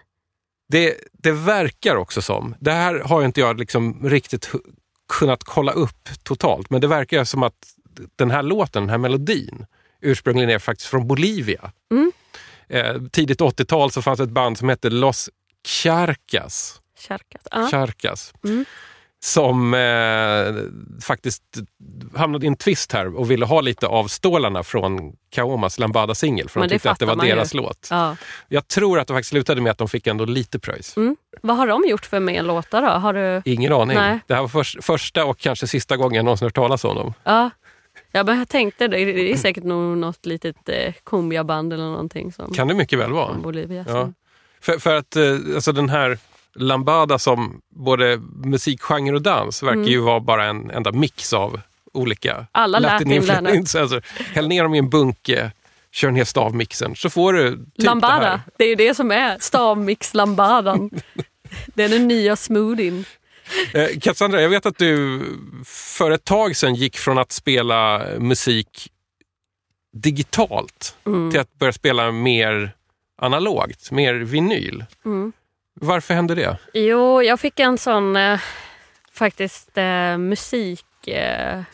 Det, 0.70 0.96
det 1.13 1.32
verkar 1.32 1.96
också 1.96 2.22
som, 2.22 2.56
det 2.60 2.72
här 2.72 3.00
har 3.00 3.24
inte 3.26 3.39
jag 3.39 3.60
liksom 3.60 4.10
riktigt 4.10 4.52
kunnat 5.08 5.44
kolla 5.44 5.72
upp 5.72 6.10
totalt, 6.24 6.70
men 6.70 6.82
det 6.82 6.88
verkar 6.88 7.24
som 7.24 7.44
att 7.44 7.74
den 8.15 8.32
här 8.32 8.44
låten, 8.44 8.84
den 8.84 8.89
här 8.89 8.98
melodin, 8.98 9.65
ursprungligen 10.02 10.50
är 10.50 10.60
faktiskt 10.60 10.89
från 10.89 11.08
Bolivia. 11.08 11.72
Mm. 11.91 12.12
Eh, 12.68 13.02
tidigt 13.12 13.41
80-tal 13.41 13.91
så 13.91 14.02
fanns 14.02 14.20
ett 14.20 14.30
band 14.30 14.58
som 14.58 14.70
hette 14.70 14.89
Los 14.89 15.30
Charcas. 15.68 16.82
Charcas. 17.08 17.41
Ja. 17.52 17.68
Charcas. 17.72 18.34
Mm. 18.44 18.65
Som 19.23 19.73
eh, 19.73 20.99
faktiskt 21.06 21.43
hamnade 22.15 22.45
i 22.45 22.47
en 22.47 22.56
twist 22.56 22.91
här 22.91 23.15
och 23.19 23.32
ville 23.32 23.45
ha 23.45 23.62
lite 23.62 23.88
av 23.88 24.08
stålarna 24.08 24.63
från 24.63 25.13
Kaomas 25.30 25.80
Lambada-singel. 25.80 26.49
För 26.49 26.60
Men 26.60 26.69
de 26.69 26.75
tyckte 26.75 26.91
att 26.91 26.99
det 26.99 27.06
var 27.06 27.15
man 27.15 27.28
ju. 27.28 27.36
deras 27.36 27.54
låt. 27.54 27.88
Ja. 27.91 28.15
Jag 28.47 28.67
tror 28.67 28.99
att 28.99 29.08
det 29.08 29.13
faktiskt 29.13 29.30
slutade 29.30 29.62
med 29.62 29.71
att 29.71 29.78
de 29.78 29.88
fick 29.89 30.08
ändå 30.08 30.25
lite 30.25 30.60
pröjs. 30.60 30.97
Mm. 30.97 31.15
Vad 31.41 31.58
har 31.58 31.67
de 31.67 31.84
gjort 31.88 32.06
för 32.06 32.19
mer 32.19 32.43
låtar 32.43 32.82
då? 32.82 32.88
Har 32.88 33.13
du... 33.13 33.41
Ingen 33.45 33.73
aning. 33.73 33.97
Nej. 33.97 34.19
Det 34.28 34.34
här 34.36 34.41
var 34.41 34.47
förs- 34.49 34.78
första 34.82 35.25
och 35.25 35.38
kanske 35.38 35.67
sista 35.67 35.97
gången 35.97 36.15
jag 36.15 36.25
någonsin 36.25 36.45
hört 36.45 36.56
talas 36.56 36.84
om 36.84 36.95
dem. 36.95 37.13
Ja. 37.23 37.49
Ja, 38.12 38.23
men 38.23 38.38
jag 38.39 38.49
tänkte 38.49 38.88
det. 38.88 39.06
Det 39.06 39.32
är 39.32 39.38
säkert 39.38 39.63
något 39.63 40.25
litet 40.25 40.69
eh, 40.69 40.93
cumbia-band 41.06 41.73
eller 41.73 41.84
någonting 41.84 42.32
som, 42.32 42.54
Kan 42.54 42.67
det 42.67 42.73
mycket 42.73 42.99
väl 42.99 43.12
vara. 43.12 43.34
Bolivia. 43.34 43.86
Ja. 43.88 44.12
För, 44.62 44.80
för 44.80 44.95
att 44.95 45.15
eh, 45.15 45.23
alltså 45.56 45.71
den 45.71 45.89
här 45.89 46.17
Lambada 46.56 47.20
som 47.20 47.62
både 47.76 48.18
musikgenre 48.44 49.15
och 49.15 49.22
dans 49.22 49.63
verkar 49.63 49.74
Mm. 49.78 49.88
ju 49.88 50.00
vara 50.00 50.20
bara 50.20 50.46
en 50.46 50.72
enda 50.72 50.91
mix 50.91 51.34
av 51.34 51.62
olika 51.94 52.48
Alla 52.52 52.80
Latin-influenser. 52.80 53.80
Alltså, 53.82 54.02
häll 54.34 54.48
ner 54.48 54.63
dem 54.63 54.76
i 54.76 54.78
en 54.78 54.89
bunke, 54.89 55.52
kör 55.91 56.12
ner 56.12 56.24
stavmixen 56.24 56.96
så 56.96 57.10
får 57.10 57.34
du 57.34 57.52
typ 57.56 57.65
det 57.76 57.84
Lambada, 57.86 58.13
här. 58.30 58.39
det 58.58 58.63
är 58.63 58.68
ju 58.70 58.76
det 58.76 58.96
som 58.96 59.12
är 59.12 59.38
stavmix 59.39 60.13
lambadan. 60.13 60.89
det 61.74 61.84
är 61.84 61.89
den 61.89 62.08
nya 62.08 62.36
smoothien. 62.36 63.06
Eh, 63.74 64.00
Cassandra, 64.02 64.41
jag 64.41 64.50
vet 64.50 64.65
att 64.65 64.78
du 64.78 65.22
för 65.65 66.12
ett 66.12 66.24
tag 66.26 66.56
sedan 66.56 66.76
gick 66.76 66.98
från 66.98 67.18
att 67.18 67.32
spela 67.32 68.06
musik 68.20 68.89
digitalt 69.94 70.96
Mm. 71.06 71.32
till 71.32 71.39
att 71.39 71.54
börja 71.54 71.74
spela 71.74 72.12
mer 72.12 72.72
analogt, 73.22 73.91
mer 73.91 74.13
vinyl. 74.13 74.86
Mm. 75.06 75.32
Varför 75.82 76.14
hände 76.14 76.36
det? 76.36 76.58
Jo, 76.74 77.22
jag 77.24 77.40
fick 77.40 77.60
en 77.60 77.78
sån 77.78 78.16
eh, 78.16 78.40
faktiskt 79.12 79.78
eh, 79.78 80.18
musikkris. 80.18 81.66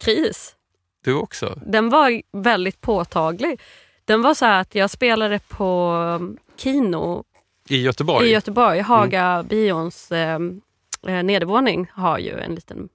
Kris. 0.00 0.56
Du 1.04 1.14
också? 1.14 1.58
Den 1.66 1.88
var 1.90 2.22
väldigt 2.32 2.80
påtaglig. 2.80 3.60
Den 4.04 4.22
var 4.22 4.34
så 4.34 4.46
att 4.46 4.74
jag 4.74 4.90
spelade 4.90 5.38
på 5.38 5.92
um, 6.20 6.38
Kino 6.56 7.24
I 7.68 7.82
Göteborg? 7.82 8.28
i 8.28 8.32
Göteborg. 8.32 8.80
Haga 8.80 9.42
bions 9.48 10.12
eh, 10.12 10.38
eh, 11.06 11.22
nedervåning 11.22 11.90
har 11.94 12.18
ju 12.18 12.38
en 12.40 12.54
liten 12.54 12.88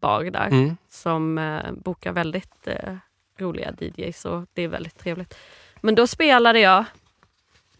bar 0.00 0.24
där 0.24 0.46
Mm. 0.46 0.76
som 0.90 1.38
eh, 1.38 1.72
bokar 1.72 2.12
väldigt 2.12 2.66
eh, 2.66 2.94
roliga 3.38 3.72
DJs 3.80 4.24
och 4.24 4.46
det 4.54 4.62
är 4.62 4.68
väldigt 4.68 4.98
trevligt. 4.98 5.34
Men 5.80 5.94
då 5.94 6.06
spelade 6.06 6.60
jag 6.60 6.84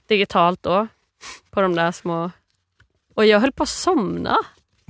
digitalt 0.06 0.62
då 0.62 0.86
på 1.50 1.60
de 1.60 1.74
där 1.74 1.92
små 1.92 2.30
Och 3.14 3.26
jag 3.26 3.40
höll 3.40 3.52
på 3.52 3.62
att 3.62 3.68
somna. 3.68 4.36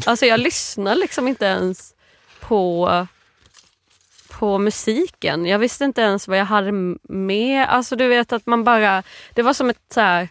Alltså 0.07 0.27
jag 0.27 0.40
lyssnade 0.40 1.01
liksom 1.01 1.29
inte 1.29 1.45
ens 1.45 1.95
på, 2.40 3.07
på 4.31 4.59
musiken. 4.59 5.47
Jag 5.47 5.59
visste 5.59 5.85
inte 5.85 6.01
ens 6.01 6.29
vad 6.29 6.38
jag 6.38 6.45
hade 6.45 6.73
med. 7.03 7.68
Alltså 7.68 7.97
du 7.97 8.09
vet 8.09 8.33
att 8.33 8.47
man 8.47 8.64
bara... 8.64 9.03
Det 9.35 9.42
var 9.42 9.53
som 9.53 9.71
ett 9.71 9.81
så 9.95 10.01
här, 10.01 10.29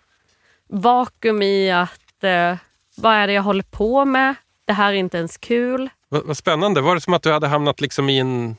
vakuum 0.69 1.41
i 1.41 1.71
att 1.71 2.23
eh, 2.23 2.55
vad 2.95 3.13
är 3.13 3.27
det 3.27 3.33
jag 3.33 3.43
håller 3.43 3.63
på 3.63 4.05
med? 4.05 4.35
Det 4.65 4.73
här 4.73 4.93
är 4.93 4.97
inte 4.97 5.17
ens 5.17 5.37
kul. 5.37 5.89
Vad, 6.09 6.23
vad 6.25 6.37
spännande. 6.37 6.81
Var 6.81 6.95
det 6.95 7.01
som 7.01 7.13
att 7.13 7.23
du 7.23 7.31
hade 7.31 7.47
hamnat 7.47 7.81
liksom 7.81 8.09
i 8.09 8.19
en 8.19 8.55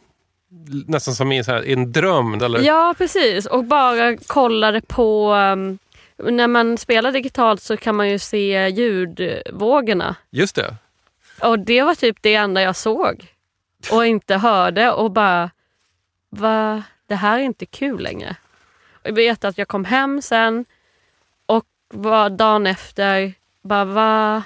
nästan 0.87 1.14
som 1.14 1.33
i 1.33 1.44
så 1.44 1.50
här, 1.52 1.64
i 1.64 1.72
en 1.72 1.92
dröm? 1.92 2.35
Eller? 2.35 2.61
Ja 2.61 2.94
precis 2.98 3.46
och 3.46 3.64
bara 3.64 4.16
kollade 4.16 4.81
på 4.81 5.35
um, 5.35 5.78
när 6.16 6.48
man 6.48 6.79
spelar 6.79 7.12
digitalt 7.12 7.62
så 7.62 7.77
kan 7.77 7.96
man 7.96 8.09
ju 8.09 8.18
se 8.18 8.68
ljudvågorna. 8.68 10.16
Just 10.31 10.55
det. 10.57 10.77
Och 11.42 11.59
det 11.59 11.83
var 11.83 11.94
typ 11.94 12.16
det 12.20 12.35
enda 12.35 12.62
jag 12.62 12.77
såg 12.77 13.33
och 13.90 14.07
inte 14.07 14.37
hörde 14.37 14.92
och 14.92 15.11
bara, 15.11 15.51
va, 16.31 16.83
det 17.07 17.14
här 17.14 17.38
är 17.38 17.42
inte 17.42 17.66
kul 17.66 18.03
längre. 18.03 18.37
Och 18.94 19.09
jag 19.09 19.12
vet 19.12 19.44
att 19.44 19.59
jag 19.59 19.68
kom 19.68 19.85
hem 19.85 20.22
sen 20.22 20.64
och 21.46 21.66
var 21.88 22.31
dagen 22.31 22.66
efter, 22.66 23.35
bara 23.62 23.85
va, 23.85 24.42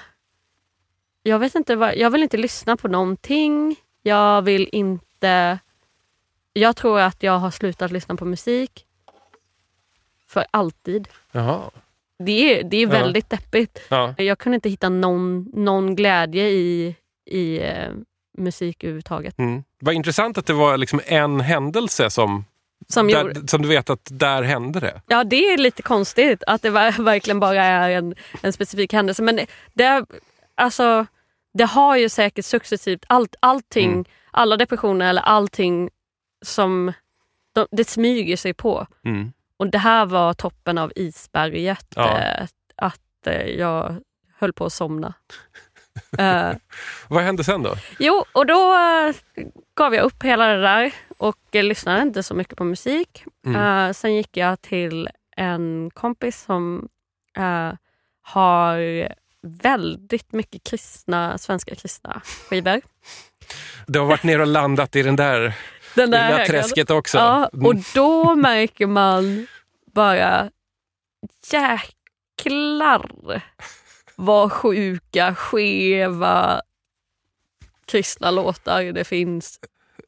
jag 1.23 1.39
vet 1.39 1.55
inte, 1.55 1.75
vad, 1.75 1.95
jag 1.95 2.09
vill 2.09 2.23
inte 2.23 2.37
lyssna 2.37 2.77
på 2.77 2.87
någonting. 2.87 3.75
Jag 4.01 4.41
vill 4.41 4.69
inte, 4.71 5.59
jag 6.53 6.75
tror 6.75 6.99
att 6.99 7.23
jag 7.23 7.39
har 7.39 7.51
slutat 7.51 7.91
lyssna 7.91 8.15
på 8.15 8.25
musik 8.25 8.86
för 10.29 10.45
alltid. 10.51 11.07
Jaha. 11.31 11.61
Det 12.23 12.59
är, 12.59 12.63
det 12.63 12.77
är 12.77 12.81
Ja. 12.81 12.89
väldigt 12.89 13.29
deppigt. 13.29 13.79
Ja. 13.89 14.13
Jag 14.17 14.37
kunde 14.39 14.55
inte 14.55 14.69
hitta 14.69 14.89
någon, 14.89 15.49
någon 15.53 15.95
glädje 15.95 16.49
i, 16.49 16.95
i 17.29 17.59
eh, 17.59 17.89
musik 18.37 18.83
överhuvudtaget. 18.83 19.39
Mm. 19.39 19.63
Vad 19.79 19.93
intressant 19.93 20.37
att 20.37 20.45
det 20.45 20.53
var 20.53 20.77
liksom 20.77 21.01
en 21.05 21.39
händelse 21.39 22.09
som, 22.09 22.45
Som 22.87 23.09
gjorde, 23.09 23.33
där, 23.33 23.47
som 23.47 23.61
du 23.61 23.67
vet 23.67 23.89
att 23.89 24.07
där 24.11 24.43
hände 24.43 24.79
det. 24.79 25.01
ja, 25.07 25.23
det 25.23 25.35
är 25.53 25.57
lite 25.57 25.81
konstigt 25.81 26.43
att 26.47 26.61
det 26.61 26.69
var, 26.69 27.03
verkligen 27.03 27.39
bara 27.39 27.63
är 27.63 27.89
en, 27.89 28.15
en 28.41 28.53
specifik 28.53 28.93
händelse. 28.93 29.23
Men 29.23 29.35
det, 29.35 29.47
det, 29.73 30.05
alltså, 30.55 31.05
det 31.53 31.63
har 31.65 31.97
ju 31.97 32.09
säkert 32.09 32.45
successivt, 32.45 33.05
allt, 33.09 33.35
allting, 33.39 33.91
Mm. 33.91 34.05
alla 34.31 34.57
depressioner 34.57 35.09
eller 35.09 35.21
allting 35.21 35.89
som 36.45 36.93
de, 37.55 37.67
det 37.71 37.83
smyger 37.89 38.37
sig 38.37 38.53
på. 38.53 38.87
Mm. 39.05 39.31
Och 39.57 39.71
det 39.71 39.77
här 39.77 40.05
var 40.05 40.33
toppen 40.33 40.77
av 40.77 40.91
isberget. 40.95 41.85
Ja. 41.95 42.17
Eh, 42.19 42.47
att 42.75 43.27
eh, 43.27 43.41
jag 43.41 43.95
höll 44.37 44.53
på 44.53 44.65
att 44.65 44.73
somna. 44.73 45.13
Eh, 46.17 46.51
Vad 47.07 47.23
hände 47.23 47.43
sen 47.43 47.63
då? 47.63 47.75
Jo, 47.99 48.25
och 48.31 48.45
då 48.45 48.73
eh, 48.73 49.15
gav 49.75 49.95
jag 49.95 50.03
upp 50.03 50.23
hela 50.23 50.47
det 50.47 50.61
där 50.61 50.93
och 51.17 51.37
lyssnade 51.51 52.01
inte 52.01 52.23
så 52.23 52.33
mycket 52.33 52.57
på 52.57 52.63
musik. 52.63 53.23
Mm. 53.45 53.87
Eh, 53.87 53.93
sen 53.93 54.15
gick 54.15 54.37
jag 54.37 54.61
till 54.61 55.09
en 55.35 55.91
kompis 55.93 56.41
som 56.41 56.87
eh, 57.37 57.71
har 58.21 59.07
väldigt 59.41 60.33
mycket 60.33 60.63
kristna, 60.63 61.37
svenska 61.37 61.75
kristna 61.75 62.21
skivor. 62.49 62.81
Du 63.87 63.99
har 63.99 64.05
varit 64.05 64.23
ner 64.23 64.41
och 64.41 64.47
landat 64.47 64.95
i 64.95 65.03
den 65.03 65.15
där 65.15 65.53
Den 65.97 66.11
där 66.11 66.27
lilla 66.27 66.37
högen. 66.37 66.47
träsket 66.47 66.89
också. 66.91 67.17
Ja, 67.17 67.49
Mm. 67.53 67.65
och 67.65 67.75
då 67.95 68.35
märker 68.35 68.87
man 68.87 69.47
bara 69.93 70.49
jäklar 71.51 73.41
vad 74.15 74.51
sjuka, 74.51 75.35
skeva 75.35 76.61
kristna 77.85 78.31
låtar 78.31 78.83
det 78.83 79.03
finns 79.03 79.59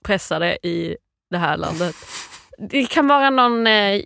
pressade 0.03 0.67
i 0.67 0.97
det 1.31 1.37
här 1.37 1.57
landet. 1.57 1.95
Det 2.57 2.85
kan 2.85 3.07
vara 3.07 3.29
någon 3.29 3.67
eh, 3.67 4.01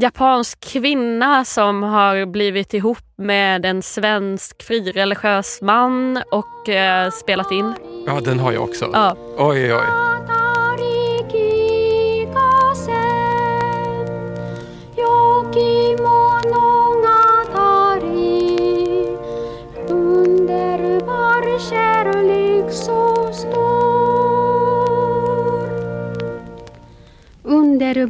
japansk 0.00 0.60
kvinna 0.60 1.44
som 1.44 1.82
har 1.82 2.26
blivit 2.26 2.74
ihop 2.74 2.98
med 3.16 3.64
en 3.66 3.82
svensk 3.82 4.62
frireligiös 4.62 5.62
man 5.62 6.22
och 6.30 6.68
eh, 6.68 7.10
spelat 7.10 7.52
in. 7.52 7.74
Ja, 8.06 8.20
den 8.20 8.38
har 8.38 8.52
jag 8.52 8.62
också. 8.62 8.90
Ja. 8.92 9.16
Oj, 9.38 9.74
oj. 9.74 9.84
良 9.86 10.43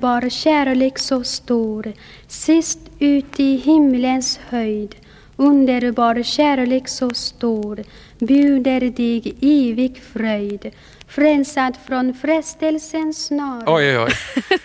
Underbar 0.05 0.31
kärlek 0.31 0.99
så 0.99 1.25
stor. 1.25 1.93
Sist 2.27 2.79
ut 2.99 3.41
i 3.41 3.57
himlens 3.57 4.41
höjd 4.49 4.95
Underbar 5.37 6.23
kärlek 6.23 6.89
så 6.89 7.11
stor 7.11 7.85
Bjuder 8.19 8.81
dig 8.81 9.35
evig 9.41 10.03
fröjd. 10.03 10.71
Frälsad 11.15 11.77
från 11.87 12.15
frestelsens 12.15 13.27
snara 13.27 13.63
Oj, 13.67 13.99
oj, 13.99 14.07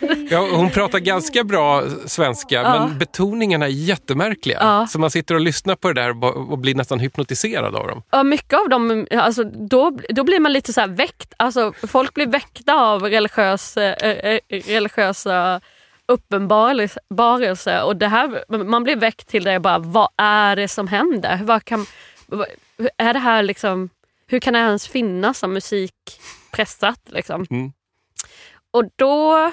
oj. 0.01 0.27
Ja, 0.31 0.47
hon 0.51 0.69
pratar 0.69 0.99
ganska 0.99 1.43
bra 1.43 1.83
svenska, 2.05 2.55
Ja. 2.55 2.87
men 2.87 2.97
betoningarna 2.97 3.65
är 3.65 3.69
jättemärkliga. 3.69 4.57
Ja. 4.61 4.87
Så 4.87 4.99
man 4.99 5.11
sitter 5.11 5.35
och 5.35 5.41
lyssnar 5.41 5.75
på 5.75 5.93
det 5.93 6.01
där 6.01 6.23
och 6.51 6.57
blir 6.57 6.75
nästan 6.75 6.99
hypnotiserad 6.99 7.75
av 7.75 7.87
dem. 7.87 8.03
Ja, 8.11 8.23
mycket 8.23 8.53
av 8.59 8.69
dem, 8.69 9.07
alltså, 9.11 9.43
då, 9.43 9.97
då 10.09 10.23
blir 10.23 10.39
man 10.39 10.53
lite 10.53 10.73
så 10.73 10.81
här 10.81 10.87
väckt. 10.87 11.33
Alltså, 11.37 11.73
folk 11.87 12.13
blir 12.13 12.27
väckta 12.27 12.73
av 12.73 13.03
religiös, 13.03 13.77
eh, 13.77 14.09
eh, 14.09 14.39
religiösa 14.49 15.61
uppenbarelse. 16.05 17.81
Och 17.81 17.95
det 17.95 18.07
här, 18.07 18.43
man 18.63 18.83
blir 18.83 18.95
väckt 18.95 19.27
till 19.27 19.43
det 19.43 19.59
bara, 19.59 19.79
vad 19.79 20.09
är 20.17 20.55
det 20.55 20.67
som 20.67 20.87
händer? 20.87 21.39
Vad 21.43 21.65
kan, 21.65 21.85
är 22.97 23.13
det 23.13 23.19
här 23.19 23.43
liksom, 23.43 23.89
hur 24.27 24.39
kan 24.39 24.53
det 24.53 24.59
ens 24.59 24.87
finnas 24.87 25.39
som 25.39 25.53
musik 25.53 25.93
pressat? 26.51 26.99
Liksom? 27.05 27.45
Mm. 27.49 27.71
Och 28.71 28.83
då 28.95 29.51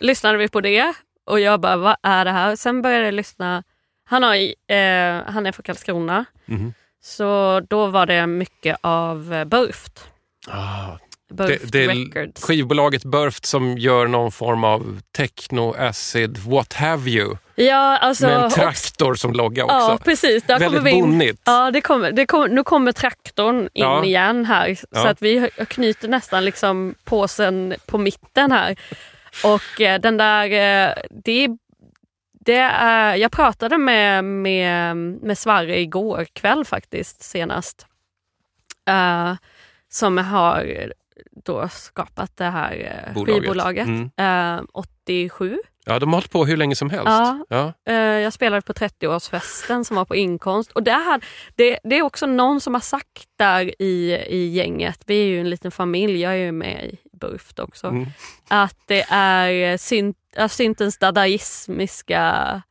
lyssnade 0.00 0.38
vi 0.38 0.48
på 0.48 0.60
det 0.60 0.94
och 1.24 1.40
jag 1.40 1.60
bara, 1.60 1.76
vad 1.76 1.96
är 2.02 2.24
det 2.24 2.30
här? 2.30 2.56
Sen 2.56 2.82
började 2.82 3.04
jag 3.04 3.14
lyssna. 3.14 3.62
Han, 4.04 4.22
har, 4.22 4.34
eh, 4.36 5.22
han 5.32 5.46
är 5.46 5.52
från 5.52 5.62
Karlskrona. 5.62 6.24
Mhm. 6.44 6.74
Så 7.00 7.60
då 7.60 7.86
var 7.86 8.06
det 8.06 8.26
mycket 8.26 8.78
av 8.80 9.32
eh, 9.34 9.44
Burft. 9.44 10.08
Ah, 10.48 10.98
Burft 11.32 11.72
det, 11.72 11.86
det 11.86 11.94
Records. 11.94 12.42
skivbolaget 12.44 13.04
Burft 13.04 13.46
som 13.46 13.78
gör 13.78 14.06
någon 14.06 14.32
form 14.32 14.64
av 14.64 15.00
techno, 15.16 15.74
acid, 15.78 16.38
what 16.38 16.72
have 16.72 17.10
you. 17.10 17.36
Ja, 17.54 17.98
alltså, 17.98 18.26
med 18.26 18.42
en 18.44 18.50
traktor 18.50 19.14
som 19.14 19.32
logga 19.32 19.64
också. 19.64 19.76
Ja, 19.76 19.98
precis. 20.04 20.42
Där 20.42 20.58
Väldigt 20.58 20.78
kommer 20.80 20.90
vi 20.90 20.96
in. 20.96 21.00
bonnigt. 21.04 21.42
Ja, 21.44 21.70
det 21.70 21.80
kommer, 21.80 22.12
det 22.12 22.26
kommer, 22.26 22.48
nu 22.48 22.64
kommer 22.64 22.92
traktorn 22.92 23.60
in 23.60 23.68
Ja. 23.72 24.04
igen 24.04 24.44
här. 24.44 24.74
Så 24.74 24.84
Ja. 24.90 25.08
att 25.08 25.22
vi 25.22 25.50
knyter 25.68 26.08
nästan 26.08 26.44
liksom 26.44 26.94
påsen 27.04 27.74
på 27.86 27.98
mitten 27.98 28.52
här. 28.52 28.76
Och 29.44 29.80
eh, 29.80 30.00
den 30.00 30.16
där, 30.16 30.44
eh, 30.44 30.94
det, 31.10 31.48
det 32.44 32.56
är, 32.56 33.14
jag 33.16 33.32
pratade 33.32 33.78
med, 33.78 34.24
med, 34.24 34.96
med 34.96 35.38
Sverre 35.38 35.80
igår 35.80 36.26
kväll 36.32 36.64
faktiskt 36.64 37.22
senast. 37.22 37.86
Eh, 38.88 39.34
som 39.88 40.18
har 40.18 40.92
då 41.44 41.68
skapat 41.68 42.36
det 42.36 42.44
här 42.44 43.04
eh, 43.08 43.14
Bolaget. 43.14 43.40
skivbolaget. 43.42 43.86
Mm. 43.86 44.58
Eh, 44.58 44.64
87. 44.72 45.58
Ja, 45.84 45.98
de 45.98 46.08
har 46.08 46.16
hållit 46.16 46.30
på 46.30 46.44
hur 46.44 46.56
länge 46.56 46.74
som 46.76 46.90
helst. 46.90 47.06
Ja. 47.06 47.44
Ja. 47.48 47.72
Eh, 47.92 47.94
jag 47.96 48.32
spelade 48.32 48.62
på 48.62 48.72
30-årsfesten 48.72 49.84
som 49.84 49.96
var 49.96 50.04
på 50.04 50.16
inkomst. 50.16 50.72
Och 50.72 50.82
det, 50.82 50.90
här, 50.90 51.24
det, 51.56 51.78
det 51.84 51.98
är 51.98 52.02
också 52.02 52.26
någon 52.26 52.60
som 52.60 52.74
har 52.74 52.80
sagt 52.80 53.24
där 53.38 53.82
i, 53.82 54.12
i 54.28 54.46
gänget, 54.48 55.02
vi 55.06 55.22
är 55.22 55.26
ju 55.26 55.40
en 55.40 55.50
liten 55.50 55.70
familj, 55.70 56.20
jag 56.20 56.32
är 56.32 56.36
ju 56.36 56.52
med 56.52 56.84
i 56.84 56.98
Burft 57.20 57.58
också, 57.58 57.86
Mm. 57.86 58.06
att 58.48 58.76
det 58.86 59.04
är 59.10 59.76
synt, 59.76 60.16
äh, 60.36 60.48
syntens 60.48 60.98
dadaismiska 60.98 62.62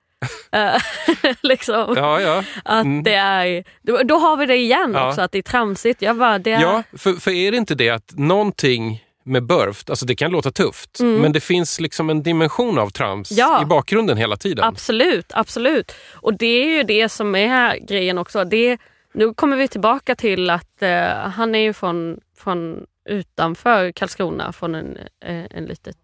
liksom. 1.41 1.93
Ja, 1.97 2.21
ja. 2.21 2.43
Att 2.65 2.85
Mm. 2.85 3.03
det 3.03 3.13
är, 3.13 3.63
då, 3.81 3.97
då 4.03 4.15
har 4.17 4.37
vi 4.37 4.45
det 4.45 4.55
igen 4.57 4.91
Ja. 4.95 5.07
också, 5.09 5.21
att 5.21 5.31
det 5.31 5.37
är 5.37 5.41
tramsigt. 5.41 6.01
Jag 6.01 6.17
bara, 6.17 6.39
det 6.39 6.51
är, 6.51 6.61
ja 6.61 6.83
för, 6.97 7.13
för 7.13 7.31
är 7.31 7.51
det 7.51 7.57
inte 7.57 7.75
det 7.75 7.89
att 7.89 8.13
någonting 8.17 9.03
med 9.23 9.43
Burft, 9.45 9.89
alltså 9.89 10.05
det 10.05 10.15
kan 10.15 10.31
låta 10.31 10.51
tufft, 10.51 10.99
Mm. 10.99 11.21
men 11.21 11.31
det 11.31 11.39
finns 11.39 11.79
liksom 11.79 12.09
en 12.09 12.23
dimension 12.23 12.79
av 12.79 12.89
trams 12.89 13.31
Ja. 13.31 13.61
i 13.61 13.65
bakgrunden 13.65 14.17
hela 14.17 14.35
tiden. 14.37 14.63
Absolut, 14.65 15.31
absolut. 15.33 15.91
Och 16.13 16.33
det 16.37 16.45
är 16.45 16.77
ju 16.77 16.83
det 16.83 17.09
som 17.09 17.35
är 17.35 17.77
grejen 17.87 18.17
också. 18.17 18.43
Det, 18.43 18.77
nu 19.13 19.33
kommer 19.33 19.57
vi 19.57 19.67
tillbaka 19.67 20.15
till 20.15 20.49
att 20.49 20.81
eh, 20.81 21.07
han 21.09 21.55
är 21.55 21.59
ju 21.59 21.73
från, 21.73 22.19
från 22.37 22.85
utanför 23.09 23.91
Karlskrona, 23.91 24.51
från 24.53 24.75
en, 24.75 24.97
eh, 25.25 25.45
en, 25.51 25.65
litet, 25.65 25.97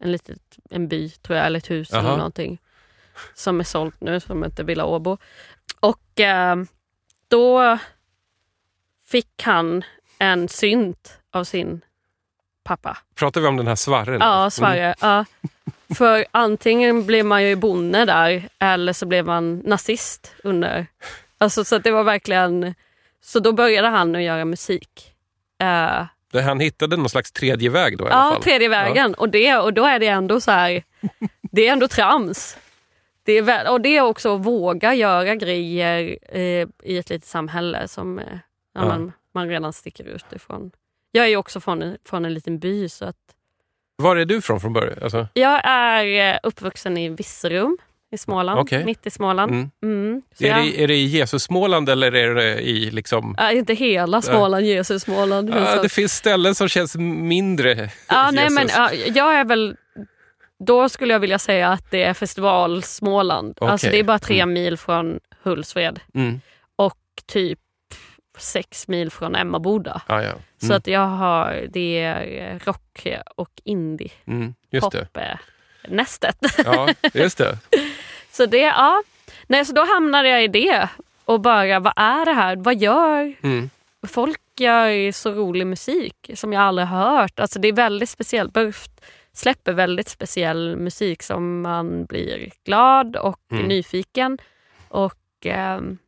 en, 0.00 0.12
litet, 0.12 0.38
en 0.70 0.88
by 0.88 1.08
tror 1.10 1.36
jag, 1.38 1.46
eller 1.46 1.58
ett 1.58 1.70
hus 1.70 1.88
Jaha. 1.92 2.00
eller 2.00 2.16
någonting. 2.16 2.58
Som 3.34 3.60
är 3.60 3.64
sålt 3.64 4.00
nu, 4.00 4.20
som 4.20 4.42
heter 4.42 4.64
Villa 4.64 4.84
Åbo. 4.84 5.18
Och 5.80 6.20
eh, 6.20 6.56
då 7.28 7.78
fick 9.06 9.42
han 9.42 9.84
en 10.18 10.48
synt 10.48 11.18
av 11.30 11.44
sin 11.44 11.80
pappa. 12.64 12.98
Pratar 13.14 13.40
vi 13.40 13.46
om 13.46 13.56
den 13.56 13.66
här 13.66 13.76
Svarre? 13.76 14.16
Ja, 14.20 14.50
Sverige. 14.50 14.94
Ja. 15.00 15.24
För 15.94 16.24
antingen 16.30 17.06
blev 17.06 17.24
man 17.24 17.44
ju 17.44 17.56
bonde 17.56 18.04
där 18.04 18.48
eller 18.58 18.92
så 18.92 19.06
blev 19.06 19.26
man 19.26 19.58
nazist 19.58 20.34
under. 20.44 20.86
Alltså, 21.38 21.64
så 21.64 21.78
det 21.78 21.90
var 21.90 22.04
verkligen... 22.04 22.74
Så 23.24 23.40
då 23.40 23.52
började 23.52 23.88
han 23.88 24.16
att 24.16 24.22
göra 24.22 24.44
musik. 24.44 25.14
Eh, 25.58 26.06
Mm. 26.32 26.46
Han 26.46 26.60
hittade 26.60 26.96
någon 26.96 27.08
slags 27.08 27.32
tredje 27.32 27.70
väg 27.70 27.98
då 27.98 28.04
i 28.04 28.10
alla 28.10 28.24
ja, 28.24 28.32
fall? 28.32 28.42
tredje 28.42 28.68
vägen. 28.68 29.14
Och, 29.14 29.28
det, 29.28 29.56
och 29.56 29.74
då 29.74 29.84
är 29.84 29.98
det 29.98 30.06
ändå 30.06 30.40
så 30.40 30.50
här... 30.50 30.82
Det 31.40 31.68
är 31.68 31.72
ändå 31.72 31.88
trams. 31.88 32.56
Det 33.24 33.32
är, 33.32 33.42
väl- 33.42 33.66
och 33.66 33.80
det 33.80 33.96
är 33.96 34.00
också 34.02 34.34
att 34.34 34.44
våga 34.44 34.94
göra 34.94 35.34
grejer 35.34 36.18
eh, 36.28 36.40
i 36.82 36.98
ett 36.98 37.10
litet 37.10 37.24
samhälle 37.24 37.88
som 37.88 38.18
eh, 38.18 38.24
ja. 38.74 38.84
Man, 38.88 39.12
man 39.34 39.48
redan 39.48 39.72
sticker 39.72 40.04
ut 40.04 40.24
ifrån. 40.36 40.70
Jag 41.12 41.24
är 41.24 41.28
ju 41.28 41.36
också 41.36 41.60
från, 41.60 41.82
en- 41.82 41.96
från 42.04 42.24
en 42.24 42.34
liten 42.34 42.58
by 42.58 42.88
så 42.88 43.04
att 43.04 43.16
Var 43.96 44.16
är 44.16 44.24
du 44.24 44.40
från 44.40 44.60
från 44.60 44.72
början? 44.72 44.98
Alltså, 45.02 45.28
jag 45.34 45.60
är 45.64 46.32
eh, 46.34 46.38
uppvuxen 46.42 46.96
i 46.98 47.08
Virserum 47.08 47.78
i 48.12 48.18
Småland, 48.18 48.60
Okej. 48.60 48.84
mitt 48.84 49.06
i 49.06 49.10
Småland. 49.10 49.52
mm. 49.52 49.70
Mm. 49.82 50.22
Är, 50.38 50.46
jag, 50.46 50.56
det, 50.64 50.82
är 50.82 50.88
det 50.88 50.94
i 50.94 51.04
Jesus 51.04 51.42
Småland 51.42 51.88
eller 51.88 52.14
är 52.14 52.34
det 52.34 52.60
i 52.60 52.90
liksom... 52.90 53.34
är 53.38 53.52
inte 53.52 53.74
hela 53.74 54.22
Småland, 54.22 54.64
Jesus 54.66 55.02
Småland. 55.02 55.48
men 55.48 55.62
Ja, 55.62 55.76
så- 55.76 55.82
det 55.82 55.88
finns 55.88 56.12
ställen 56.12 56.54
som 56.54 56.68
känns 56.68 56.96
mindre 56.96 57.74
nej, 57.74 58.34
Jesus. 58.44 58.54
men, 58.54 58.68
ja, 58.68 58.92
jag 58.92 59.34
är 59.34 59.44
väl... 59.44 59.76
Då 60.66 60.88
skulle 60.88 61.12
jag 61.12 61.20
vilja 61.20 61.38
säga 61.38 61.68
att 61.68 61.90
det 61.90 62.02
är 62.02 62.14
festival 62.14 62.82
Småland. 62.82 63.58
Alltså 63.60 63.86
Okej. 63.86 63.96
det 63.96 64.02
är 64.02 64.04
bara 64.06 64.18
tre 64.18 64.46
mil 64.46 64.76
från 64.76 65.20
Hultsfred 65.42 66.00
Mm. 66.14 66.40
och 66.76 66.98
typ 67.26 67.58
sex 68.38 68.88
mil 68.88 69.10
från 69.10 69.34
Emmaboda. 69.34 70.02
Ja, 70.08 70.22
ja. 70.22 70.32
Så 70.58 70.66
Mm. 70.66 70.76
att 70.76 70.86
jag 70.86 71.06
har, 71.06 71.64
det 71.70 71.98
är 72.02 72.58
rock 72.64 73.06
och 73.36 73.50
indie, 73.64 74.10
Mm. 74.26 74.54
Just 74.70 74.90
det. 74.90 74.98
pop 74.98 75.16
eh, 75.16 75.38
nästet. 75.88 76.36
Ja, 76.64 76.88
just 77.14 77.38
det. 77.38 77.58
Så 78.30 78.46
det, 78.46 78.58
ja. 78.58 79.02
Nej, 79.46 79.64
så 79.64 79.72
då 79.72 79.84
hamnade 79.84 80.28
jag 80.28 80.44
i 80.44 80.48
det 80.48 80.88
och 81.24 81.40
bara, 81.40 81.80
vad 81.80 81.92
är 81.96 82.24
det 82.24 82.32
här? 82.32 82.56
Vad 82.56 82.76
gör 82.76 83.34
Mm. 83.42 83.70
folk 84.08 84.40
gör 84.60 85.12
så 85.12 85.30
rolig 85.32 85.66
musik 85.66 86.30
som 86.34 86.52
jag 86.52 86.62
aldrig 86.62 86.86
har 86.88 87.10
hört. 87.20 87.40
Alltså 87.40 87.58
det 87.58 87.68
är 87.68 87.72
väldigt 87.72 88.10
speciellt. 88.10 88.52
Burft 88.52 88.90
släpper 89.32 89.72
väldigt 89.72 90.08
speciell 90.08 90.76
musik 90.76 91.22
som 91.22 91.60
man 91.62 92.04
blir 92.04 92.50
glad 92.64 93.16
och 93.16 93.40
Mm. 93.52 93.66
nyfiken. 93.66 94.38
Och 94.88 95.18
ehm, 95.44 95.98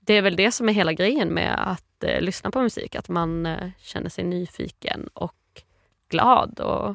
det 0.00 0.14
är 0.14 0.22
väl 0.22 0.36
det 0.36 0.52
som 0.52 0.68
är 0.68 0.72
hela 0.72 0.92
grejen 0.92 1.28
med 1.28 1.70
att 1.72 2.04
eh, 2.04 2.20
lyssna 2.20 2.50
på 2.50 2.62
musik. 2.62 2.94
Att 2.94 3.08
man 3.08 3.46
eh, 3.46 3.70
känner 3.78 4.10
sig 4.10 4.24
nyfiken 4.24 5.08
och 5.14 5.34
glad 6.10 6.60
och 6.60 6.94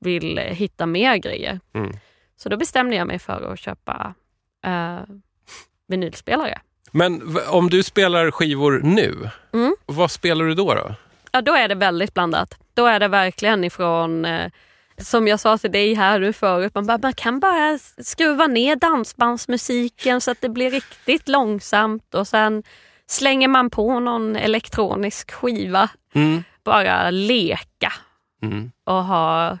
vill 0.00 0.38
eh, 0.38 0.44
hitta 0.44 0.86
mer 0.86 1.16
grejer. 1.16 1.60
Mm. 1.72 1.92
Så 2.36 2.48
då 2.48 2.56
bestämde 2.56 2.96
jag 2.96 3.06
mig 3.06 3.18
för 3.18 3.52
att 3.52 3.58
köpa 3.58 4.14
eh, 4.64 5.00
vinylspelare. 5.88 6.60
Men 6.90 7.38
om 7.48 7.70
du 7.70 7.82
spelar 7.82 8.30
skivor 8.30 8.80
nu, 8.84 9.30
Mm. 9.52 9.76
vad 9.86 10.10
spelar 10.10 10.44
du 10.44 10.54
då? 10.54 10.74
då? 10.74 10.94
Ja, 11.32 11.40
då 11.42 11.52
är 11.54 11.68
det 11.68 11.74
väldigt 11.74 12.14
blandat. 12.14 12.58
Då 12.74 12.86
är 12.86 13.00
det 13.00 13.08
verkligen 13.08 13.64
ifrån, 13.64 14.24
eh, 14.24 14.50
som 15.04 15.28
jag 15.28 15.40
sa 15.40 15.58
till 15.58 15.72
dig 15.72 15.94
här 15.94 16.18
nu 16.18 16.32
förut, 16.32 16.74
man, 16.74 16.86
bara, 16.86 16.98
man 17.02 17.12
kan 17.12 17.40
bara 17.40 17.78
skruva 17.98 18.46
ner 18.46 18.76
dansbandsmusiken 18.76 20.20
så 20.20 20.30
att 20.30 20.40
det 20.40 20.48
blir 20.48 20.70
riktigt 20.70 21.28
långsamt 21.28 22.14
och 22.14 22.28
sen 22.28 22.62
slänger 23.06 23.48
man 23.48 23.70
på 23.70 24.00
någon 24.00 24.36
elektronisk 24.36 25.30
skiva. 25.32 25.88
Mm. 26.14 26.42
Bara 26.64 27.10
leka 27.10 27.92
Mm. 28.42 28.72
och 28.84 29.04
ha 29.04 29.58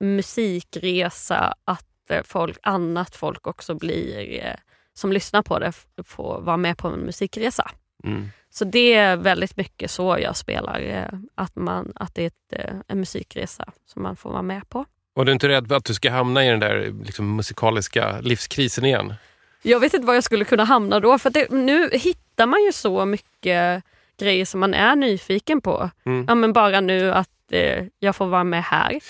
musikresa, 0.00 1.54
att 1.64 2.10
eh, 2.10 2.22
folk, 2.24 2.58
annat 2.62 3.16
folk 3.16 3.46
också 3.46 3.74
blir, 3.74 4.44
eh, 4.44 4.54
som 4.94 5.12
lyssnar 5.12 5.42
på 5.42 5.58
det, 5.58 5.72
får 6.04 6.40
vara 6.40 6.56
med 6.56 6.78
på 6.78 6.88
en 6.88 7.00
musikresa. 7.00 7.70
Mm. 8.04 8.28
Så 8.54 8.64
det 8.64 8.94
är 8.94 9.16
väldigt 9.16 9.56
mycket 9.56 9.90
så 9.90 10.18
jag 10.20 10.36
spelar, 10.36 10.80
eh, 10.80 11.18
att, 11.34 11.56
man, 11.56 11.92
att 11.94 12.14
det 12.14 12.22
är 12.22 12.26
ett, 12.26 12.52
eh, 12.52 12.74
en 12.88 12.98
musikresa 12.98 13.64
som 13.86 14.02
man 14.02 14.16
får 14.16 14.30
vara 14.30 14.42
med 14.42 14.68
på. 14.68 14.84
Och 15.14 15.24
du 15.24 15.30
är 15.30 15.34
inte 15.34 15.48
rädd 15.48 15.72
att 15.72 15.84
du 15.84 15.94
ska 15.94 16.10
hamna 16.10 16.44
i 16.44 16.48
den 16.48 16.60
där 16.60 16.94
liksom, 17.04 17.36
musikaliska 17.36 18.20
livskrisen 18.20 18.84
igen? 18.84 19.14
Jag 19.62 19.80
vet 19.80 19.94
inte 19.94 20.06
var 20.06 20.14
jag 20.14 20.24
skulle 20.24 20.44
kunna 20.44 20.64
hamna 20.64 21.00
då, 21.00 21.18
för 21.18 21.30
det, 21.30 21.50
nu 21.50 21.90
hittar 21.92 22.46
man 22.46 22.64
ju 22.64 22.72
så 22.72 23.04
mycket 23.04 23.84
grejer 24.18 24.44
som 24.44 24.60
man 24.60 24.74
är 24.74 24.96
nyfiken 24.96 25.60
på. 25.60 25.90
Mm. 26.06 26.24
Ja, 26.28 26.34
men 26.34 26.52
bara 26.52 26.80
nu 26.80 27.12
att 27.12 27.28
eh, 27.52 27.84
jag 27.98 28.16
får 28.16 28.26
vara 28.26 28.44
med 28.44 28.64
här. 28.64 29.00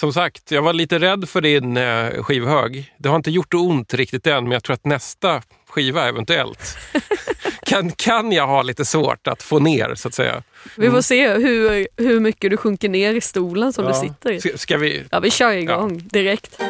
Som 0.00 0.12
sagt, 0.12 0.50
jag 0.50 0.62
var 0.62 0.72
lite 0.72 0.98
rädd 0.98 1.28
för 1.28 1.40
din 1.40 1.76
eh, 1.76 2.22
skivhög. 2.22 2.94
Det 2.98 3.08
har 3.08 3.16
inte 3.16 3.30
gjort 3.30 3.54
ont 3.54 3.94
riktigt 3.94 4.26
än, 4.26 4.44
men 4.44 4.52
jag 4.52 4.64
tror 4.64 4.74
att 4.74 4.84
nästa 4.84 5.42
skiva 5.68 6.08
eventuellt 6.08 6.78
kan, 7.66 7.90
kan 7.92 8.32
jag 8.32 8.46
ha 8.46 8.62
lite 8.62 8.84
svårt 8.84 9.26
att 9.26 9.42
få 9.42 9.58
ner, 9.58 9.94
så 9.94 10.08
att 10.08 10.14
säga. 10.14 10.42
Vi 10.76 10.90
får 10.90 11.00
se 11.00 11.28
hur, 11.34 11.88
hur 11.96 12.20
mycket 12.20 12.50
du 12.50 12.56
sjunker 12.56 12.88
ner 12.88 13.14
i 13.14 13.20
stolen 13.20 13.72
som 13.72 13.84
Ja. 13.84 13.90
du 14.02 14.08
sitter 14.08 14.32
i. 14.32 14.40
Ska, 14.40 14.58
ska 14.58 14.76
vi... 14.78 15.02
Ja, 15.10 15.20
vi 15.20 15.30
kör 15.30 15.52
igång 15.52 16.00
direkt. 16.04 16.60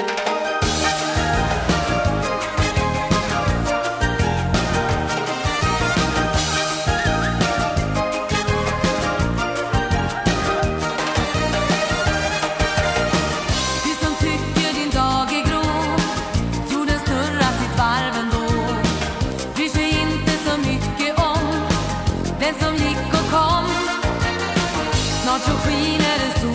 Snart 25.36 25.48
så 25.48 25.68
skiner 25.68 26.45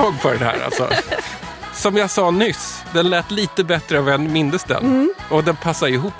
Igång 0.00 0.18
på 0.18 0.30
den 0.30 0.38
här 0.42 0.64
alltså. 0.64 0.88
Som 1.74 1.96
jag 1.96 2.10
sa 2.10 2.30
nyss, 2.30 2.84
den 2.92 3.10
lät 3.10 3.30
lite 3.30 3.64
bättre 3.64 3.98
än 3.98 4.04
vad 4.04 4.14
jag 4.14 4.20
mindes 4.20 4.64
den. 4.64 4.84
Mm. 4.84 5.14
Och 5.30 5.44
den 5.44 5.56
passar 5.56 5.86
ihop 5.88 6.12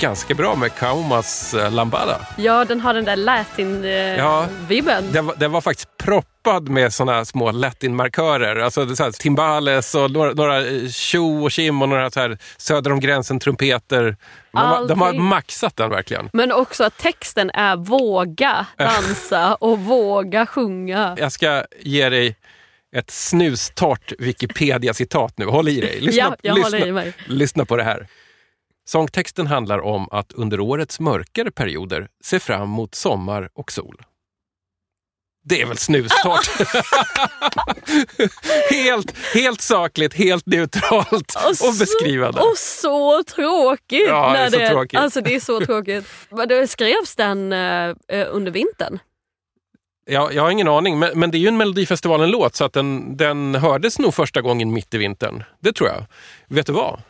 ganska 0.00 0.34
bra 0.34 0.54
med 0.56 0.74
Kaumas 0.74 1.54
eh, 1.54 1.70
Lambada. 1.70 2.20
Ja, 2.36 2.64
den 2.64 2.80
har 2.80 2.94
den 2.94 3.04
där 3.04 3.16
Ja. 3.16 3.24
latin-vibben. 3.24 5.12
Den 5.12 5.26
var, 5.26 5.34
den 5.36 5.52
var 5.52 5.60
faktiskt 5.60 5.88
proppad 5.98 6.68
med 6.68 6.94
såna 6.94 7.24
små 7.24 7.50
latin-markörer. 7.52 8.56
Alltså 8.56 8.96
så 8.96 9.02
här, 9.04 9.10
timbales 9.10 9.94
och 9.94 10.10
några, 10.10 10.32
några 10.32 10.66
eh, 10.66 10.88
tjo 10.88 11.44
och 11.44 11.50
kim 11.52 11.82
och 11.82 11.88
några 11.88 12.10
så 12.10 12.20
här 12.20 12.38
söder 12.56 12.92
om 12.92 13.00
gränsen-trumpeter. 13.00 14.16
De, 14.52 14.86
de 14.88 15.00
har 15.00 15.12
maxat 15.12 15.76
den 15.76 15.90
verkligen. 15.90 16.30
Men 16.32 16.52
också 16.52 16.84
att 16.84 16.98
texten 16.98 17.50
är 17.50 17.76
våga 17.76 18.66
dansa 18.78 19.54
och 19.54 19.78
våga 19.78 20.46
sjunga. 20.46 21.16
Jag 21.18 21.32
ska 21.32 21.64
ge 21.80 22.08
dig 22.08 22.36
ett 22.96 23.10
snustort 23.10 24.12
Wikipedia-citat 24.18 25.38
nu. 25.38 25.44
Håll 25.44 25.68
i 25.68 25.80
dig. 25.80 26.00
Lyssna, 26.00 26.22
Ja, 26.22 26.36
jag 26.42 26.58
lyssna, 26.58 27.06
i 27.06 27.12
lyssna 27.26 27.64
på 27.64 27.76
det 27.76 27.82
här. 27.82 28.06
Sångtexten 28.88 29.46
handlar 29.46 29.78
om 29.78 30.08
att 30.10 30.32
under 30.32 30.60
årets 30.60 31.00
mörkare 31.00 31.50
perioder 31.50 32.08
se 32.24 32.40
fram 32.40 32.68
mot 32.68 32.94
sommar 32.94 33.50
och 33.54 33.72
sol. 33.72 34.02
Det 35.48 35.62
är 35.62 35.66
väl 35.66 35.78
snustort? 35.78 36.50
helt, 38.70 39.16
helt 39.34 39.60
sakligt, 39.60 40.14
helt 40.14 40.46
neutralt 40.46 41.34
och, 41.68 41.74
beskrivande. 41.78 42.40
Och 42.40 42.58
så 42.58 43.22
tråkigt! 43.24 44.06
Ja, 44.08 44.32
det 44.32 44.38
är 44.38 44.50
när 44.50 44.68
så 44.68 44.74
tråkigt. 44.74 45.00
Alltså 45.00 45.20
det 45.20 45.34
är 45.34 45.40
så 45.40 45.60
tråkigt. 45.60 46.06
Men 46.30 46.48
det 46.48 46.68
skrevs 46.68 47.16
den 47.16 47.52
eh, 47.52 47.94
eh, 48.08 48.26
under 48.30 48.52
vintern? 48.52 48.98
Ja, 50.10 50.32
jag 50.32 50.42
har 50.42 50.50
ingen 50.50 50.68
aning, 50.68 50.98
men, 50.98 51.18
men 51.20 51.30
det 51.30 51.38
är 51.38 51.40
ju 51.40 51.48
en 51.48 51.56
Melodifestivalen-låt 51.56 52.54
så 52.54 52.64
att 52.64 52.72
den, 52.72 53.16
den 53.16 53.54
hördes 53.54 53.98
nog 53.98 54.14
första 54.14 54.40
gången 54.40 54.72
mitt 54.72 54.94
i 54.94 54.98
vintern. 54.98 55.44
Det 55.60 55.72
tror 55.72 55.88
jag. 55.88 56.04
Vet 56.48 56.66
du 56.66 56.72
vad? 56.72 57.00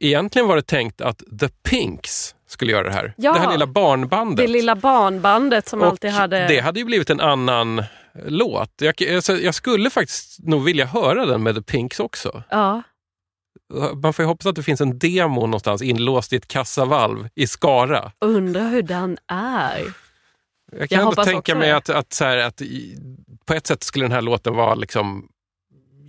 Egentligen 0.00 0.48
var 0.48 0.56
det 0.56 0.62
tänkt 0.66 1.00
att 1.00 1.22
The 1.40 1.48
Pinks 1.48 2.34
skulle 2.48 2.72
göra 2.72 2.88
det 2.88 2.94
här. 2.94 3.14
Ja. 3.16 3.32
Det 3.32 3.38
här 3.38 3.52
lilla 3.52 3.66
barnbandet. 3.66 4.36
Det 4.36 4.52
lilla 4.52 4.74
barnbandet 4.74 5.68
som 5.68 5.80
Och 5.80 5.86
alltid 5.86 6.10
hade... 6.10 6.46
Det 6.48 6.60
hade 6.60 6.78
ju 6.80 6.84
blivit 6.84 7.10
en 7.10 7.20
annan 7.20 7.82
låt. 8.26 8.70
Jag, 8.80 9.14
alltså, 9.14 9.36
jag 9.36 9.54
skulle 9.54 9.90
faktiskt 9.90 10.38
nog 10.38 10.64
vilja 10.64 10.86
höra 10.86 11.26
den 11.26 11.42
med 11.42 11.54
The 11.54 11.62
Pinks 11.62 12.00
också. 12.00 12.42
Ja. 12.50 12.82
Man 14.02 14.12
får 14.12 14.22
ju 14.22 14.26
hoppas 14.26 14.46
att 14.46 14.56
det 14.56 14.62
finns 14.62 14.80
en 14.80 14.98
demo 14.98 15.40
någonstans 15.40 15.82
inlåst 15.82 16.32
i 16.32 16.36
ett 16.36 16.48
kassavalv 16.48 17.28
i 17.34 17.46
Skara. 17.46 18.12
Undrar 18.20 18.68
hur 18.68 18.82
den 18.82 19.18
är. 19.32 20.07
Jag 20.72 20.88
kan 20.88 20.98
Jag 20.98 21.08
ändå 21.08 21.24
tänka 21.24 21.54
mig 21.54 21.70
att, 21.72 21.88
att, 21.90 22.12
så 22.12 22.24
här, 22.24 22.36
att 22.38 22.60
i, 22.62 22.98
på 23.46 23.54
ett 23.54 23.66
sätt 23.66 23.82
skulle 23.82 24.04
den 24.04 24.12
här 24.12 24.22
låten 24.22 24.54
vara 24.54 24.74
liksom 24.74 25.28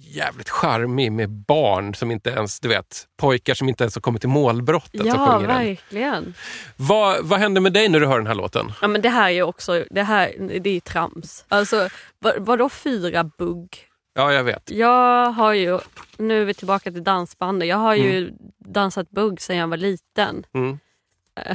jävligt 0.01 0.49
charmig 0.49 1.11
med 1.11 1.29
barn 1.29 1.95
som 1.95 2.11
inte 2.11 2.29
ens, 2.29 2.59
du 2.59 2.67
vet, 2.69 3.07
pojkar 3.17 3.53
som 3.53 3.69
inte 3.69 3.83
ens 3.83 3.95
har 3.95 4.01
kommit 4.01 4.21
till 4.21 4.29
målbrottet 4.29 4.99
som 5.01 5.07
Ja, 5.07 5.27
sjunger 5.27 5.47
den. 5.47 5.57
verkligen. 5.67 6.33
Vad, 6.75 7.25
vad 7.25 7.39
händer 7.39 7.61
med 7.61 7.73
dig 7.73 7.89
när 7.89 7.99
du 7.99 8.05
hör 8.07 8.17
den 8.17 8.27
här 8.27 8.35
låten? 8.35 8.71
Ja, 8.81 8.87
men 8.87 9.01
det 9.01 9.09
här 9.09 9.29
är 9.31 9.41
också 9.43 9.85
det 9.91 10.03
här, 10.03 10.35
det 10.59 10.69
är 10.69 10.79
trams. 10.79 11.45
Alltså, 11.47 11.89
vad, 12.19 12.33
vadå 12.39 12.69
fyra 12.69 13.23
bugg? 13.23 13.77
Ja, 14.13 14.33
jag 14.33 14.43
vet. 14.43 14.71
Jag 14.71 15.31
har 15.31 15.53
ju, 15.53 15.79
nu 16.17 16.41
är 16.41 16.45
vi 16.45 16.53
tillbaka 16.53 16.91
till 16.91 17.03
dansbandet, 17.03 17.67
jag 17.69 17.77
har 17.77 17.95
ju 17.95 18.17
Mm. 18.17 18.33
dansat 18.65 19.09
bugg 19.09 19.41
sedan 19.41 19.55
jag 19.57 19.67
var 19.67 19.77
liten. 19.77 20.45
Mm. 20.53 20.79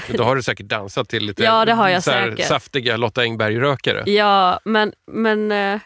Då 0.08 0.24
har 0.24 0.36
du 0.36 0.42
säkert 0.42 0.66
dansat 0.66 1.08
till 1.08 1.26
lite 1.26 1.42
Ja, 1.44 1.64
det 1.64 1.72
har 1.72 1.88
jag 1.88 2.02
säkert. 2.02 2.46
saftiga 2.46 2.96
Lotta 2.96 3.22
Engberg-rökare. 3.22 4.10
Ja, 4.10 4.60
men, 4.64 4.92
men 5.06 5.52
eh, 5.52 5.80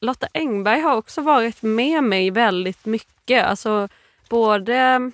Lotta 0.00 0.26
Engberg 0.34 0.80
har 0.80 0.96
också 0.96 1.20
varit 1.20 1.62
med 1.62 2.04
mig 2.04 2.30
väldigt 2.30 2.84
mycket. 2.84 3.44
Alltså, 3.44 3.88
både, 4.28 5.10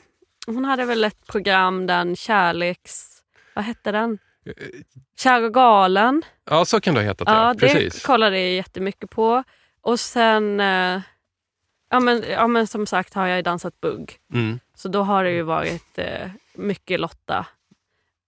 hon 0.46 0.64
hade 0.64 0.84
väl 0.84 1.04
ett 1.04 1.26
program, 1.26 1.86
den 1.86 2.16
kärleks... 2.16 3.14
Vad 3.54 3.64
hette 3.64 3.92
den? 3.92 4.18
Kär 5.18 5.42
och 5.42 5.54
galen. 5.54 6.22
Ja, 6.50 6.64
så 6.64 6.80
kan 6.80 6.94
det 6.94 7.00
ha 7.00 7.06
hetat. 7.06 7.28
Ja, 7.28 7.54
det 7.54 7.60
Precis. 7.60 8.02
kollade 8.02 8.40
jag 8.40 8.50
jättemycket 8.50 9.10
på. 9.10 9.42
Och 9.80 10.00
sen, 10.00 10.60
eh, 10.60 11.00
ja, 11.90 12.00
men, 12.00 12.24
ja 12.30 12.46
men 12.46 12.66
som 12.66 12.86
sagt 12.86 13.14
har 13.14 13.26
jag 13.26 13.44
dansat 13.44 13.80
bugg. 13.80 14.16
Mm. 14.32 14.60
Så 14.74 14.88
då 14.88 15.02
har 15.02 15.24
det 15.24 15.30
ju 15.30 15.42
varit 15.42 15.98
eh, 15.98 16.30
mycket 16.54 17.00
Lotta. 17.00 17.46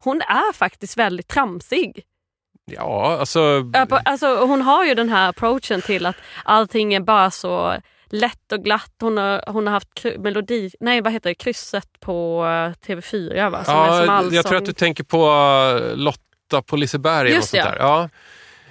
Hon 0.05 0.20
är 0.22 0.53
faktiskt 0.53 0.96
väldigt 0.98 1.28
tramsig. 1.28 2.03
Ja, 2.64 3.16
alltså... 3.20 3.70
Ja, 3.72 3.86
Alltså, 4.05 4.36
hon 4.44 4.62
har 4.62 4.84
ju 4.84 4.94
den 4.94 5.09
här 5.09 5.28
approachen 5.28 5.82
till 5.82 6.07
att 6.07 6.16
allting 6.44 6.94
är 6.94 7.01
bara 7.01 7.30
så 7.30 7.76
lätt 8.11 8.53
och 8.53 8.64
glatt. 8.64 8.92
Hon 9.01 9.16
har, 9.16 9.44
hon 9.46 9.66
har 9.66 9.74
haft 9.74 10.05
melodi, 10.18 10.70
nej 10.80 11.01
vad 11.01 11.12
heter 11.12 11.30
det, 11.30 11.34
krysset 11.34 12.01
på 12.01 12.44
eh, 12.44 12.86
TV4 12.88 13.51
va? 13.51 13.64
Som 13.64 13.74
är 13.74 13.86
som 13.86 14.05
Ja, 14.07 14.12
allsång. 14.12 14.34
jag 14.34 14.46
tror 14.46 14.59
att 14.59 14.64
du 14.64 14.72
tänker 14.72 15.05
på 15.05 15.26
uh, 15.30 15.96
Lotta 15.96 16.62
på 16.66 16.76
Liseberg. 16.76 17.30
Just 17.30 17.48
sånt 17.51 17.62
ja. 17.64 17.70
där. 17.70 17.76
Ja. 17.78 18.09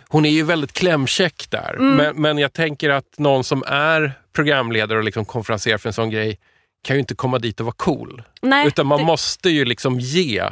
Hon 0.08 0.26
är 0.26 0.30
ju 0.30 0.44
väldigt 0.44 0.74
klämkäck 0.74 1.46
där. 1.50 1.74
Mm. 1.74 1.96
Men, 1.96 2.22
men 2.22 2.38
jag 2.38 2.54
tänker 2.54 2.90
att 2.90 3.18
någon 3.18 3.44
som 3.44 3.64
är 3.68 4.12
programledare 4.34 4.98
och 4.98 5.04
liksom 5.04 5.26
konferenser 5.26 5.78
för 5.78 5.90
en 5.90 5.94
sån 5.94 6.10
grej 6.10 6.40
kan 6.84 6.96
ju 6.96 7.00
inte 7.00 7.16
komma 7.16 7.40
dit 7.40 7.60
och 7.60 7.66
vara 7.66 7.76
cool. 7.78 8.24
Nej, 8.42 8.68
Utan 8.68 8.88
man 8.88 8.98
det- 9.00 9.06
måste 9.06 9.50
ju 9.50 9.66
liksom 9.66 10.00
ge 10.00 10.44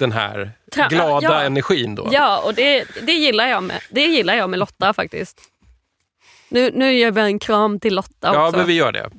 den 0.00 0.12
här 0.12 0.52
glada 0.88 1.20
ja. 1.22 1.42
energin 1.42 1.94
då. 1.94 2.08
Ja, 2.12 2.42
och 2.44 2.54
det, 2.54 2.84
det, 3.02 3.12
gillar 3.12 3.46
jag 3.46 3.62
med, 3.62 3.80
det 3.90 4.06
gillar 4.06 4.34
jag 4.34 4.50
med 4.50 4.58
Lotta 4.58 4.92
faktiskt. 4.92 5.40
Nu, 6.48 6.70
nu 6.74 6.92
ger 6.92 7.10
vi 7.10 7.20
en 7.20 7.38
kram 7.38 7.80
till 7.80 7.94
Lotta 7.94 8.28
också. 8.28 8.40
Ja, 8.40 8.52
men 8.56 8.66
vi 8.66 8.72
gör 8.72 8.92
det. 8.92 9.10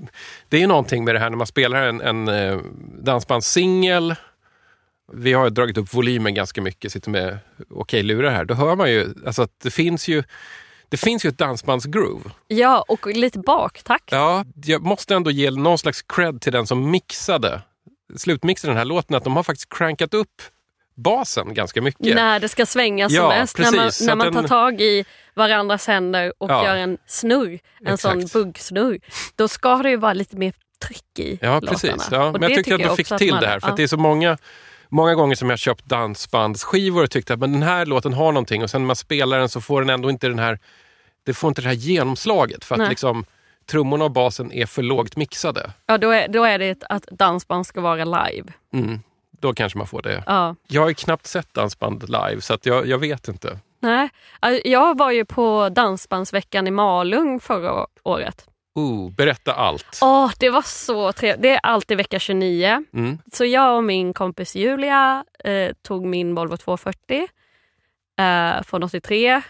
Det 0.50 0.58
är 0.58 0.62
ju 0.62 0.68
någonting 0.68 1.04
med 1.04 1.16
det 1.16 1.20
här 1.20 1.30
när 1.30 1.38
man 1.38 1.48
spelar 1.48 1.88
en, 1.88 2.02
en 2.02 2.28
eh, 2.28 2.58
dansbandssingel. 3.04 4.16
Vi 5.14 5.34
har 5.34 5.50
dragit 5.50 5.78
upp 5.78 5.94
volymen 5.94 6.34
ganska 6.34 6.62
mycket, 6.62 6.92
sitter 6.92 7.10
med 7.10 7.38
okej-lurar 7.70 8.32
här. 8.32 8.46
Då 8.46 8.54
hör 8.54 8.76
man 8.76 8.92
ju 8.92 9.14
alltså 9.26 9.42
att 9.42 9.60
det 9.64 9.72
finns 9.72 10.08
ju 10.08 10.24
det 10.90 10.98
finns 10.98 11.26
ju 11.26 11.30
ett 11.30 11.38
dansbandsgroove. 11.38 12.30
Ja, 12.48 12.86
och 12.88 13.08
lite 13.08 13.40
baktakt. 13.40 14.12
Ja, 14.12 14.46
jag 14.66 14.82
måste 14.82 15.16
ändå 15.16 15.32
ge 15.32 15.52
någon 15.52 15.78
slags 15.78 16.02
cred 16.02 16.42
till 16.42 16.54
den 16.54 16.68
som 16.68 16.92
mixade, 16.92 17.62
slutmixade 18.18 18.72
den 18.72 18.78
här 18.78 18.86
låten, 18.86 19.16
att 19.16 19.24
de 19.24 19.36
har 19.36 19.44
faktiskt 19.44 19.70
crankat 19.70 20.14
upp 20.14 20.42
basen 21.02 21.54
ganska 21.54 21.82
mycket. 21.82 22.16
När 22.16 22.39
det 22.39 22.49
ska 22.49 22.66
svänga 22.66 23.10
som 23.10 23.16
Ja, 23.16 23.30
mest. 23.30 23.58
När 23.58 23.72
man, 23.72 23.86
precis. 23.86 24.08
När 24.08 24.16
man 24.16 24.34
tar 24.34 24.41
den- 24.41 24.49
tag 24.49 24.82
i 24.82 25.06
varandras 25.34 25.88
händer 25.88 26.34
och 26.38 26.49
Ja. 26.52 26.66
gör 26.66 26.76
en 26.76 26.97
snurr, 27.06 27.60
en 27.86 27.93
Exakt. 27.93 28.02
sån 28.30 28.43
buggsnurr. 28.43 28.99
Då 29.36 29.47
ska 29.47 29.76
det 29.76 29.89
ju 29.89 29.97
vara 29.97 30.14
lite 30.14 30.36
mer 30.36 30.54
tryck 30.88 31.20
i 31.20 31.39
Ja, 31.41 31.54
låtarna. 31.54 31.72
precis. 31.72 32.08
Ja, 32.12 32.32
men 32.32 32.41
jag 32.41 32.56
tyckte 32.56 32.74
att 32.76 32.80
de 32.82 32.86
jag 32.88 32.95
fick 32.97 33.18
till 33.18 33.32
man- 33.32 33.41
det 33.41 33.47
här. 33.47 33.60
För 33.60 33.74
det 33.78 33.84
är 33.84 33.88
så 33.88 33.97
många, 33.97 34.38
många 34.89 35.16
gånger 35.16 35.36
som 35.36 35.49
jag 35.49 35.60
köpt 35.60 35.86
dansbandsskivor 35.86 37.04
och 37.04 37.12
tyckt 37.12 37.32
att 37.32 37.39
men 37.39 37.52
den 37.54 37.64
här 37.64 37.86
låten 37.86 38.14
har 38.14 38.32
någonting 38.32 38.64
och 38.64 38.70
sen 38.70 38.82
när 38.82 38.88
man 38.88 38.95
spelar 38.95 39.39
den 39.39 39.49
så 39.49 39.62
får 39.62 39.82
den 39.82 39.89
ändå 39.89 40.10
inte 40.10 40.28
den 40.28 40.39
här, 40.39 40.60
det 41.26 41.34
får 41.34 41.47
inte 41.47 41.62
det 41.62 41.68
här 41.68 41.76
genomslaget 41.76 42.66
för 42.66 42.76
att 42.76 42.80
Nej. 42.80 42.89
liksom 42.89 43.26
trummorna 43.70 44.06
och 44.06 44.12
basen 44.12 44.52
är 44.52 44.66
för 44.66 44.82
lågt 44.82 45.16
mixade. 45.16 45.72
Ja, 45.86 45.97
då 45.97 46.10
är, 46.12 46.28
då 46.28 46.43
är 46.43 46.60
det 46.60 46.84
att 46.89 47.04
dansband 47.12 47.68
ska 47.68 47.82
vara 47.82 48.06
live. 48.06 48.47
Mm, 48.74 48.99
då 49.42 49.54
kanske 49.54 49.78
man 49.78 49.88
får 49.88 50.02
det. 50.02 50.24
Ja. 50.26 50.56
Jag 50.68 50.82
har 50.82 50.89
ju 50.89 50.94
knappt 50.94 51.28
sett 51.28 51.54
dansband 51.54 52.10
live 52.10 52.42
så 52.42 52.54
att 52.54 52.66
jag, 52.66 52.88
jag 52.88 52.98
vet 52.98 53.28
inte. 53.28 53.60
Nej, 53.80 54.10
jag 54.64 54.98
var 54.98 55.12
ju 55.12 55.26
på 55.26 55.70
Dansbandsveckan 55.70 56.68
i 56.68 56.72
Malung 56.72 57.39
förra 57.39 57.88
året. 58.04 58.48
Oh, 58.76 59.12
berätta 59.12 59.54
allt. 59.54 60.00
Åh, 60.02 60.32
det 60.39 60.50
var 60.50 60.62
så 60.62 61.14
trevligt. 61.14 61.42
Det 61.42 61.50
är 61.50 61.60
alltid 61.64 61.98
vecka 61.98 62.20
29. 62.20 62.84
Mm. 62.94 63.18
Så 63.34 63.46
jag 63.46 63.78
och 63.78 63.84
min 63.84 64.14
kompis 64.14 64.56
Julia 64.56 65.26
eh, 65.44 65.72
tog 65.82 66.06
min 66.06 66.36
Volvo 66.36 66.58
240 66.58 67.28
eh, 68.20 68.64
från 68.64 68.84
83 68.84 69.42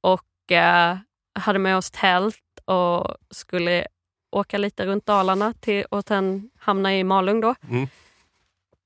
och 0.00 0.52
eh, 0.52 0.96
hade 1.34 1.58
med 1.58 1.76
oss 1.76 1.90
tält 1.90 2.36
och 2.64 3.16
skulle 3.30 3.86
åka 4.32 4.58
lite 4.58 4.86
runt 4.86 5.06
Dalarna 5.06 5.52
till, 5.60 5.84
och 5.84 6.04
sen 6.08 6.50
hamna 6.58 6.96
i 6.96 7.04
Malung. 7.04 7.40
Då. 7.40 7.54
Mm. 7.70 7.88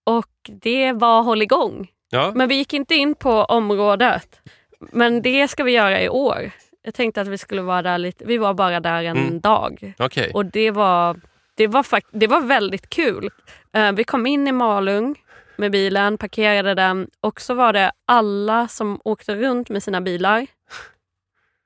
Och 0.04 0.30
det 0.62 0.92
var 0.92 1.22
hålligång. 1.22 1.90
Ja. 2.10 2.32
Men 2.34 2.48
vi 2.48 2.54
gick 2.54 2.72
inte 2.72 2.94
in 2.94 3.14
på 3.14 3.30
området. 3.44 4.40
Men 4.80 5.22
det 5.22 5.48
ska 5.48 5.64
vi 5.64 5.72
göra 5.72 6.02
i 6.02 6.08
år. 6.08 6.50
Jag 6.82 6.94
tänkte 6.94 7.20
att 7.20 7.28
vi 7.28 7.38
skulle 7.38 7.62
vara 7.62 7.82
där 7.82 7.98
lite. 7.98 8.24
Vi 8.24 8.38
var 8.38 8.54
bara 8.54 8.80
där 8.80 9.02
en 9.04 9.16
Mm. 9.16 9.40
dag. 9.40 9.94
Okej. 9.98 10.30
Och 10.34 10.46
det 10.46 10.70
var, 10.70 11.20
det, 11.54 11.66
var 11.66 11.82
fakt- 11.82 12.08
det 12.12 12.26
var 12.26 12.40
väldigt 12.40 12.88
kul. 12.90 13.30
Eh, 13.72 13.92
vi 13.92 14.04
kom 14.04 14.26
in 14.26 14.48
i 14.48 14.52
Malung 14.52 15.14
med 15.56 15.72
bilen, 15.72 16.18
parkerade 16.18 16.74
den 16.74 17.08
och 17.20 17.40
så 17.40 17.54
var 17.54 17.72
det 17.72 17.92
alla 18.06 18.68
som 18.68 19.00
åkte 19.04 19.34
runt 19.34 19.68
med 19.70 19.82
sina 19.82 20.00
bilar. 20.00 20.46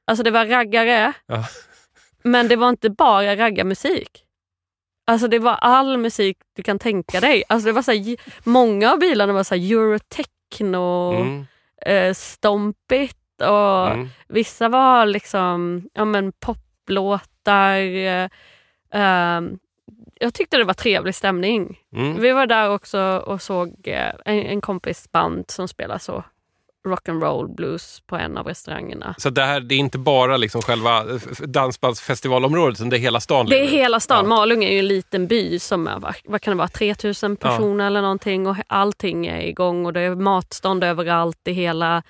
Alltså 0.07 0.23
det 0.25 0.31
var 0.31 0.47
raggare, 0.47 1.13
Ja. 1.27 1.45
men 2.23 2.49
det 2.49 2.57
var 2.57 2.69
inte 2.69 2.91
bara 2.91 3.37
raggarmusik. 3.37 4.25
Alltså 5.09 5.29
det 5.29 5.39
var 5.39 5.53
all 5.53 5.97
musik 5.97 6.37
du 6.57 6.63
kan 6.63 6.79
tänka 6.79 7.21
dig. 7.21 7.45
Alltså 7.49 7.67
det 7.67 7.73
var 7.73 7.83
så 7.83 7.93
här, 7.93 8.17
många 8.49 8.93
av 8.93 8.99
bilarna 8.99 9.33
var 9.33 9.43
så 9.45 9.55
här 9.55 9.73
eurotechno, 9.73 11.13
Mm. 11.15 11.47
eh, 11.87 12.15
stompigt 12.15 13.17
och 13.43 13.87
Mm. 13.91 14.09
vissa 14.29 14.69
var 14.69 15.07
liksom 15.07 15.83
ja, 15.95 16.05
men 16.05 16.33
poplåtar 16.33 16.65
låtar. 16.91 17.77
eh, 17.97 18.29
ehm, 18.93 19.59
jag 20.21 20.35
tyckte 20.35 20.57
det 20.57 20.65
var 20.65 20.75
trevlig 20.75 21.15
stämning. 21.15 21.79
Mm. 21.93 22.21
Vi 22.21 22.33
var 22.33 22.47
där 22.47 22.71
också 22.71 23.23
och 23.27 23.43
såg 23.43 23.69
eh, 23.89 24.13
en, 24.25 24.39
en 24.39 24.61
kompis 24.61 25.13
band 25.13 25.45
som 25.51 25.69
spelar 25.69 25.99
så 25.99 26.25
rock'n'roll 26.95 27.55
blues 27.55 28.03
på 28.07 28.17
en 28.17 28.39
av 28.39 28.47
restaurangerna. 28.47 29.15
Så 29.19 29.31
det 29.31 29.43
här 29.43 29.61
det 29.61 29.75
är 29.75 29.79
inte 29.79 29.99
bara 29.99 30.37
liksom 30.37 30.63
själva 30.63 30.99
eh, 30.99 31.17
dansbandsfestivalområdet, 31.47 32.79
utan 32.79 32.89
det 32.89 32.97
är 32.97 33.01
hela 33.01 33.21
stan? 33.21 33.47
Det 33.47 33.61
är 33.61 33.67
hela 33.67 34.01
stan. 34.01 34.25
Ja. 34.25 34.29
Malung 34.29 34.65
är 34.65 34.73
ju 34.73 34.79
en 34.79 34.89
liten 34.89 35.27
by 35.27 35.59
som 35.59 35.87
är, 35.87 35.99
vad- 36.25 36.41
kan 36.43 36.53
det 36.53 36.59
vara, 36.59 36.69
3000 36.69 37.37
personer 37.37 37.87
eller 37.87 38.03
någonting 38.03 38.47
och 38.47 38.57
allting 38.67 39.27
är 39.27 39.41
igång 39.41 39.87
och 39.87 39.93
det 39.93 40.01
är 40.01 40.15
matstånd 40.15 40.85
överallt 40.85 41.49
i 41.49 41.53
hela... 41.53 42.03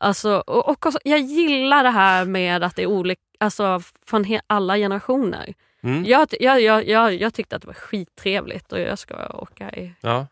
Alltså, 0.00 0.30
och, 0.46 0.68
och 0.68 0.86
också, 0.86 0.98
jag 1.04 1.20
gillar 1.20 1.82
det 1.84 1.90
här 1.90 2.24
med 2.24 2.62
att 2.64 2.76
det 2.76 2.82
är 2.82 2.86
olika, 2.86 3.20
alltså 3.40 3.80
från 4.06 4.24
he, 4.24 4.40
alla 4.46 4.76
generationer. 4.76 5.54
Mm. 5.82 6.04
Jag, 6.04 6.28
jag, 6.40 6.60
jag, 6.60 6.88
jag, 6.88 7.14
jag 7.14 7.34
tyckte 7.34 7.56
att 7.56 7.62
det 7.62 7.66
var 7.68 7.74
skittrevligt 7.74 8.72
och 8.72 8.80
jag 8.80 8.98
ska 8.98 9.26
åka 9.28 9.70
i, 9.70 9.92
Ja. 10.00 10.26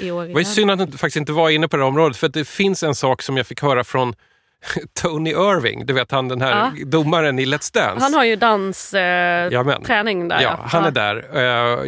I 0.00 0.10
år 0.10 0.24
Det 0.24 0.34
var 0.34 0.42
synd 0.42 0.70
att 0.70 0.90
du 0.92 0.98
faktiskt 0.98 1.16
inte 1.16 1.32
var 1.32 1.50
inne 1.50 1.68
på 1.68 1.76
det 1.76 1.82
här 1.82 1.88
området, 1.88 2.16
för 2.16 2.28
det 2.28 2.44
finns 2.48 2.82
en 2.82 2.94
sak 2.94 3.22
som 3.22 3.36
jag 3.36 3.46
fick 3.46 3.62
höra 3.62 3.84
från 3.84 4.14
Tony 5.00 5.30
Irving, 5.30 5.86
du 5.86 5.92
vet 5.92 6.10
han 6.10 6.28
den 6.28 6.40
här 6.40 6.72
Ja. 6.76 6.84
domaren 6.86 7.38
i 7.38 7.46
Let's 7.46 7.74
Dance. 7.74 8.02
Han 8.04 8.14
har 8.14 8.24
ju 8.24 8.36
dansträning 8.36 10.22
eh, 10.22 10.28
där. 10.28 10.40
Ja, 10.42 10.58
han 10.64 10.84
är 10.84 10.90
där. 10.90 11.28
Eh, 11.34 11.42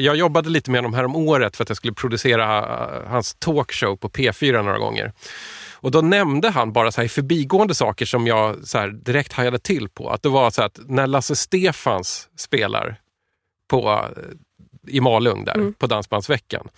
Jag 0.05 0.16
jobbade 0.16 0.49
lite 0.51 0.70
med 0.70 0.78
honom 0.78 0.95
här 0.95 1.05
om 1.05 1.16
året 1.16 1.57
för 1.57 1.64
att 1.64 1.68
jag 1.70 1.76
skulle 1.76 1.95
producera 1.95 2.59
eh, 2.59 3.11
hans 3.11 3.35
talkshow 3.39 3.97
på 3.97 4.09
P4 4.09 4.62
några 4.62 4.78
gånger. 4.78 5.12
Och 5.83 5.91
då 5.91 6.01
nämnde 6.01 6.51
han 6.51 6.72
bara 6.72 6.93
så 6.93 7.01
här 7.01 7.09
förbigående 7.09 7.74
saker 7.74 8.07
som 8.07 8.26
jag 8.26 8.57
så 8.66 8.87
direkt 8.87 9.33
hajade 9.33 9.59
till 9.59 9.89
på. 9.89 10.11
Att 10.11 10.22
det 10.22 10.28
var 10.28 10.51
så 10.51 10.62
att 10.62 10.78
när 10.87 11.07
Lasse 11.07 11.37
Stefans 11.37 12.28
spelar 12.39 12.97
på, 13.70 13.91
eh, 13.91 14.93
i 14.95 15.01
Malung 15.01 15.45
där, 15.45 15.55
Mm. 15.55 15.74
på 15.74 15.87
Dansbandsveckan, 15.87 16.68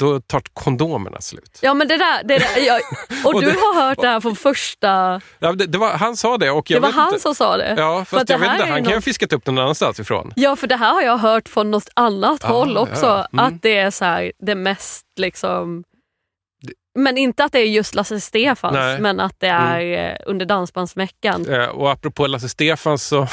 då 0.00 0.20
tar 0.20 0.42
kondomerna 0.52 1.20
slut. 1.20 1.58
Ja 1.62 1.74
men 1.74 1.88
det 1.88 1.96
där, 1.96 2.22
det 2.24 2.38
där 2.38 2.66
jag, 2.66 2.80
och, 3.24 3.34
Och 3.34 3.40
du 3.40 3.46
det- 3.50 3.58
har 3.58 3.82
hört 3.88 3.98
det 4.00 4.08
här 4.08 4.20
från 4.20 4.36
första... 4.36 5.20
Ja, 5.38 5.52
det, 5.52 5.66
det 5.66 5.78
var, 5.78 5.90
han 5.92 6.16
sa 6.16 6.38
det 6.38 6.50
och 6.50 6.70
jag 6.70 6.82
Det 6.82 6.86
var 6.86 6.92
han 6.92 7.08
inte. 7.08 7.20
som 7.20 7.34
sa 7.34 7.56
det. 7.56 7.74
Ja, 7.78 8.04
För 8.04 8.16
fast 8.16 8.26
det 8.26 8.32
jag 8.32 8.38
vet 8.38 8.52
inte, 8.52 8.64
han 8.64 8.82
kan 8.82 8.90
ju 8.90 8.96
ha 8.96 9.00
fiskat 9.00 9.32
upp 9.32 9.44
den 9.44 9.54
någon 9.54 9.62
annanstans 9.64 10.00
ifrån. 10.00 10.32
Ja 10.36 10.56
för 10.56 10.66
det 10.66 10.76
här 10.76 10.92
har 10.94 11.02
jag 11.02 11.18
hört 11.18 11.48
från 11.48 11.70
något 11.70 11.88
annat 11.94 12.44
Ah, 12.44 12.48
håll 12.48 12.76
också. 12.76 13.06
ja. 13.06 13.26
Mm. 13.32 13.44
Att 13.44 13.62
det 13.62 13.76
är 13.78 13.90
så 13.90 14.04
här, 14.04 14.32
det 14.38 14.54
mest 14.54 15.04
liksom... 15.16 15.84
Men 16.94 17.18
inte 17.18 17.44
att 17.44 17.52
det 17.52 17.58
är 17.58 17.64
just 17.64 17.94
Lasse 17.94 18.20
Stefans, 18.20 18.74
Nej. 18.74 18.90
Mm. 18.90 19.02
men 19.02 19.20
att 19.20 19.40
det 19.40 19.46
är 19.48 20.10
eh, 20.10 20.16
under 20.26 20.46
Dansbandsveckan. 20.46 21.48
Eh, 21.48 21.64
Och 21.68 21.90
apropå 21.92 22.26
Lasse 22.26 22.48
Stefans 22.48 23.04
så, 23.06 23.26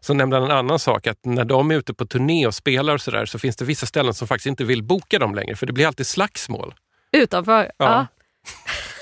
så 0.00 0.14
nämnde 0.14 0.36
han 0.36 0.44
en 0.44 0.56
annan 0.56 0.78
sak. 0.78 1.06
Att 1.06 1.24
när 1.24 1.44
de 1.44 1.70
är 1.70 1.74
ute 1.74 1.94
på 1.94 2.06
turné 2.06 2.46
och 2.46 2.54
spelar 2.54 2.94
och 2.94 3.00
sådär 3.00 3.26
så 3.26 3.38
finns 3.38 3.56
det 3.56 3.64
vissa 3.64 3.86
ställen 3.86 4.14
som 4.14 4.28
faktiskt 4.28 4.46
inte 4.46 4.64
vill 4.64 4.82
boka 4.82 5.18
dem 5.18 5.34
längre. 5.34 5.56
För 5.56 5.66
det 5.66 5.72
blir 5.72 5.86
alltid 5.86 6.06
slagsmål. 6.06 6.74
Utanför. 7.12 7.72
Ja. 7.78 7.84
Ja. 7.84 8.06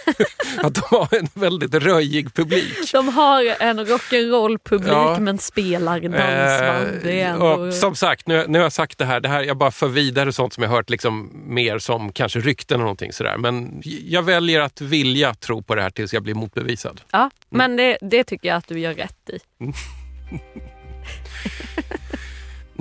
Att 0.63 0.75
de 0.75 0.83
har 0.91 1.15
en 1.19 1.29
väldigt 1.35 1.75
röjig 1.75 2.35
publik. 2.35 2.93
De 2.93 3.09
har 3.09 3.57
en 3.61 3.81
rock'n'roll-publik 3.81 4.89
Ja. 4.89 5.17
men 5.21 5.39
spelar 5.39 6.01
dansband. 6.01 7.07
Eh, 7.07 7.31
ändå... 7.31 7.47
och 7.47 7.75
som 7.75 7.95
sagt, 7.95 8.27
nu, 8.27 8.45
nu 8.49 8.59
har 8.59 8.65
jag 8.65 8.73
sagt 8.73 8.99
det 8.99 9.05
här. 9.05 9.21
Det 9.21 9.29
här 9.29 9.43
jag 9.43 9.57
bara 9.57 9.71
för 9.71 9.89
vidare 9.89 10.33
sånt 10.33 10.53
som 10.53 10.63
jag 10.63 10.71
hört 10.71 10.91
liksom 10.91 11.31
mer 11.47 11.79
som 11.79 12.13
kanske 12.13 12.39
rykten 12.39 12.77
och 12.81 12.85
någonting 12.85 13.13
sådär. 13.13 13.37
Men 13.37 13.83
jag 14.05 14.23
väljer 14.23 14.61
att 14.61 14.81
vilja 14.81 15.35
tro 15.35 15.63
på 15.63 15.75
det 15.75 15.83
här 15.83 15.91
tills 15.91 16.15
jag 16.15 16.23
blir 16.23 16.35
motbevisad. 16.35 17.01
Ja, 17.11 17.31
men 17.51 17.77
det, 17.77 17.99
det 18.01 18.25
tycker 18.25 18.49
jag 18.49 18.57
att 18.57 18.69
du 18.69 18.79
gör 18.81 18.95
rätt 18.95 19.31
i. 19.31 19.39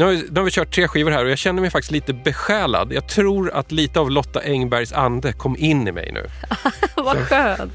Nu 0.01 0.05
har, 0.07 0.11
vi, 0.13 0.27
nu 0.31 0.39
har 0.39 0.45
vi 0.45 0.51
kört 0.51 0.71
tre 0.75 0.87
skivor 0.87 1.11
här 1.11 1.25
och 1.25 1.31
jag 1.31 1.37
känner 1.37 1.61
mig 1.61 1.69
faktiskt 1.69 1.91
lite 1.91 2.13
besjälad. 2.13 2.93
Jag 2.93 3.07
tror 3.07 3.51
att 3.53 3.71
lite 3.71 3.99
av 3.99 4.11
Lotta 4.11 4.39
Engbergs 4.39 4.93
ande 4.93 5.33
kom 5.33 5.55
in 5.59 5.87
i 5.87 5.91
mig 5.91 6.11
nu. 6.13 6.25
Vad 6.95 7.17
skönt. 7.17 7.73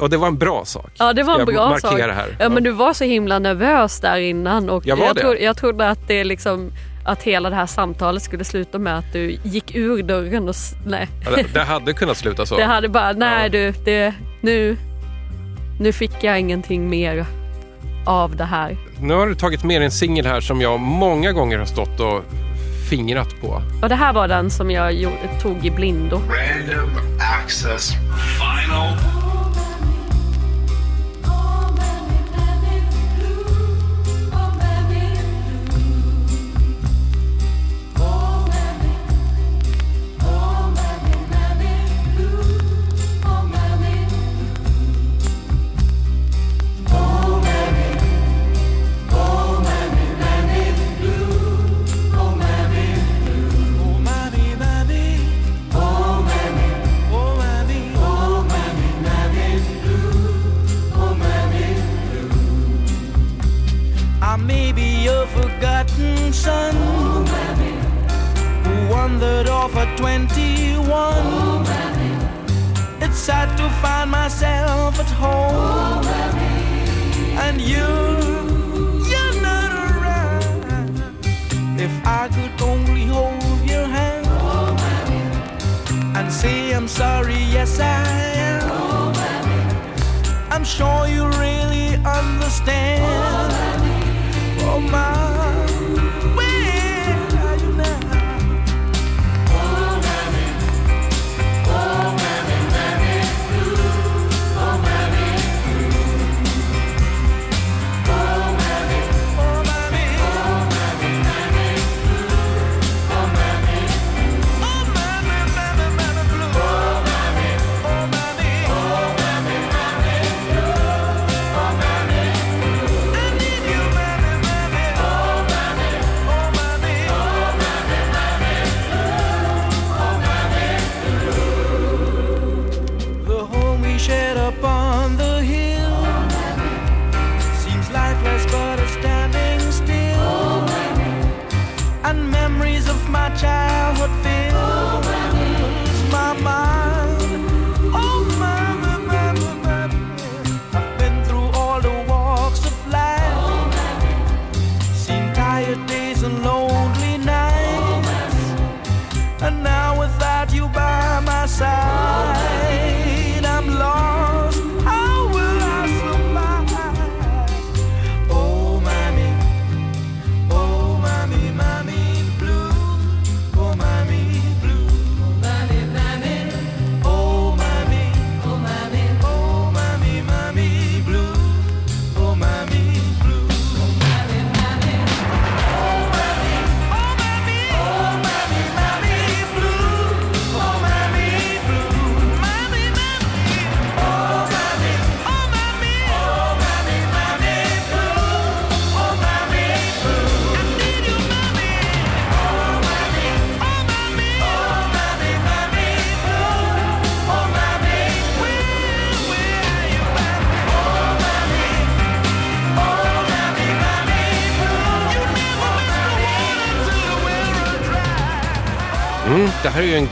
Och 0.00 0.10
det 0.10 0.16
var 0.16 0.26
en 0.28 0.38
bra 0.38 0.64
sak. 0.64 0.90
Ja, 0.98 1.12
det 1.12 1.22
var 1.22 1.38
en 1.40 1.46
bra 1.46 1.78
sak. 1.78 1.98
här? 2.00 2.36
Ja, 2.38 2.48
men 2.48 2.62
du 2.62 2.70
var 2.70 2.92
så 2.92 3.04
himla 3.04 3.38
nervös 3.38 4.00
där 4.00 4.16
innan 4.16 4.70
och 4.70 4.86
Jag 4.86 4.96
var 4.96 5.06
jag, 5.06 5.16
det. 5.16 5.20
trodde, 5.20 5.38
jag 5.42 5.56
trodde 5.56 5.88
att 5.90 6.08
det 6.08 6.24
liksom 6.24 6.72
att 7.04 7.22
hela 7.22 7.50
det 7.50 7.56
här 7.56 7.66
samtalet 7.66 8.22
skulle 8.22 8.44
sluta 8.44 8.78
med 8.78 8.98
att 8.98 9.12
du 9.12 9.38
gick 9.42 9.74
ur 9.74 10.02
dörren 10.02 10.48
och 10.48 10.54
nej. 10.86 11.08
Ja, 11.24 11.30
det, 11.36 11.54
det 11.54 11.62
hade 11.62 11.92
kunnat 11.92 12.16
sluta 12.16 12.46
så. 12.46 12.56
Det 12.58 12.64
hade 12.64 12.88
bara, 12.88 13.12
nej 13.12 13.42
Ja. 13.42 13.48
du, 13.48 13.72
det, 13.84 14.14
nu, 14.40 14.76
nu 15.80 15.92
fick 15.92 16.24
jag 16.24 16.40
ingenting 16.40 16.90
mer 16.90 17.26
av 18.08 18.36
det 18.36 18.44
här. 18.44 18.76
Nu 19.00 19.14
har 19.14 19.26
du 19.26 19.34
tagit 19.34 19.64
med 19.64 19.82
en 19.82 19.90
singel 19.90 20.26
här 20.26 20.40
som 20.40 20.60
jag 20.60 20.80
många 20.80 21.32
gånger 21.32 21.58
har 21.58 21.66
stått 21.66 22.00
och 22.00 22.22
fingrat 22.90 23.40
på. 23.40 23.62
Och 23.82 23.88
det 23.88 23.94
här 23.94 24.12
var 24.12 24.28
den 24.28 24.50
som 24.50 24.70
jag 24.70 24.92
gjorde, 24.92 25.40
tog 25.42 25.66
i 25.66 25.70
blindo. 25.70 26.16
Random 26.16 26.90
access 27.44 27.92
final. 28.38 29.17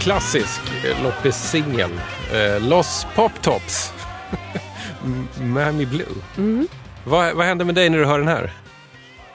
Klassisk 0.01 0.61
eh, 0.85 1.03
loppissingel. 1.03 1.91
Eh, 2.35 2.69
Los 2.69 3.07
Pop 3.15 3.43
Tops. 3.43 3.93
Miami 5.41 5.87
Blue. 5.87 6.07
Mm. 6.37 6.69
Vad, 7.05 7.35
vad 7.35 7.47
händer 7.47 7.65
med 7.65 7.75
dig 7.75 7.89
när 7.91 7.99
du 7.99 8.05
hör 8.05 8.19
den 8.19 8.29
här? 8.29 8.53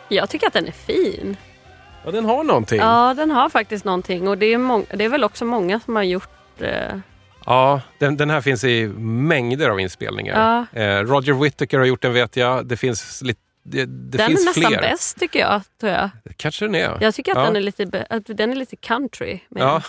Jag 0.10 0.30
tycker 0.30 0.48
att 0.48 0.54
den 0.54 0.68
är 0.68 0.72
fin. 0.72 1.38
Ja, 2.06 2.12
den 2.12 2.26
har 2.26 2.44
någonting. 2.44 2.80
Ja, 2.80 3.14
den 3.18 3.32
har 3.32 3.50
faktiskt 3.50 3.86
någonting 3.86 4.28
och 4.28 4.38
det 4.38 4.46
är, 4.46 4.98
det 4.98 5.04
är 5.06 5.10
väl 5.10 5.24
också 5.24 5.46
många 5.46 5.80
som 5.80 5.96
har 5.96 6.04
gjort 6.04 6.62
eh, 6.62 6.98
Ja, 7.46 7.82
den, 7.98 8.18
den 8.18 8.30
här 8.30 8.42
finns 8.42 8.64
i 8.64 8.88
mängder 8.98 9.70
av 9.70 9.80
inspelningar. 9.80 10.66
Eh, 10.74 11.00
Roger 11.00 11.34
Whittaker 11.34 11.78
har 11.78 11.86
gjort 11.86 12.02
den 12.02 12.14
vet 12.14 12.36
jag. 12.36 12.66
Det 12.66 12.78
finns, 12.78 13.22
lite, 13.22 13.40
det, 13.64 13.86
det 13.86 14.18
Den 14.18 14.32
är 14.32 14.46
nästan 14.46 14.54
fler. 14.54 14.82
bäst 14.82 15.20
tycker 15.20 15.40
jag. 15.40 15.62
Tror 15.80 15.92
jag. 15.94 16.10
Kanske 16.38 16.66
den 16.66 16.76
är. 16.76 16.98
jag 17.02 17.16
tycker 17.16 17.32
att, 17.32 17.38
ja. 17.38 17.44
den 17.44 17.56
är 17.56 17.62
lite, 17.62 18.06
att 18.10 18.24
den 18.26 18.52
är 18.52 18.56
lite 18.56 18.76
country. 18.76 19.40
Men 19.50 19.64
Ja. 19.68 19.82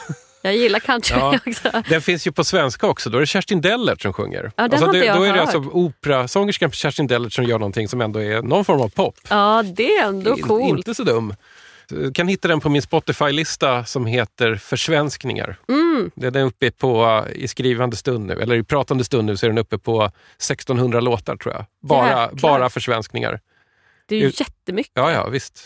Jag 0.43 0.57
gillar 0.57 0.81
country 0.81 1.17
Ja. 1.19 1.39
också. 1.47 1.83
Den 1.89 2.03
finns 2.03 2.27
ju 2.27 2.33
på 2.33 2.45
svenska 2.45 2.87
också. 2.87 3.11
Då 3.11 3.17
är 3.19 3.21
det 3.21 3.27
Kerstin 3.27 3.61
Dellert 3.61 4.03
som 4.03 4.13
sjunger. 4.13 4.53
Ja, 4.57 4.69
den 4.69 4.83
har 4.83 4.93
det, 4.93 4.99
inte 4.99 5.07
jag 5.07 5.17
då 5.17 5.23
är 5.23 5.33
det 5.33 5.41
alltså 5.41 5.59
operasångerskan 5.59 6.71
Kerstin 6.71 7.07
Dellert 7.07 7.33
som 7.33 7.45
gör 7.45 7.59
någonting 7.59 7.89
som 7.89 8.01
ändå 8.01 8.23
är 8.23 8.43
någon 8.43 8.65
form 8.65 8.81
av 8.81 8.89
pop. 8.89 9.15
Ja, 9.31 9.63
det 9.77 9.97
är 9.97 10.05
ändå 10.05 10.37
In- 10.39 10.43
coolt. 10.43 10.79
Inte 10.79 10.95
så 10.95 11.05
dum. 11.05 11.35
Du 11.89 12.13
kan 12.13 12.29
hitta 12.29 12.49
den 12.49 12.61
på 12.61 12.69
min 12.69 12.83
Spotify-lista 12.83 13.85
som 13.85 14.07
heter 14.07 14.55
Försvenskningar. 14.57 15.57
Mm. 15.69 16.11
Den 16.15 16.35
är 16.37 16.43
uppe 16.45 16.71
på, 16.71 17.25
i 17.35 17.49
skrivande 17.49 17.97
stund 17.97 18.27
nu, 18.27 18.41
eller 18.43 18.57
i 18.57 18.65
pratande 18.65 19.05
stund 19.05 19.27
nu, 19.27 19.37
så 19.37 19.47
är 19.47 19.51
den 19.51 19.59
uppe 19.59 19.79
på 19.79 20.03
1600 20.37 21.01
låtar 21.01 21.37
tror 21.37 21.55
jag. 21.55 21.65
Bara, 21.83 22.07
Jäklar. 22.23 22.29
bara 22.51 22.71
försvenskningar. 22.71 23.41
Det 24.09 24.15
är 24.17 24.21
ju 24.21 24.27
jättemycket. 24.35 24.93
Ja, 24.95 25.13
ja, 25.13 25.29
visst. 25.29 25.63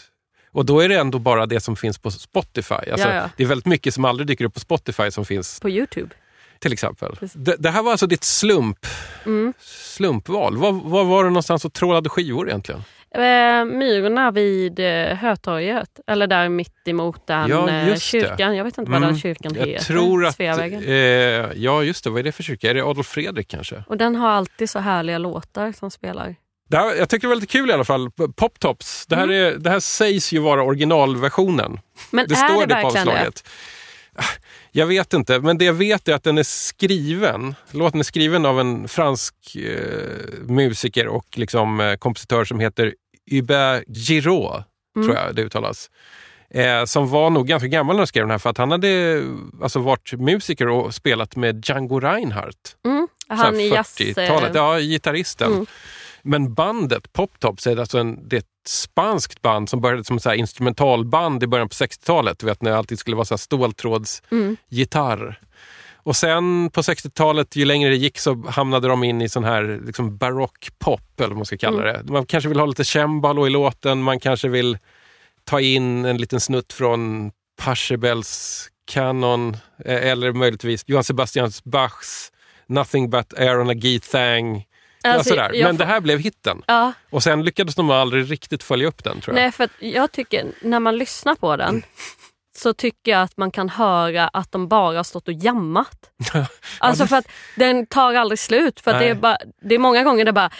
Och 0.56 0.66
då 0.66 0.80
är 0.80 0.88
det 0.88 0.94
ändå 0.94 1.18
bara 1.18 1.46
det 1.46 1.60
som 1.60 1.76
finns 1.76 1.98
på 1.98 2.10
Spotify. 2.10 2.74
Alltså. 2.74 3.08
Det 3.36 3.42
är 3.42 3.46
väldigt 3.46 3.66
mycket 3.66 3.94
som 3.94 4.04
aldrig 4.04 4.26
dyker 4.26 4.44
upp 4.44 4.54
på 4.54 4.60
Spotify 4.60 5.10
som 5.10 5.24
finns 5.24 5.60
På 5.60 5.70
Youtube. 5.70 6.10
till 6.58 6.72
exempel. 6.72 7.16
Det, 7.34 7.56
det 7.58 7.70
här 7.70 7.82
var 7.82 7.90
alltså 7.90 8.06
ditt 8.06 8.24
slump, 8.24 8.86
Mm. 9.26 9.52
slumpval. 9.60 10.56
Var, 10.56 10.72
var 10.72 11.04
var 11.04 11.24
du 11.24 11.30
någonstans 11.30 11.64
och 11.64 11.72
trålade 11.72 12.08
skivor 12.08 12.48
egentligen? 12.48 12.82
Eh, 13.10 13.64
Myrorna 13.64 14.30
vid 14.30 14.78
eh, 14.78 15.16
Hötorget, 15.16 16.00
eller 16.06 16.26
där 16.26 16.48
mitt 16.48 16.88
emot 16.88 17.26
den 17.26 17.48
Ja, 17.50 17.68
eh, 17.70 17.88
just 17.88 18.12
det. 18.12 18.20
kyrkan. 18.20 18.56
Jag 18.56 18.64
vet 18.64 18.78
inte 18.78 18.90
vad 18.90 18.96
Mm. 18.98 19.08
den 19.10 19.18
kyrkan 19.20 19.54
Jag 19.54 19.66
heter. 19.66 19.84
tror 19.84 20.26
att... 20.26 20.34
Sveavägen. 20.36 20.82
Eh, 20.84 20.92
ja, 21.62 21.82
just 21.82 22.04
det. 22.04 22.10
Vad 22.10 22.18
är 22.18 22.22
det 22.24 22.32
för 22.32 22.42
kyrka? 22.42 22.70
Är 22.70 22.74
det 22.74 22.82
Adolf 22.84 23.06
Fredrik 23.06 23.48
kanske? 23.48 23.84
Och 23.86 23.96
den 23.96 24.16
har 24.16 24.28
alltid 24.30 24.70
så 24.70 24.78
härliga 24.78 25.18
låtar 25.18 25.72
som 25.72 25.90
spelar. 25.90 26.34
Det 26.68 26.76
här, 26.76 26.94
jag 26.94 27.08
tycker 27.08 27.22
det 27.22 27.28
var 27.28 27.34
lite 27.40 27.46
kul 27.52 27.70
i 27.70 27.72
alla 27.72 27.84
fall. 27.84 28.10
Pop 28.36 28.60
Tops. 28.60 29.06
Det 29.06 29.16
här, 29.16 29.24
Mm. 29.24 29.36
är, 29.36 29.58
det 29.58 29.70
här 29.70 29.80
sägs 29.80 30.32
ju 30.32 30.38
vara 30.38 30.62
originalversionen. 30.62 31.80
Men 32.10 32.28
det 32.28 32.34
är 32.34 32.48
står 32.48 32.66
det 32.66 32.74
det 32.74 32.82
på 32.82 32.90
verkligen 32.90 33.24
det? 33.24 33.42
Jag 34.72 34.86
vet 34.86 35.12
inte, 35.12 35.40
men 35.40 35.58
det 35.58 35.64
jag 35.64 35.72
vet 35.72 36.08
är 36.08 36.14
att 36.14 36.22
den 36.24 36.38
är 36.38 36.42
skriven. 36.42 37.54
Låten 37.70 38.00
är 38.00 38.04
skriven 38.04 38.46
av 38.46 38.60
en 38.60 38.88
fransk 38.88 39.34
eh, 39.56 40.38
musiker 40.48 41.06
och 41.08 41.26
liksom, 41.34 41.80
eh, 41.80 41.96
kompositör 41.96 42.44
som 42.44 42.60
heter 42.60 42.94
Hubert 43.30 43.84
Giraud, 43.88 44.62
Mm. 44.96 45.08
tror 45.08 45.16
jag 45.24 45.34
det 45.34 45.42
uttalas. 45.42 45.90
Eh, 46.50 46.84
som 46.84 47.08
var 47.08 47.30
nog 47.30 47.46
ganska 47.46 47.66
gammal 47.68 47.96
när 47.96 48.00
han 48.00 48.06
skrev 48.06 48.22
den 48.24 48.30
här 48.30 48.38
för 48.38 48.50
att 48.50 48.58
han 48.58 48.70
hade 48.70 49.22
alltså, 49.62 49.78
varit 49.78 50.12
musiker 50.12 50.68
och 50.68 50.94
spelat 50.94 51.36
med 51.36 51.64
Django 51.68 52.00
Reinhardt. 52.00 52.76
Mm. 52.86 53.08
Han 53.28 53.60
i 53.60 53.68
jazz... 53.68 53.98
40-talet, 54.00 54.50
eh, 54.56 54.62
ja, 54.62 54.78
gitarristen. 54.80 55.52
Mm. 55.52 55.66
Men 56.26 56.54
bandet, 56.54 57.12
Pop 57.12 57.40
Tops, 57.40 57.66
är 57.66 57.76
alltså 57.76 57.98
en, 57.98 58.28
det 58.28 58.36
är 58.36 58.40
ett 58.40 58.46
spanskt 58.68 59.42
band 59.42 59.68
som 59.68 59.80
började 59.80 60.04
som 60.04 60.20
så 60.20 60.28
här 60.28 60.36
instrumentalband 60.36 61.42
i 61.42 61.46
början 61.46 61.68
på 61.68 61.72
60-talet. 61.74 62.38
Du 62.38 62.46
vet 62.46 62.62
när 62.62 62.70
det 62.70 62.78
alltid 62.78 62.98
skulle 62.98 63.16
vara 63.16 63.24
så 63.24 63.38
ståltrådsgitarr. 63.38 65.22
Mm. 65.22 65.34
Och 65.96 66.16
sen 66.16 66.70
på 66.70 66.80
60-talet, 66.82 67.56
ju 67.56 67.64
längre 67.64 67.90
det 67.90 67.96
gick 67.96 68.18
så 68.18 68.44
hamnade 68.48 68.88
de 68.88 69.04
in 69.04 69.22
i 69.22 69.28
sån 69.28 69.44
här 69.44 69.80
liksom 69.86 70.16
barockpop, 70.16 71.20
eller 71.20 71.28
vad 71.28 71.36
man 71.36 71.46
ska 71.46 71.58
kalla 71.58 71.90
Mm. 71.90 72.06
det. 72.06 72.12
Man 72.12 72.26
kanske 72.26 72.48
vill 72.48 72.58
ha 72.58 72.66
lite 72.66 72.84
cembalo 72.84 73.46
i 73.46 73.50
låten, 73.50 74.02
man 74.02 74.20
kanske 74.20 74.48
vill 74.48 74.78
ta 75.44 75.60
in 75.60 76.04
en 76.04 76.16
liten 76.16 76.40
snutt 76.40 76.72
från 76.72 77.30
Pachelbels 77.62 78.68
Canon, 78.92 79.56
eh, 79.84 80.06
eller 80.10 80.32
möjligtvis 80.32 80.84
Johann 80.86 81.04
Sebastian 81.04 81.50
Bachs 81.64 82.32
Nothing 82.68 83.10
but 83.10 83.32
air 83.38 83.60
on 83.60 83.70
a 83.70 83.74
G-thang. 83.74 84.64
Alltså, 85.14 85.28
sådär. 85.30 85.50
jag 85.54 85.66
Men 85.66 85.76
får- 85.76 85.84
det 85.84 85.90
här 85.90 86.00
blev 86.00 86.18
hitten. 86.18 86.62
Ja, 86.66 86.92
Och 87.10 87.22
sen 87.22 87.44
lyckades 87.44 87.74
de 87.74 87.90
aldrig 87.90 88.30
riktigt 88.30 88.62
följa 88.62 88.88
upp 88.88 89.04
den 89.04 89.20
tror 89.20 89.36
jag. 89.36 89.42
nej 89.42 89.52
för 89.52 89.68
jag 89.78 90.12
tycker 90.12 90.46
när 90.62 90.80
man 90.80 90.98
lyssnar 90.98 91.34
på 91.34 91.56
den 91.56 91.82
så 92.58 92.72
tycker 92.74 93.10
jag 93.12 93.22
att 93.22 93.36
man 93.36 93.50
kan 93.50 93.68
höra 93.68 94.28
att 94.28 94.52
de 94.52 94.68
bara 94.68 94.96
har 94.96 95.04
stått 95.04 95.28
och 95.28 95.34
jammat. 95.34 95.98
Alltså 96.78 97.06
för 97.06 97.16
att 97.16 97.26
den 97.56 97.86
tar 97.86 98.14
aldrig 98.14 98.38
slut. 98.38 98.80
För 98.80 98.92
det, 98.98 99.08
är 99.08 99.14
bara, 99.14 99.38
det 99.62 99.74
är 99.74 99.78
många 99.78 100.02
gånger 100.04 100.24
det 100.24 100.32
bara 100.32 100.50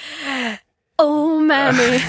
Oh 1.03 1.41
mammy. 1.41 2.01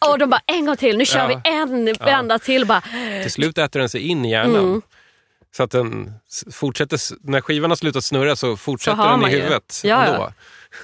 Och 0.10 0.18
de 0.18 0.30
bara 0.30 0.40
en 0.46 0.66
gång 0.66 0.76
till, 0.76 0.96
nu 0.98 1.04
kör 1.04 1.30
Ja. 1.30 1.40
vi 1.44 1.50
en 1.50 1.92
vända 2.00 2.38
till. 2.38 2.66
Bara, 2.66 2.82
Till 3.22 3.30
slut 3.30 3.58
äter 3.58 3.80
den 3.80 3.88
sig 3.88 4.00
in 4.08 4.24
i 4.24 4.30
hjärnan. 4.30 4.56
Mm. 4.56 4.82
Så 5.56 5.62
att 5.62 5.70
den 5.70 6.12
fortsätter, 6.52 7.00
när 7.20 7.40
skivan 7.40 7.70
har 7.70 7.76
slutat 7.76 8.04
snurra 8.04 8.36
så 8.36 8.56
fortsätter 8.56 8.96
har 8.96 9.18
den 9.18 9.30
i 9.30 9.32
huvudet 9.32 9.80
Ja, 9.84 10.06
ja. 10.06 10.32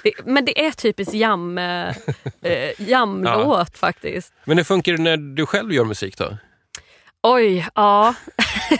det, 0.02 0.12
men 0.24 0.44
det 0.44 0.66
är 0.66 0.70
typiskt 0.70 1.14
jam, 1.14 1.58
eh, 1.58 1.88
eh, 2.42 2.70
jamlåt 2.78 3.78
faktiskt. 3.78 4.32
Men 4.44 4.56
hur 4.56 4.64
funkar 4.64 4.92
det 4.92 5.02
när 5.02 5.16
du 5.16 5.46
själv 5.46 5.72
gör 5.72 5.84
musik 5.84 6.18
då? 6.18 6.36
Oj, 7.22 7.66
ja. 7.74 8.14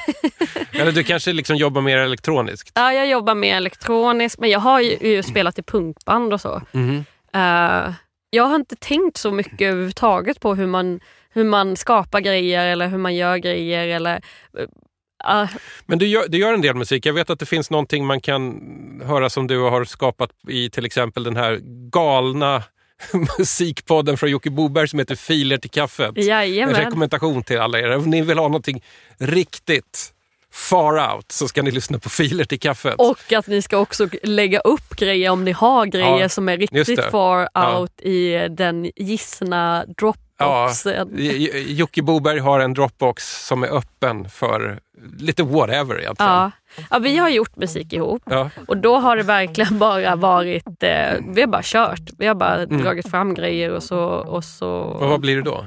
Eller 0.73 0.93
du 0.93 1.05
kanske 1.05 1.33
liksom 1.33 1.57
jobbar 1.57 1.81
mer 1.81 1.99
elektroniskt? 1.99 2.73
ja. 2.75 2.93
Jag 2.93 3.07
jobbar 3.07 3.35
med 3.35 3.57
elektroniskt 3.57 4.41
men 4.41 4.51
jag 4.51 4.61
har 4.61 4.81
ju, 4.81 4.97
ju 5.01 5.23
spelat 5.23 5.59
i 5.59 5.63
punkband 5.63 6.33
och 6.33 6.41
så. 6.41 6.63
Mhm. 6.73 7.05
Eh, 7.33 7.93
jag 8.31 8.45
har 8.45 8.57
inte 8.57 8.77
tänkt 8.77 9.17
så 9.17 9.31
mycket 9.31 9.61
överhuvudtaget 9.61 10.41
på 10.41 10.55
hur 10.55 10.67
man, 10.67 11.01
hur 11.31 11.45
man 11.45 11.77
skapar 11.77 12.21
grejer 12.21 12.67
eller 12.67 12.89
hur 12.89 12.99
man 12.99 13.15
gör 13.15 13.37
grejer. 13.37 13.89
Eller, 13.89 14.23
eh, 15.29 15.49
Men 15.87 15.99
du 15.99 16.07
gör, 16.07 16.25
du 16.29 16.39
gör 16.39 16.55
en 16.55 16.61
del 16.61 16.75
musik. 16.75 17.07
Jag 17.07 17.13
vet 17.13 17.31
att 17.31 17.39
det 17.39 17.47
finns 17.47 17.71
någonting 17.71 18.07
man 18.07 18.21
kan 18.21 18.61
höra 19.05 19.31
som 19.31 19.47
du 19.47 19.59
har 19.61 19.85
skapat 19.85 20.31
i 20.49 20.71
till 20.71 20.87
exempel 20.87 21.25
den 21.25 21.37
här 21.37 21.61
galna 21.91 22.63
musikpodden 23.39 24.17
från 24.17 24.31
Jocke 24.31 24.51
Boberg 24.51 24.89
som 24.89 24.99
heter 24.99 25.15
Filer 25.15 25.57
till 25.59 25.71
kaffet. 25.71 26.13
En 26.17 26.27
jajamän. 26.27 26.75
rekommendation 26.75 27.43
till 27.43 27.59
alla 27.61 27.79
er. 27.79 27.97
Om 27.97 28.11
ni 28.11 28.23
vill 28.23 28.39
ha 28.39 28.49
någonting 28.49 28.83
riktigt 29.19 30.13
far 30.53 31.15
out 31.15 31.33
så 31.33 31.49
ska 31.49 31.63
ni 31.63 31.71
lyssna 31.71 31.99
på 31.99 32.09
Filer 32.09 32.45
till 32.45 32.61
kaffet. 32.61 32.95
Och 32.99 33.33
att 33.33 33.47
ni 33.47 33.63
ska 33.63 33.79
också 33.79 34.09
lägga 34.23 34.61
upp 34.61 34.97
grejer 34.97 35.31
om 35.31 35.45
ni 35.45 35.53
har 35.53 35.87
grejer 35.87 36.19
Ja, 36.21 36.29
som 36.29 36.49
är 36.49 36.57
riktigt 36.57 37.05
far 37.11 37.49
Ja. 37.55 37.79
out 37.79 38.01
i 38.01 38.49
den 38.51 38.91
gissna 38.97 39.85
Ja, 40.39 40.71
Jocke 41.67 42.03
Boberg 42.03 42.39
har 42.39 42.61
en 42.61 42.75
Dropbox 42.75 43.47
som 43.47 43.63
är 43.63 43.69
öppen 43.77 44.29
för 44.29 44.79
lite 45.19 45.43
whatever 45.43 46.01
egentligen. 46.01 46.33
Ja. 46.33 46.51
ja, 46.91 46.99
vi 46.99 47.17
har 47.17 47.29
gjort 47.29 47.57
musik 47.57 47.93
ihop 47.93 48.23
Ja. 48.27 48.51
och 48.69 48.77
då 48.77 48.97
har 48.99 49.17
det 49.17 49.23
verkligen 49.23 49.79
bara 49.89 50.17
varit, 50.17 50.83
eh, 50.83 51.15
vi 51.35 51.41
har 51.41 51.47
bara 51.47 51.63
kört. 51.65 52.01
Vi 52.19 52.27
har 52.27 52.35
bara 52.35 52.55
Mm. 52.63 52.83
dragit 52.83 53.11
fram 53.11 53.35
grejer 53.35 53.71
och 53.71 53.83
så... 53.83 53.99
Och 54.05 54.45
så 54.45 54.69
Och 54.71 55.09
vad 55.09 55.21
blir 55.21 55.37
det 55.37 55.43
då? 55.43 55.67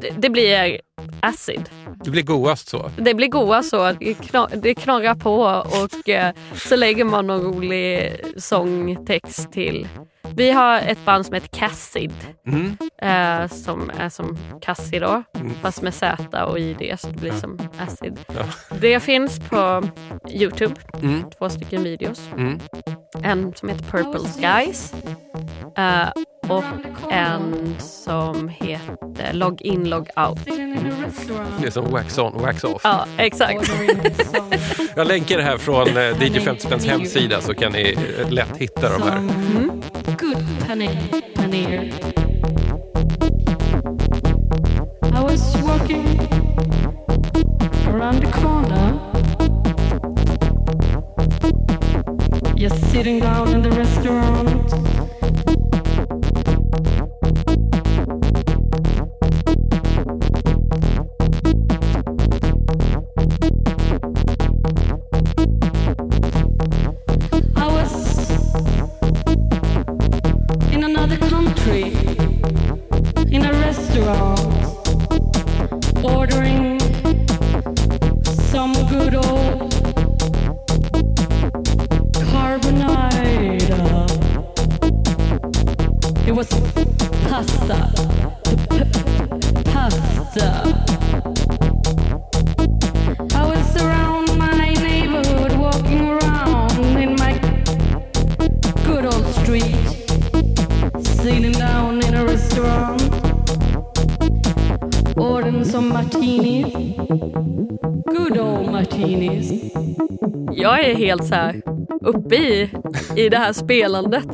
det, 0.00 0.10
det 0.18 0.30
blir 0.30 0.80
acid. 1.20 1.68
Det 2.04 2.10
blir 2.10 2.22
godast 2.22 2.68
så. 2.68 2.90
Det 2.98 3.14
blir 3.14 3.28
goa 3.28 3.62
så, 3.62 3.92
det 3.92 4.14
knar, 4.14 4.50
det 4.56 4.74
knorrar 4.74 5.14
på 5.14 5.34
och 5.82 6.08
eh, 6.08 6.32
så 6.54 6.76
lägger 6.76 7.04
man 7.04 7.26
någon 7.26 7.42
rolig 7.42 8.16
sångtext 8.36 9.52
till. 9.52 9.88
Vi 10.36 10.50
har 10.50 10.78
ett 10.78 11.04
band 11.04 11.26
som 11.26 11.34
heter 11.34 11.48
Cassid. 11.48 12.12
Mm. 12.46 12.76
Eh, 13.02 13.48
som 13.48 13.90
är 13.98 14.08
som 14.08 14.38
Cassie 14.62 15.00
då, 15.00 15.22
Mm. 15.38 15.52
fast 15.62 15.82
med 15.82 15.94
Z 15.94 16.44
och 16.44 16.58
ID 16.58 16.94
så 16.98 17.08
det 17.08 17.20
blir 17.20 17.32
som 17.32 17.58
Acid. 17.86 18.18
Ja. 18.28 18.44
Det 18.80 19.00
finns 19.00 19.40
på 19.40 19.82
Youtube, 20.30 20.74
Mm. 21.02 21.22
två 21.38 21.48
stycken 21.48 21.82
videos. 21.82 22.20
Mm. 22.36 22.60
En 23.22 23.54
som 23.54 23.68
heter 23.68 23.84
Purple 23.84 24.20
Skies 24.28 24.94
eh, 25.76 26.08
och 26.48 26.64
en 27.10 27.74
som 27.78 28.48
heter 28.48 29.32
Log 29.32 29.62
In 29.62 29.88
Log 29.88 30.08
Out. 30.16 30.38
Det 31.60 31.66
är 31.66 31.70
som 31.70 31.90
wax 31.90 32.18
on, 32.18 32.32
wax 32.42 32.64
off. 32.64 32.80
Ja, 32.84 33.06
exakt. 33.18 33.70
Jag 34.96 35.06
länkar 35.06 35.36
det 35.36 35.42
här 35.42 35.58
från 35.58 35.86
DJ 36.20 36.40
50 36.40 36.66
Spänns 36.66 36.86
hemsida 36.86 37.40
så 37.40 37.54
kan 37.54 37.72
ni 37.72 37.96
eh, 38.18 38.30
lätt 38.30 38.56
hitta 38.56 38.98
de 38.98 39.02
här. 39.02 39.20
Good. 40.18 40.46
I 45.16 45.22
was 45.22 45.56
walking 45.62 46.06
around 47.86 48.20
the 48.20 48.30
corner, 48.32 49.00
just 52.56 52.90
sitting 52.90 53.18
down 53.20 53.48
in 53.48 53.62
the 53.62 53.70
restaurant. 53.70 54.95
Helt 111.06 111.24
så 111.26 111.34
här 111.34 111.62
uppe 112.00 112.36
i, 112.36 112.70
i 113.16 113.28
det 113.28 113.38
här 113.38 113.52
spelandet. 113.52 114.26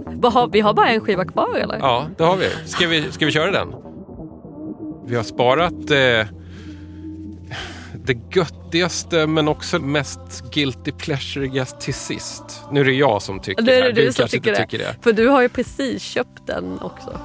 Vi 0.52 0.60
har 0.60 0.74
bara 0.74 0.88
en 0.88 1.00
skiva 1.00 1.24
kvar 1.24 1.56
eller? 1.56 1.78
Ja, 1.78 2.06
det 2.18 2.24
har 2.24 2.36
vi. 2.36 2.48
Ska 2.66 2.86
vi, 2.86 3.12
ska 3.12 3.26
vi 3.26 3.32
köra 3.32 3.50
den? 3.50 3.74
Vi 5.06 5.16
har 5.16 5.22
sparat 5.22 5.72
eh, 5.90 6.26
det 8.04 8.18
göttigaste 8.36 9.26
men 9.26 9.48
också 9.48 9.78
mest 9.78 10.50
guilty 10.54 10.92
pleasureigaste 10.92 11.80
till 11.80 11.94
sist. 11.94 12.62
Nu 12.72 12.80
är 12.80 12.84
det 12.84 12.92
jag 12.92 13.22
som 13.22 13.40
tycker 13.40 13.62
Det 13.62 13.74
är 13.78 13.82
här. 13.82 13.92
det 13.92 14.04
du 14.04 14.12
som 14.12 14.22
kanske 14.22 14.36
tycker 14.36 14.50
det. 14.52 14.56
tycker 14.66 14.78
det. 14.78 14.96
För 15.02 15.12
du 15.12 15.28
har 15.28 15.42
ju 15.42 15.48
precis 15.48 16.02
köpt 16.02 16.46
den 16.46 16.78
också. 16.80 17.20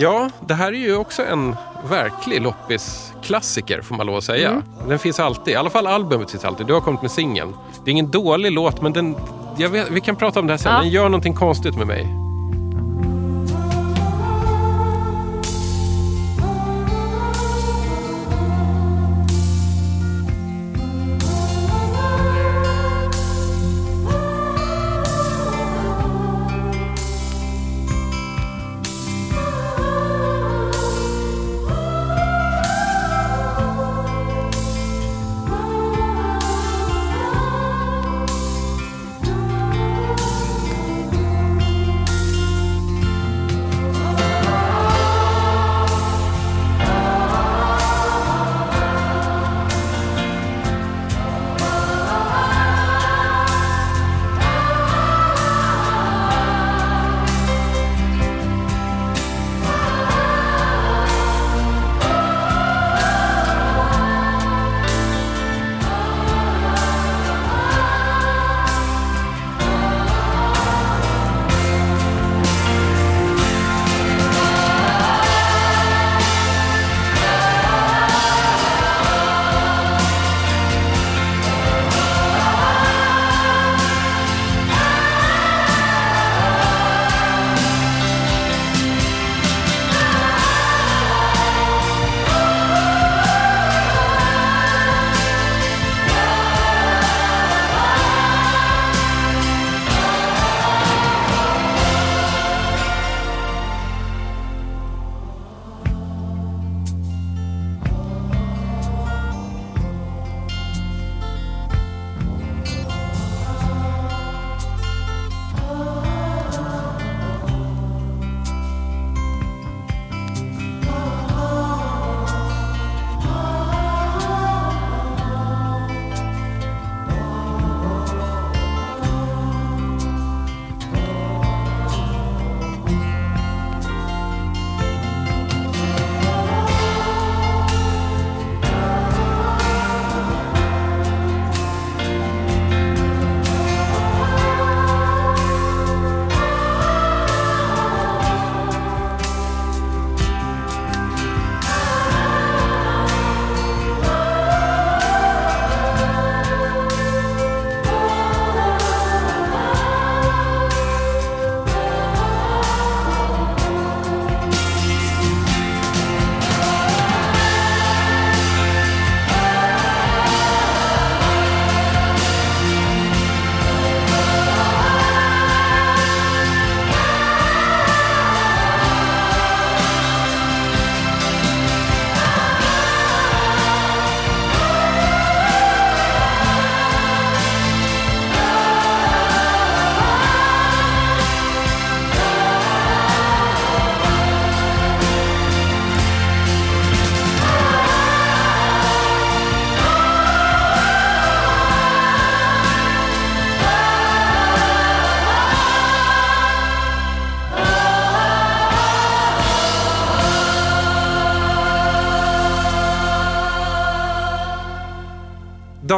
Ja, 0.00 0.30
det 0.46 0.54
här 0.54 0.72
är 0.72 0.78
ju 0.78 0.96
också 0.96 1.24
en 1.24 1.56
verklig 1.90 2.42
loppisklassiker 2.42 3.82
får 3.82 3.94
man 3.94 4.06
lov 4.06 4.16
att 4.16 4.24
säga. 4.24 4.50
Mm. 4.50 4.62
Den 4.88 4.98
finns 4.98 5.20
alltid, 5.20 5.54
i 5.54 5.56
alla 5.56 5.70
fall 5.70 5.86
albumet 5.86 6.30
finns 6.30 6.44
alltid. 6.44 6.66
Du 6.66 6.74
har 6.74 6.80
kommit 6.80 7.02
med 7.02 7.10
singeln. 7.10 7.54
Det 7.84 7.90
är 7.90 7.92
ingen 7.92 8.10
dålig 8.10 8.52
låt 8.52 8.82
men 8.82 8.92
den, 8.92 9.16
vet, 9.56 9.90
vi 9.90 10.00
kan 10.00 10.16
prata 10.16 10.40
om 10.40 10.46
det 10.46 10.52
här 10.52 10.58
sen. 10.58 10.72
Ja. 10.72 10.80
Den 10.80 10.88
gör 10.88 11.04
någonting 11.04 11.34
konstigt 11.34 11.76
med 11.76 11.86
mig. 11.86 12.27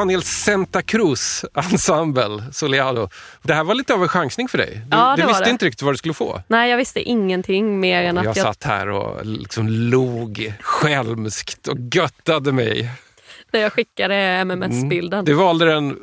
Daniel 0.01 0.22
Santa 0.22 0.82
Cruz 0.82 1.44
Ensemble 1.55 2.42
Soleado. 2.53 3.09
Det 3.42 3.55
här 3.55 3.64
var 3.64 3.74
lite 3.74 3.94
av 3.94 4.03
en 4.03 4.09
chansning 4.09 4.48
för 4.48 4.59
dig. 4.59 4.74
Du, 4.86 4.96
Ja, 4.96 5.16
du 5.16 5.26
visste 5.26 5.44
det. 5.44 5.51
inte 5.51 5.66
riktigt 5.66 5.82
vad 5.82 5.94
du 5.94 5.98
skulle 5.98 6.14
få. 6.14 6.42
Nej, 6.48 6.70
jag 6.70 6.76
visste 6.76 7.01
ingenting 7.03 7.80
mer 7.80 8.03
än 8.03 8.18
att 8.18 8.24
Jag 8.24 8.36
jag, 8.36 8.42
satt 8.44 8.64
här 8.64 8.88
och 8.88 9.26
liksom 9.26 9.68
log 9.68 10.53
skälmskt 10.61 11.68
och 11.68 11.76
göttade 11.94 12.53
mig. 12.53 12.90
när 13.53 13.61
jag 13.61 13.72
skickade 13.72 14.14
MMS-bilden. 14.44 15.24
Du 15.24 15.32
valde 15.34 15.64
den 15.64 15.98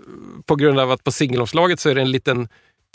på 0.46 0.56
grund 0.56 0.80
av 0.80 0.92
att 0.92 1.04
på 1.04 1.12
singelomslaget 1.12 1.80
så 1.80 1.90
är 1.90 1.96
det 1.96 2.02
en 2.02 2.12
liten 2.12 2.48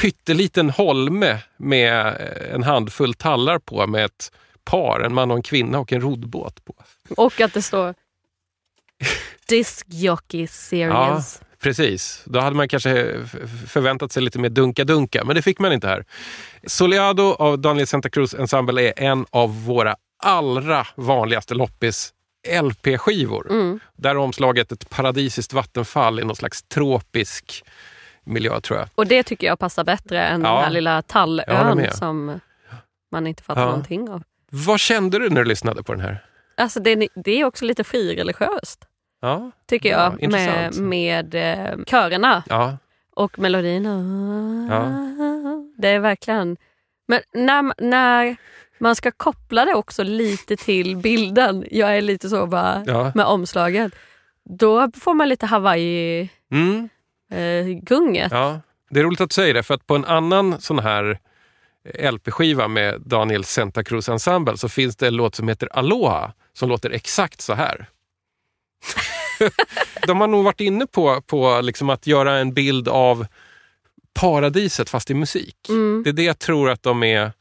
pytteliten 0.03 0.71
holme 0.71 1.39
med 1.57 2.07
eh, 2.07 2.55
en 2.55 2.63
handfull 2.63 3.15
tallar 3.15 3.59
på 3.59 3.87
med 3.87 4.05
ett 4.05 4.33
par, 4.65 5.01
en 5.01 5.15
man 5.15 5.31
och 5.31 5.37
en 5.37 5.43
kvinna 5.43 5.79
och 5.79 5.93
en 5.93 6.01
roddbåt 6.01 6.65
på. 6.65 6.75
Och 7.17 7.41
att 7.41 7.53
det 7.55 7.63
står 7.63 7.95
Disc 9.49 9.83
Jockey 9.87 10.47
Series. 10.47 11.41
Precis, 11.63 12.23
då 12.27 12.41
hade 12.41 12.57
man 12.57 12.69
kanske 12.69 12.91
f- 13.25 13.37
förväntat 13.69 14.13
sig 14.13 14.23
lite 14.23 14.39
mer 14.39 14.49
dunka-dunka, 14.49 15.25
men 15.25 15.37
det 15.37 15.43
fick 15.43 15.59
man 15.59 15.73
inte 15.73 15.89
här. 15.89 16.05
Soleado 16.67 17.23
av 17.39 17.59
Daniel 17.59 17.87
Santa 17.87 18.11
Cruz 18.11 18.35
Ensemble 18.35 18.83
är 18.83 18.93
en 18.97 19.27
av 19.31 19.65
våra 19.65 19.97
allra 20.23 20.87
vanligaste 20.97 21.55
loppis 21.55 22.13
LP-skivor. 22.63 23.47
Mm. 23.51 23.81
Där 23.97 24.11
är 24.11 24.17
omslaget 24.17 24.73
ett 24.73 24.91
paradisiskt 24.91 25.53
vattenfall 25.53 26.21
i 26.21 26.25
någon 26.25 26.37
slags 26.37 26.63
tropisk 26.63 27.65
miljö 28.25 28.61
tror 28.61 28.79
jag. 28.79 28.89
Och 28.95 29.07
det 29.07 29.23
tycker 29.23 29.47
jag 29.47 29.59
passar 29.59 29.85
bättre 29.85 30.23
än 30.23 30.41
Ja. 30.43 30.55
den 30.55 30.65
här 30.65 30.71
lilla 30.71 31.03
tallön 31.03 31.87
som 31.93 32.41
man 33.13 33.27
inte 33.27 33.43
fattar 33.43 33.61
Ja. 33.61 33.67
någonting 33.67 34.09
av. 34.11 34.23
Vad 34.51 34.81
kände 34.81 35.19
du 35.19 35.31
när 35.31 35.43
du 35.43 35.49
lyssnade 35.49 35.83
på 35.83 35.93
den 35.93 36.01
här? 36.01 36.25
Alltså 36.57 36.81
det, 36.81 37.09
det 37.15 37.41
är 37.41 37.45
också 37.45 37.65
lite 37.65 37.85
frireligiöst, 37.85 38.85
Ja, 39.23 39.51
tycker 39.67 39.91
Ja, 39.91 40.03
jag, 40.03 40.13
med, 40.13 40.23
intressant. 40.23 40.89
med 40.89 41.35
eh, 41.35 41.85
körerna 41.87 42.43
ja, 42.49 42.77
och 43.17 43.39
melodin. 43.39 43.85
Ja. 44.71 44.85
Det 45.77 45.89
är 45.89 45.99
verkligen... 45.99 46.57
Men 47.09 47.21
när, 47.33 47.83
när 47.83 48.37
man 48.79 48.97
ska 48.97 49.11
koppla 49.11 49.65
det 49.65 49.75
också 49.75 50.03
lite 50.03 50.57
till 50.57 50.97
bilden, 50.97 51.65
jag 51.71 51.97
är 51.97 52.01
lite 52.01 52.29
så 52.29 52.47
bara 52.47 52.85
ja. 52.87 53.13
med 53.15 53.27
omslaget, 53.27 53.93
då 54.45 54.91
får 55.01 55.15
man 55.15 55.29
lite 55.29 55.47
Hawaii-gunget. 55.47 56.29
Mm, 56.51 58.43
ja. 58.43 58.61
Det 58.91 59.01
är 59.01 59.05
roligt 59.05 59.21
att 59.21 59.31
du 59.31 59.35
säger 59.35 59.55
det, 59.55 59.63
för 59.63 59.75
att 59.75 59.87
på 59.87 59.95
en 59.95 60.05
annan 60.05 60.61
sån 60.61 60.79
här 60.79 61.19
LP-skiva 62.11 62.69
med 62.69 63.01
Daniel 63.01 63.45
Santa 63.45 63.85
Cruz 63.85 64.09
Ensemble 64.09 64.57
så 64.57 64.69
finns 64.69 64.97
det 64.97 65.07
en 65.07 65.17
låt 65.17 65.35
som 65.35 65.49
heter 65.49 65.69
Aloha 65.73 66.33
som 66.53 66.69
låter 66.69 66.91
exakt 66.91 67.41
så 67.41 67.55
här. 67.55 67.89
De 70.07 70.21
har 70.21 70.29
nog 70.29 70.45
varit 70.45 70.61
inne 70.61 70.87
på, 70.87 71.21
på 71.21 71.61
liksom 71.61 71.91
att 71.91 72.07
göra 72.07 72.37
en 72.39 72.55
bild 72.55 72.89
av 72.89 73.27
paradiset 74.15 74.91
fast 74.91 75.11
i 75.11 75.15
musik. 75.15 75.57
Mm. 75.69 76.03
Det 76.05 76.11
är 76.11 76.15
det 76.15 76.23
jag 76.23 76.39
tror 76.39 76.71
att 76.71 76.83
de 76.83 77.03
är 77.03 77.33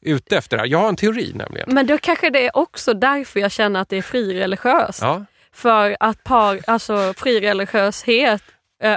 ute 0.00 0.36
efter. 0.36 0.58
här. 0.58 0.66
Jag 0.66 0.78
har 0.78 0.88
en 0.88 0.96
teori 0.96 1.32
nämligen. 1.34 1.74
Men 1.74 1.86
då 1.86 1.98
kanske 1.98 2.30
det 2.30 2.46
är 2.46 2.56
också 2.56 2.94
därför 2.94 3.40
jag 3.40 3.52
känner 3.52 3.80
att 3.80 3.88
det 3.88 3.96
är 3.96 4.02
frireligiöst. 4.02 5.02
Ja, 5.02 5.24
För 5.52 5.96
att 6.00 6.24
par, 6.24 6.60
alltså, 6.66 7.14
frireligiöshet 7.16 8.42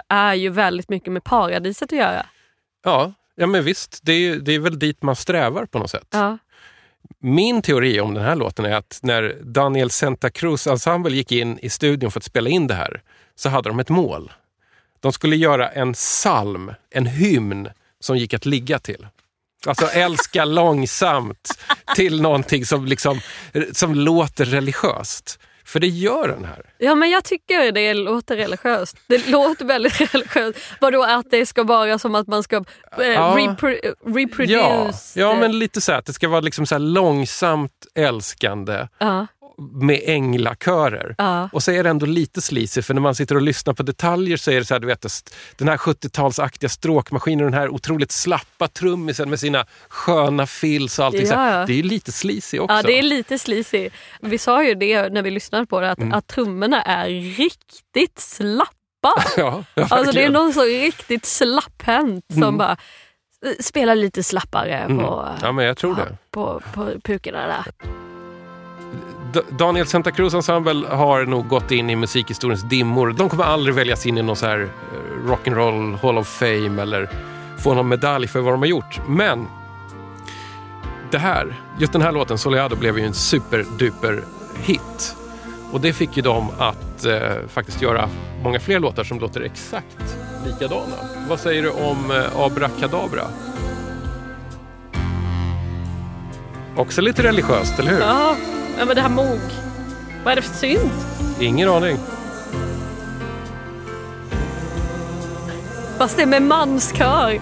är 0.10 0.34
ju 0.34 0.50
väldigt 0.50 0.90
mycket 0.90 1.14
med 1.14 1.24
paradiset 1.24 1.94
att 1.94 2.00
göra. 2.00 2.26
ja, 2.84 3.14
ja 3.36 3.48
men 3.48 3.64
visst. 3.64 4.00
Det 4.04 4.14
är, 4.14 4.36
det 4.36 4.52
är 4.56 4.60
väl 4.60 4.80
dit 4.80 5.04
man 5.04 5.16
strävar 5.16 5.66
på 5.66 5.80
något 5.80 5.90
sätt. 5.92 6.08
Ja. 6.12 6.38
Min 7.20 7.62
teori 7.62 8.00
om 8.00 8.14
den 8.14 8.24
här 8.24 8.36
låten 8.36 8.66
är 8.66 8.72
att 8.72 9.00
när 9.04 9.38
Daniel 9.42 9.90
Santa 9.90 10.30
Cruz 10.30 10.68
Ensemble 10.68 11.16
gick 11.16 11.32
in 11.32 11.60
i 11.60 11.70
studion 11.70 12.12
för 12.12 12.20
att 12.20 12.24
spela 12.24 12.50
in 12.50 12.68
det 12.68 12.74
här 12.74 13.02
så 13.36 13.50
hade 13.50 13.70
de 13.70 13.80
ett 13.80 13.90
mål. 13.90 14.32
De 15.00 15.14
skulle 15.14 15.36
göra 15.36 15.70
en 15.70 15.94
psalm, 15.94 16.74
en 16.90 17.06
hymn 17.06 17.70
som 18.00 18.18
gick 18.18 18.34
att 18.34 18.46
ligga 18.46 18.80
till. 18.80 19.08
Alltså 19.68 19.86
älska 19.86 20.46
långsamt 20.46 21.50
till 21.96 22.22
någonting 22.22 22.66
som, 22.66 22.86
liksom, 22.86 23.20
som 23.72 23.96
låter 23.96 24.46
religiöst. 24.46 25.40
För 25.66 25.80
det 25.80 25.88
gör 25.88 26.28
den 26.28 26.46
här. 26.46 26.66
ja, 26.78 26.96
men 26.96 27.10
jag 27.10 27.24
tycker 27.24 27.72
det 27.72 27.94
låter 27.94 28.36
religiöst. 28.38 28.98
Det 29.08 29.28
låter 29.28 29.66
väldigt 29.66 30.02
religiöst. 30.14 30.60
Vadå 30.80 31.04
att 31.04 31.26
det 31.32 31.46
ska 31.46 31.64
vara 31.64 32.00
som 32.00 32.16
att 32.16 32.28
man 32.28 32.44
ska 32.44 32.56
eh, 32.56 33.08
Ja. 33.08 33.36
repro- 33.38 33.94
reproduce? 34.06 35.14
Ja, 35.16 35.22
ja, 35.22 35.36
men 35.40 35.60
lite 35.60 35.82
så 35.82 35.92
här 35.92 36.00
att 36.00 36.06
det 36.06 36.14
ska 36.14 36.28
vara 36.28 36.42
liksom 36.42 36.66
så 36.66 36.78
långsamt 36.78 37.72
älskande 37.96 38.88
Ja, 39.00 39.28
med 39.58 40.02
änglakörer. 40.06 41.16
ja. 41.18 41.50
Och 41.54 41.64
så 41.64 41.72
är 41.72 41.84
det 41.84 41.90
ändå 41.90 42.06
lite 42.06 42.42
sleazy 42.42 42.82
för 42.82 42.94
när 42.94 43.02
man 43.02 43.16
sitter 43.16 43.36
och 43.36 43.42
lyssnar 43.42 43.74
på 43.74 43.84
detaljer 43.84 44.38
så 44.38 44.52
är 44.52 44.60
det 44.60 44.66
så 44.66 44.74
här, 44.74 44.80
du 44.82 44.88
vet, 44.88 45.06
den 45.58 45.68
här 45.68 45.78
70-talsaktiga 45.78 46.68
stråkmaskinen 46.68 47.46
och 47.46 47.52
den 47.52 47.60
här 47.60 47.70
otroligt 47.70 48.12
slappa 48.12 48.68
trummisen 48.68 49.30
med 49.30 49.40
sina 49.40 49.66
sköna 49.90 50.48
fills 50.48 51.00
och 51.00 51.06
allting. 51.06 51.28
Ja, 51.28 51.36
här, 51.36 51.68
det 51.68 51.80
är 51.80 51.84
lite 51.84 52.12
sleazy 52.12 52.60
också. 52.60 52.76
ja, 52.76 52.82
det 52.82 53.00
är 53.00 53.04
lite 53.04 53.40
sleazy. 53.40 53.90
Vi 54.22 54.38
sa 54.38 54.64
ju 54.64 54.76
det 54.76 55.10
när 55.14 55.22
vi 55.22 55.32
lyssnade 55.32 55.66
på 55.66 55.80
det, 55.80 55.92
att, 55.92 56.00
Mm. 56.00 56.14
att 56.14 56.28
trummorna 56.28 56.82
är 56.82 57.10
riktigt 57.38 58.20
slappa. 58.20 58.74
ja, 59.38 59.64
Alltså 59.90 60.12
det 60.12 60.24
är 60.24 60.30
någon 60.30 60.54
så 60.54 60.64
riktigt 60.64 61.26
slapphänt 61.26 62.26
som 62.34 62.44
Mm. 62.44 62.58
bara 62.58 62.72
eh, 63.46 63.52
spelar 63.60 63.96
lite 63.96 64.24
slappare 64.24 64.78
Mm. 64.78 64.98
på, 64.98 65.30
Ja, 65.42 65.52
men 65.52 65.66
jag 65.66 65.78
tror 65.78 65.96
det. 65.96 66.18
på, 66.32 66.62
på 66.74 66.92
pukorna 67.04 67.48
där. 67.48 67.64
Daniel 69.50 69.88
Santa 69.88 70.12
Cruz 70.12 70.34
Ensemble 70.34 70.88
har 70.88 71.26
nog 71.26 71.48
gått 71.48 71.72
in 71.72 71.90
i 71.90 71.96
musikhistoriens 71.96 72.62
dimmor. 72.62 73.14
De 73.18 73.30
kommer 73.30 73.44
aldrig 73.44 73.76
väljas 73.76 74.06
in 74.06 74.18
i 74.18 74.22
någon 74.22 74.36
så 74.36 74.46
här 74.46 74.60
eh, 74.60 75.30
rock'n'roll 75.30 75.98
Hall 76.02 76.18
of 76.18 76.28
Fame 76.28 76.82
eller 76.82 77.10
få 77.60 77.74
någon 77.74 77.88
medalj 77.88 78.28
för 78.28 78.40
vad 78.40 78.54
de 78.54 78.62
har 78.62 78.68
gjort. 78.68 79.02
Men 79.08 79.48
det 81.12 81.18
här, 81.18 81.56
just 81.80 81.94
den 81.94 82.02
här 82.02 82.12
låten, 82.12 82.38
Soleado, 82.38 82.76
blev 82.76 83.00
ju 83.00 83.06
en 83.06 83.14
superduper 83.14 84.24
hit. 84.62 85.16
Och 85.72 85.82
det 85.82 85.94
fick 85.94 86.18
ju 86.18 86.24
dem 86.24 86.50
att 86.58 87.06
eh, 87.06 87.20
faktiskt 87.48 87.82
göra 87.82 88.10
många 88.44 88.60
fler 88.60 88.80
låtar 88.80 89.04
som 89.04 89.20
låter 89.20 89.42
exakt 89.42 90.18
likadana. 90.46 90.96
Vad 91.30 91.40
säger 91.40 91.64
du 91.64 91.70
om 91.70 92.12
eh, 92.12 92.40
Abrakadabra? 92.40 93.24
Också 96.76 97.02
lite 97.02 97.24
religiöst, 97.24 97.80
eller 97.80 97.92
hur? 97.92 98.00
Ja, 98.00 98.36
ja, 98.78 98.86
men 98.86 98.96
det 98.96 99.02
här 99.02 99.10
mog. 99.10 99.40
Vad 100.24 100.32
är 100.32 100.36
det 100.36 100.42
för 100.42 100.56
synd? 100.56 100.92
Ingen 101.40 101.70
aning. 101.70 101.98
Fast 105.98 106.16
det 106.18 106.22
är 106.22 106.28
med 106.28 106.42
manskör. 106.42 107.40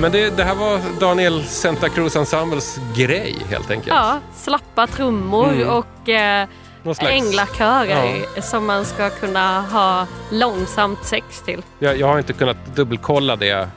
Men 0.00 0.12
det, 0.12 0.36
det 0.36 0.44
här 0.44 0.54
var 0.54 0.80
Daniel 1.00 1.44
Santa 1.44 1.88
Cruz 1.88 2.16
Ensembles 2.16 2.78
grej 2.96 3.36
helt 3.50 3.70
enkelt. 3.70 3.88
Ja, 3.96 4.18
slappa 4.36 4.86
trummor 4.86 5.52
Mm. 5.52 5.68
och 5.68 6.08
eh, 6.08 6.48
Någon 6.82 6.94
slags- 6.94 7.10
änglakörer 7.12 8.40
som 8.40 8.66
man 8.66 8.84
ska 8.84 9.10
kunna 9.10 9.60
ha 9.60 10.06
långsamt 10.30 11.04
sex 11.04 11.42
till. 11.42 11.62
Jag, 11.78 11.96
jag 11.96 12.06
har 12.06 12.18
inte 12.18 12.32
kunnat 12.32 12.56
dubbelkolla 12.74 13.36
det 13.36 13.68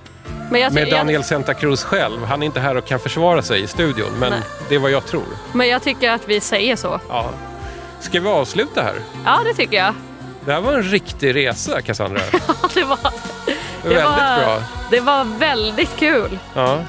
Men 0.51 0.61
jag, 0.61 0.73
med 0.73 0.87
jag, 0.87 0.99
Daniel 0.99 1.23
Santa 1.23 1.53
Cruz 1.53 1.83
själv. 1.83 2.25
Han 2.25 2.41
är 2.41 2.45
inte 2.45 2.59
här 2.59 2.77
och 2.77 2.85
kan 2.85 2.99
försvara 2.99 3.41
sig 3.41 3.61
i 3.61 3.67
studion, 3.67 4.11
men 4.19 4.29
Nej. 4.31 4.41
det 4.69 4.75
är 4.75 4.79
vad 4.79 4.91
jag 4.91 5.05
tror. 5.05 5.23
men 5.53 5.67
jag 5.67 5.81
tycker 5.83 6.11
att 6.11 6.27
vi 6.27 6.39
säger 6.39 6.75
så. 6.75 6.99
Ja. 7.09 7.29
Ska 7.99 8.19
vi 8.19 8.27
avsluta 8.29 8.81
här? 8.81 8.95
Ja, 9.25 9.39
det 9.45 9.53
tycker 9.53 9.77
jag. 9.77 9.93
Det 10.45 10.51
här 10.53 10.61
var 10.61 10.73
en 10.73 10.83
riktig 10.83 11.35
resa, 11.35 11.81
Cassandra. 11.81 12.21
Det 12.73 12.83
var, 12.83 12.97
Väldigt 13.83 14.03
var, 14.03 14.39
bra. 14.45 14.63
Det 14.91 14.99
var 14.99 15.23
väldigt 15.39 15.95
kul. 15.97 16.39
Ja. 16.53 16.79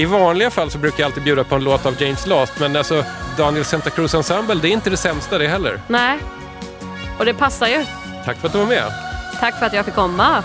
I 0.00 0.04
vanliga 0.04 0.50
fall 0.50 0.70
så 0.70 0.78
brukar 0.78 1.00
jag 1.00 1.06
alltid 1.06 1.22
bjuda 1.22 1.44
på 1.44 1.54
en 1.54 1.64
låt 1.64 1.86
av 1.86 2.02
James 2.02 2.26
Last, 2.26 2.58
men 2.58 2.76
alltså 2.76 3.04
Daniel 3.36 3.64
Santa 3.64 3.90
Cruz 3.90 4.14
Ensemble, 4.14 4.54
det 4.54 4.68
är 4.68 4.72
inte 4.72 4.90
det 4.90 4.96
sämsta 4.96 5.38
det 5.38 5.48
heller. 5.48 5.80
Nej, 5.86 6.18
och 7.18 7.24
det 7.24 7.34
passar 7.34 7.68
ju. 7.68 7.84
Tack 8.24 8.36
för 8.36 8.46
att 8.46 8.52
du 8.52 8.58
var 8.58 8.66
med. 8.66 8.92
Tack 9.40 9.58
för 9.58 9.66
att 9.66 9.72
jag 9.72 9.84
fick 9.84 9.94
komma. 9.94 10.44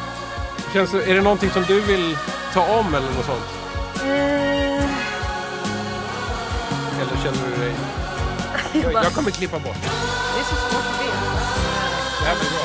Känns, 0.74 0.94
är 0.94 1.16
det 1.16 1.22
någonting 1.22 1.50
som 1.50 1.64
du 1.64 1.82
vill 1.82 2.18
ta 2.54 2.66
om 2.66 2.96
eller 2.96 3.08
något 3.08 3.26
sånt? 3.26 3.46
Eller 7.02 7.24
känner 7.24 7.50
du 7.56 7.64
dig... 7.64 7.74
Jag, 8.94 8.94
jag 9.04 9.14
kommer 9.14 9.32
klippa 9.32 9.60
bort. 9.60 9.78
Det 9.82 10.40
är 10.40 10.44
så 10.44 10.56
svårt 10.56 10.86
att 10.94 11.02
veta. 11.02 11.16
Det 12.20 12.26
här 12.26 12.36
blir 12.36 12.50
bra. 12.50 12.65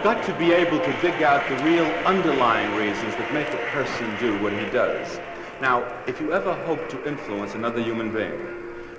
You've 0.00 0.16
got 0.16 0.22
to 0.24 0.32
be 0.32 0.50
able 0.50 0.80
to 0.80 0.92
dig 1.02 1.22
out 1.22 1.46
the 1.46 1.54
real 1.56 1.84
underlying 2.06 2.74
reasons 2.74 3.14
that 3.16 3.30
make 3.34 3.52
a 3.52 3.58
person 3.70 4.16
do 4.16 4.34
what 4.38 4.50
he 4.50 4.64
does. 4.70 5.20
Now, 5.60 5.86
if 6.06 6.18
you 6.22 6.32
ever 6.32 6.54
hope 6.54 6.88
to 6.88 7.06
influence 7.06 7.54
another 7.54 7.82
human 7.82 8.10
being, 8.10 8.40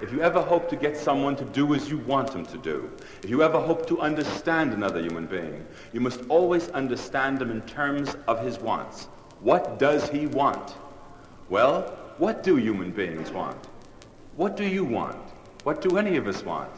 if 0.03 0.11
you 0.11 0.21
ever 0.21 0.39
hope 0.39 0.69
to 0.69 0.75
get 0.75 0.95
someone 0.95 1.35
to 1.37 1.45
do 1.45 1.73
as 1.73 1.89
you 1.89 1.97
want 1.97 2.35
him 2.35 2.45
to 2.45 2.57
do, 2.59 2.91
if 3.23 3.31
you 3.31 3.41
ever 3.41 3.59
hope 3.59 3.87
to 3.87 3.99
understand 3.99 4.73
another 4.73 5.01
human 5.01 5.25
being, 5.25 5.65
you 5.91 6.01
must 6.01 6.21
always 6.29 6.69
understand 6.69 7.41
him 7.41 7.49
in 7.49 7.61
terms 7.61 8.15
of 8.27 8.45
his 8.45 8.59
wants. 8.59 9.05
What 9.39 9.79
does 9.79 10.07
he 10.07 10.27
want? 10.27 10.75
Well, 11.49 11.97
what 12.19 12.43
do 12.43 12.57
human 12.57 12.91
beings 12.91 13.31
want? 13.31 13.57
What 14.35 14.55
do 14.55 14.65
you 14.65 14.83
want? 14.83 15.17
What 15.63 15.81
do 15.81 15.97
any 15.97 16.17
of 16.17 16.27
us 16.27 16.43
want? 16.43 16.69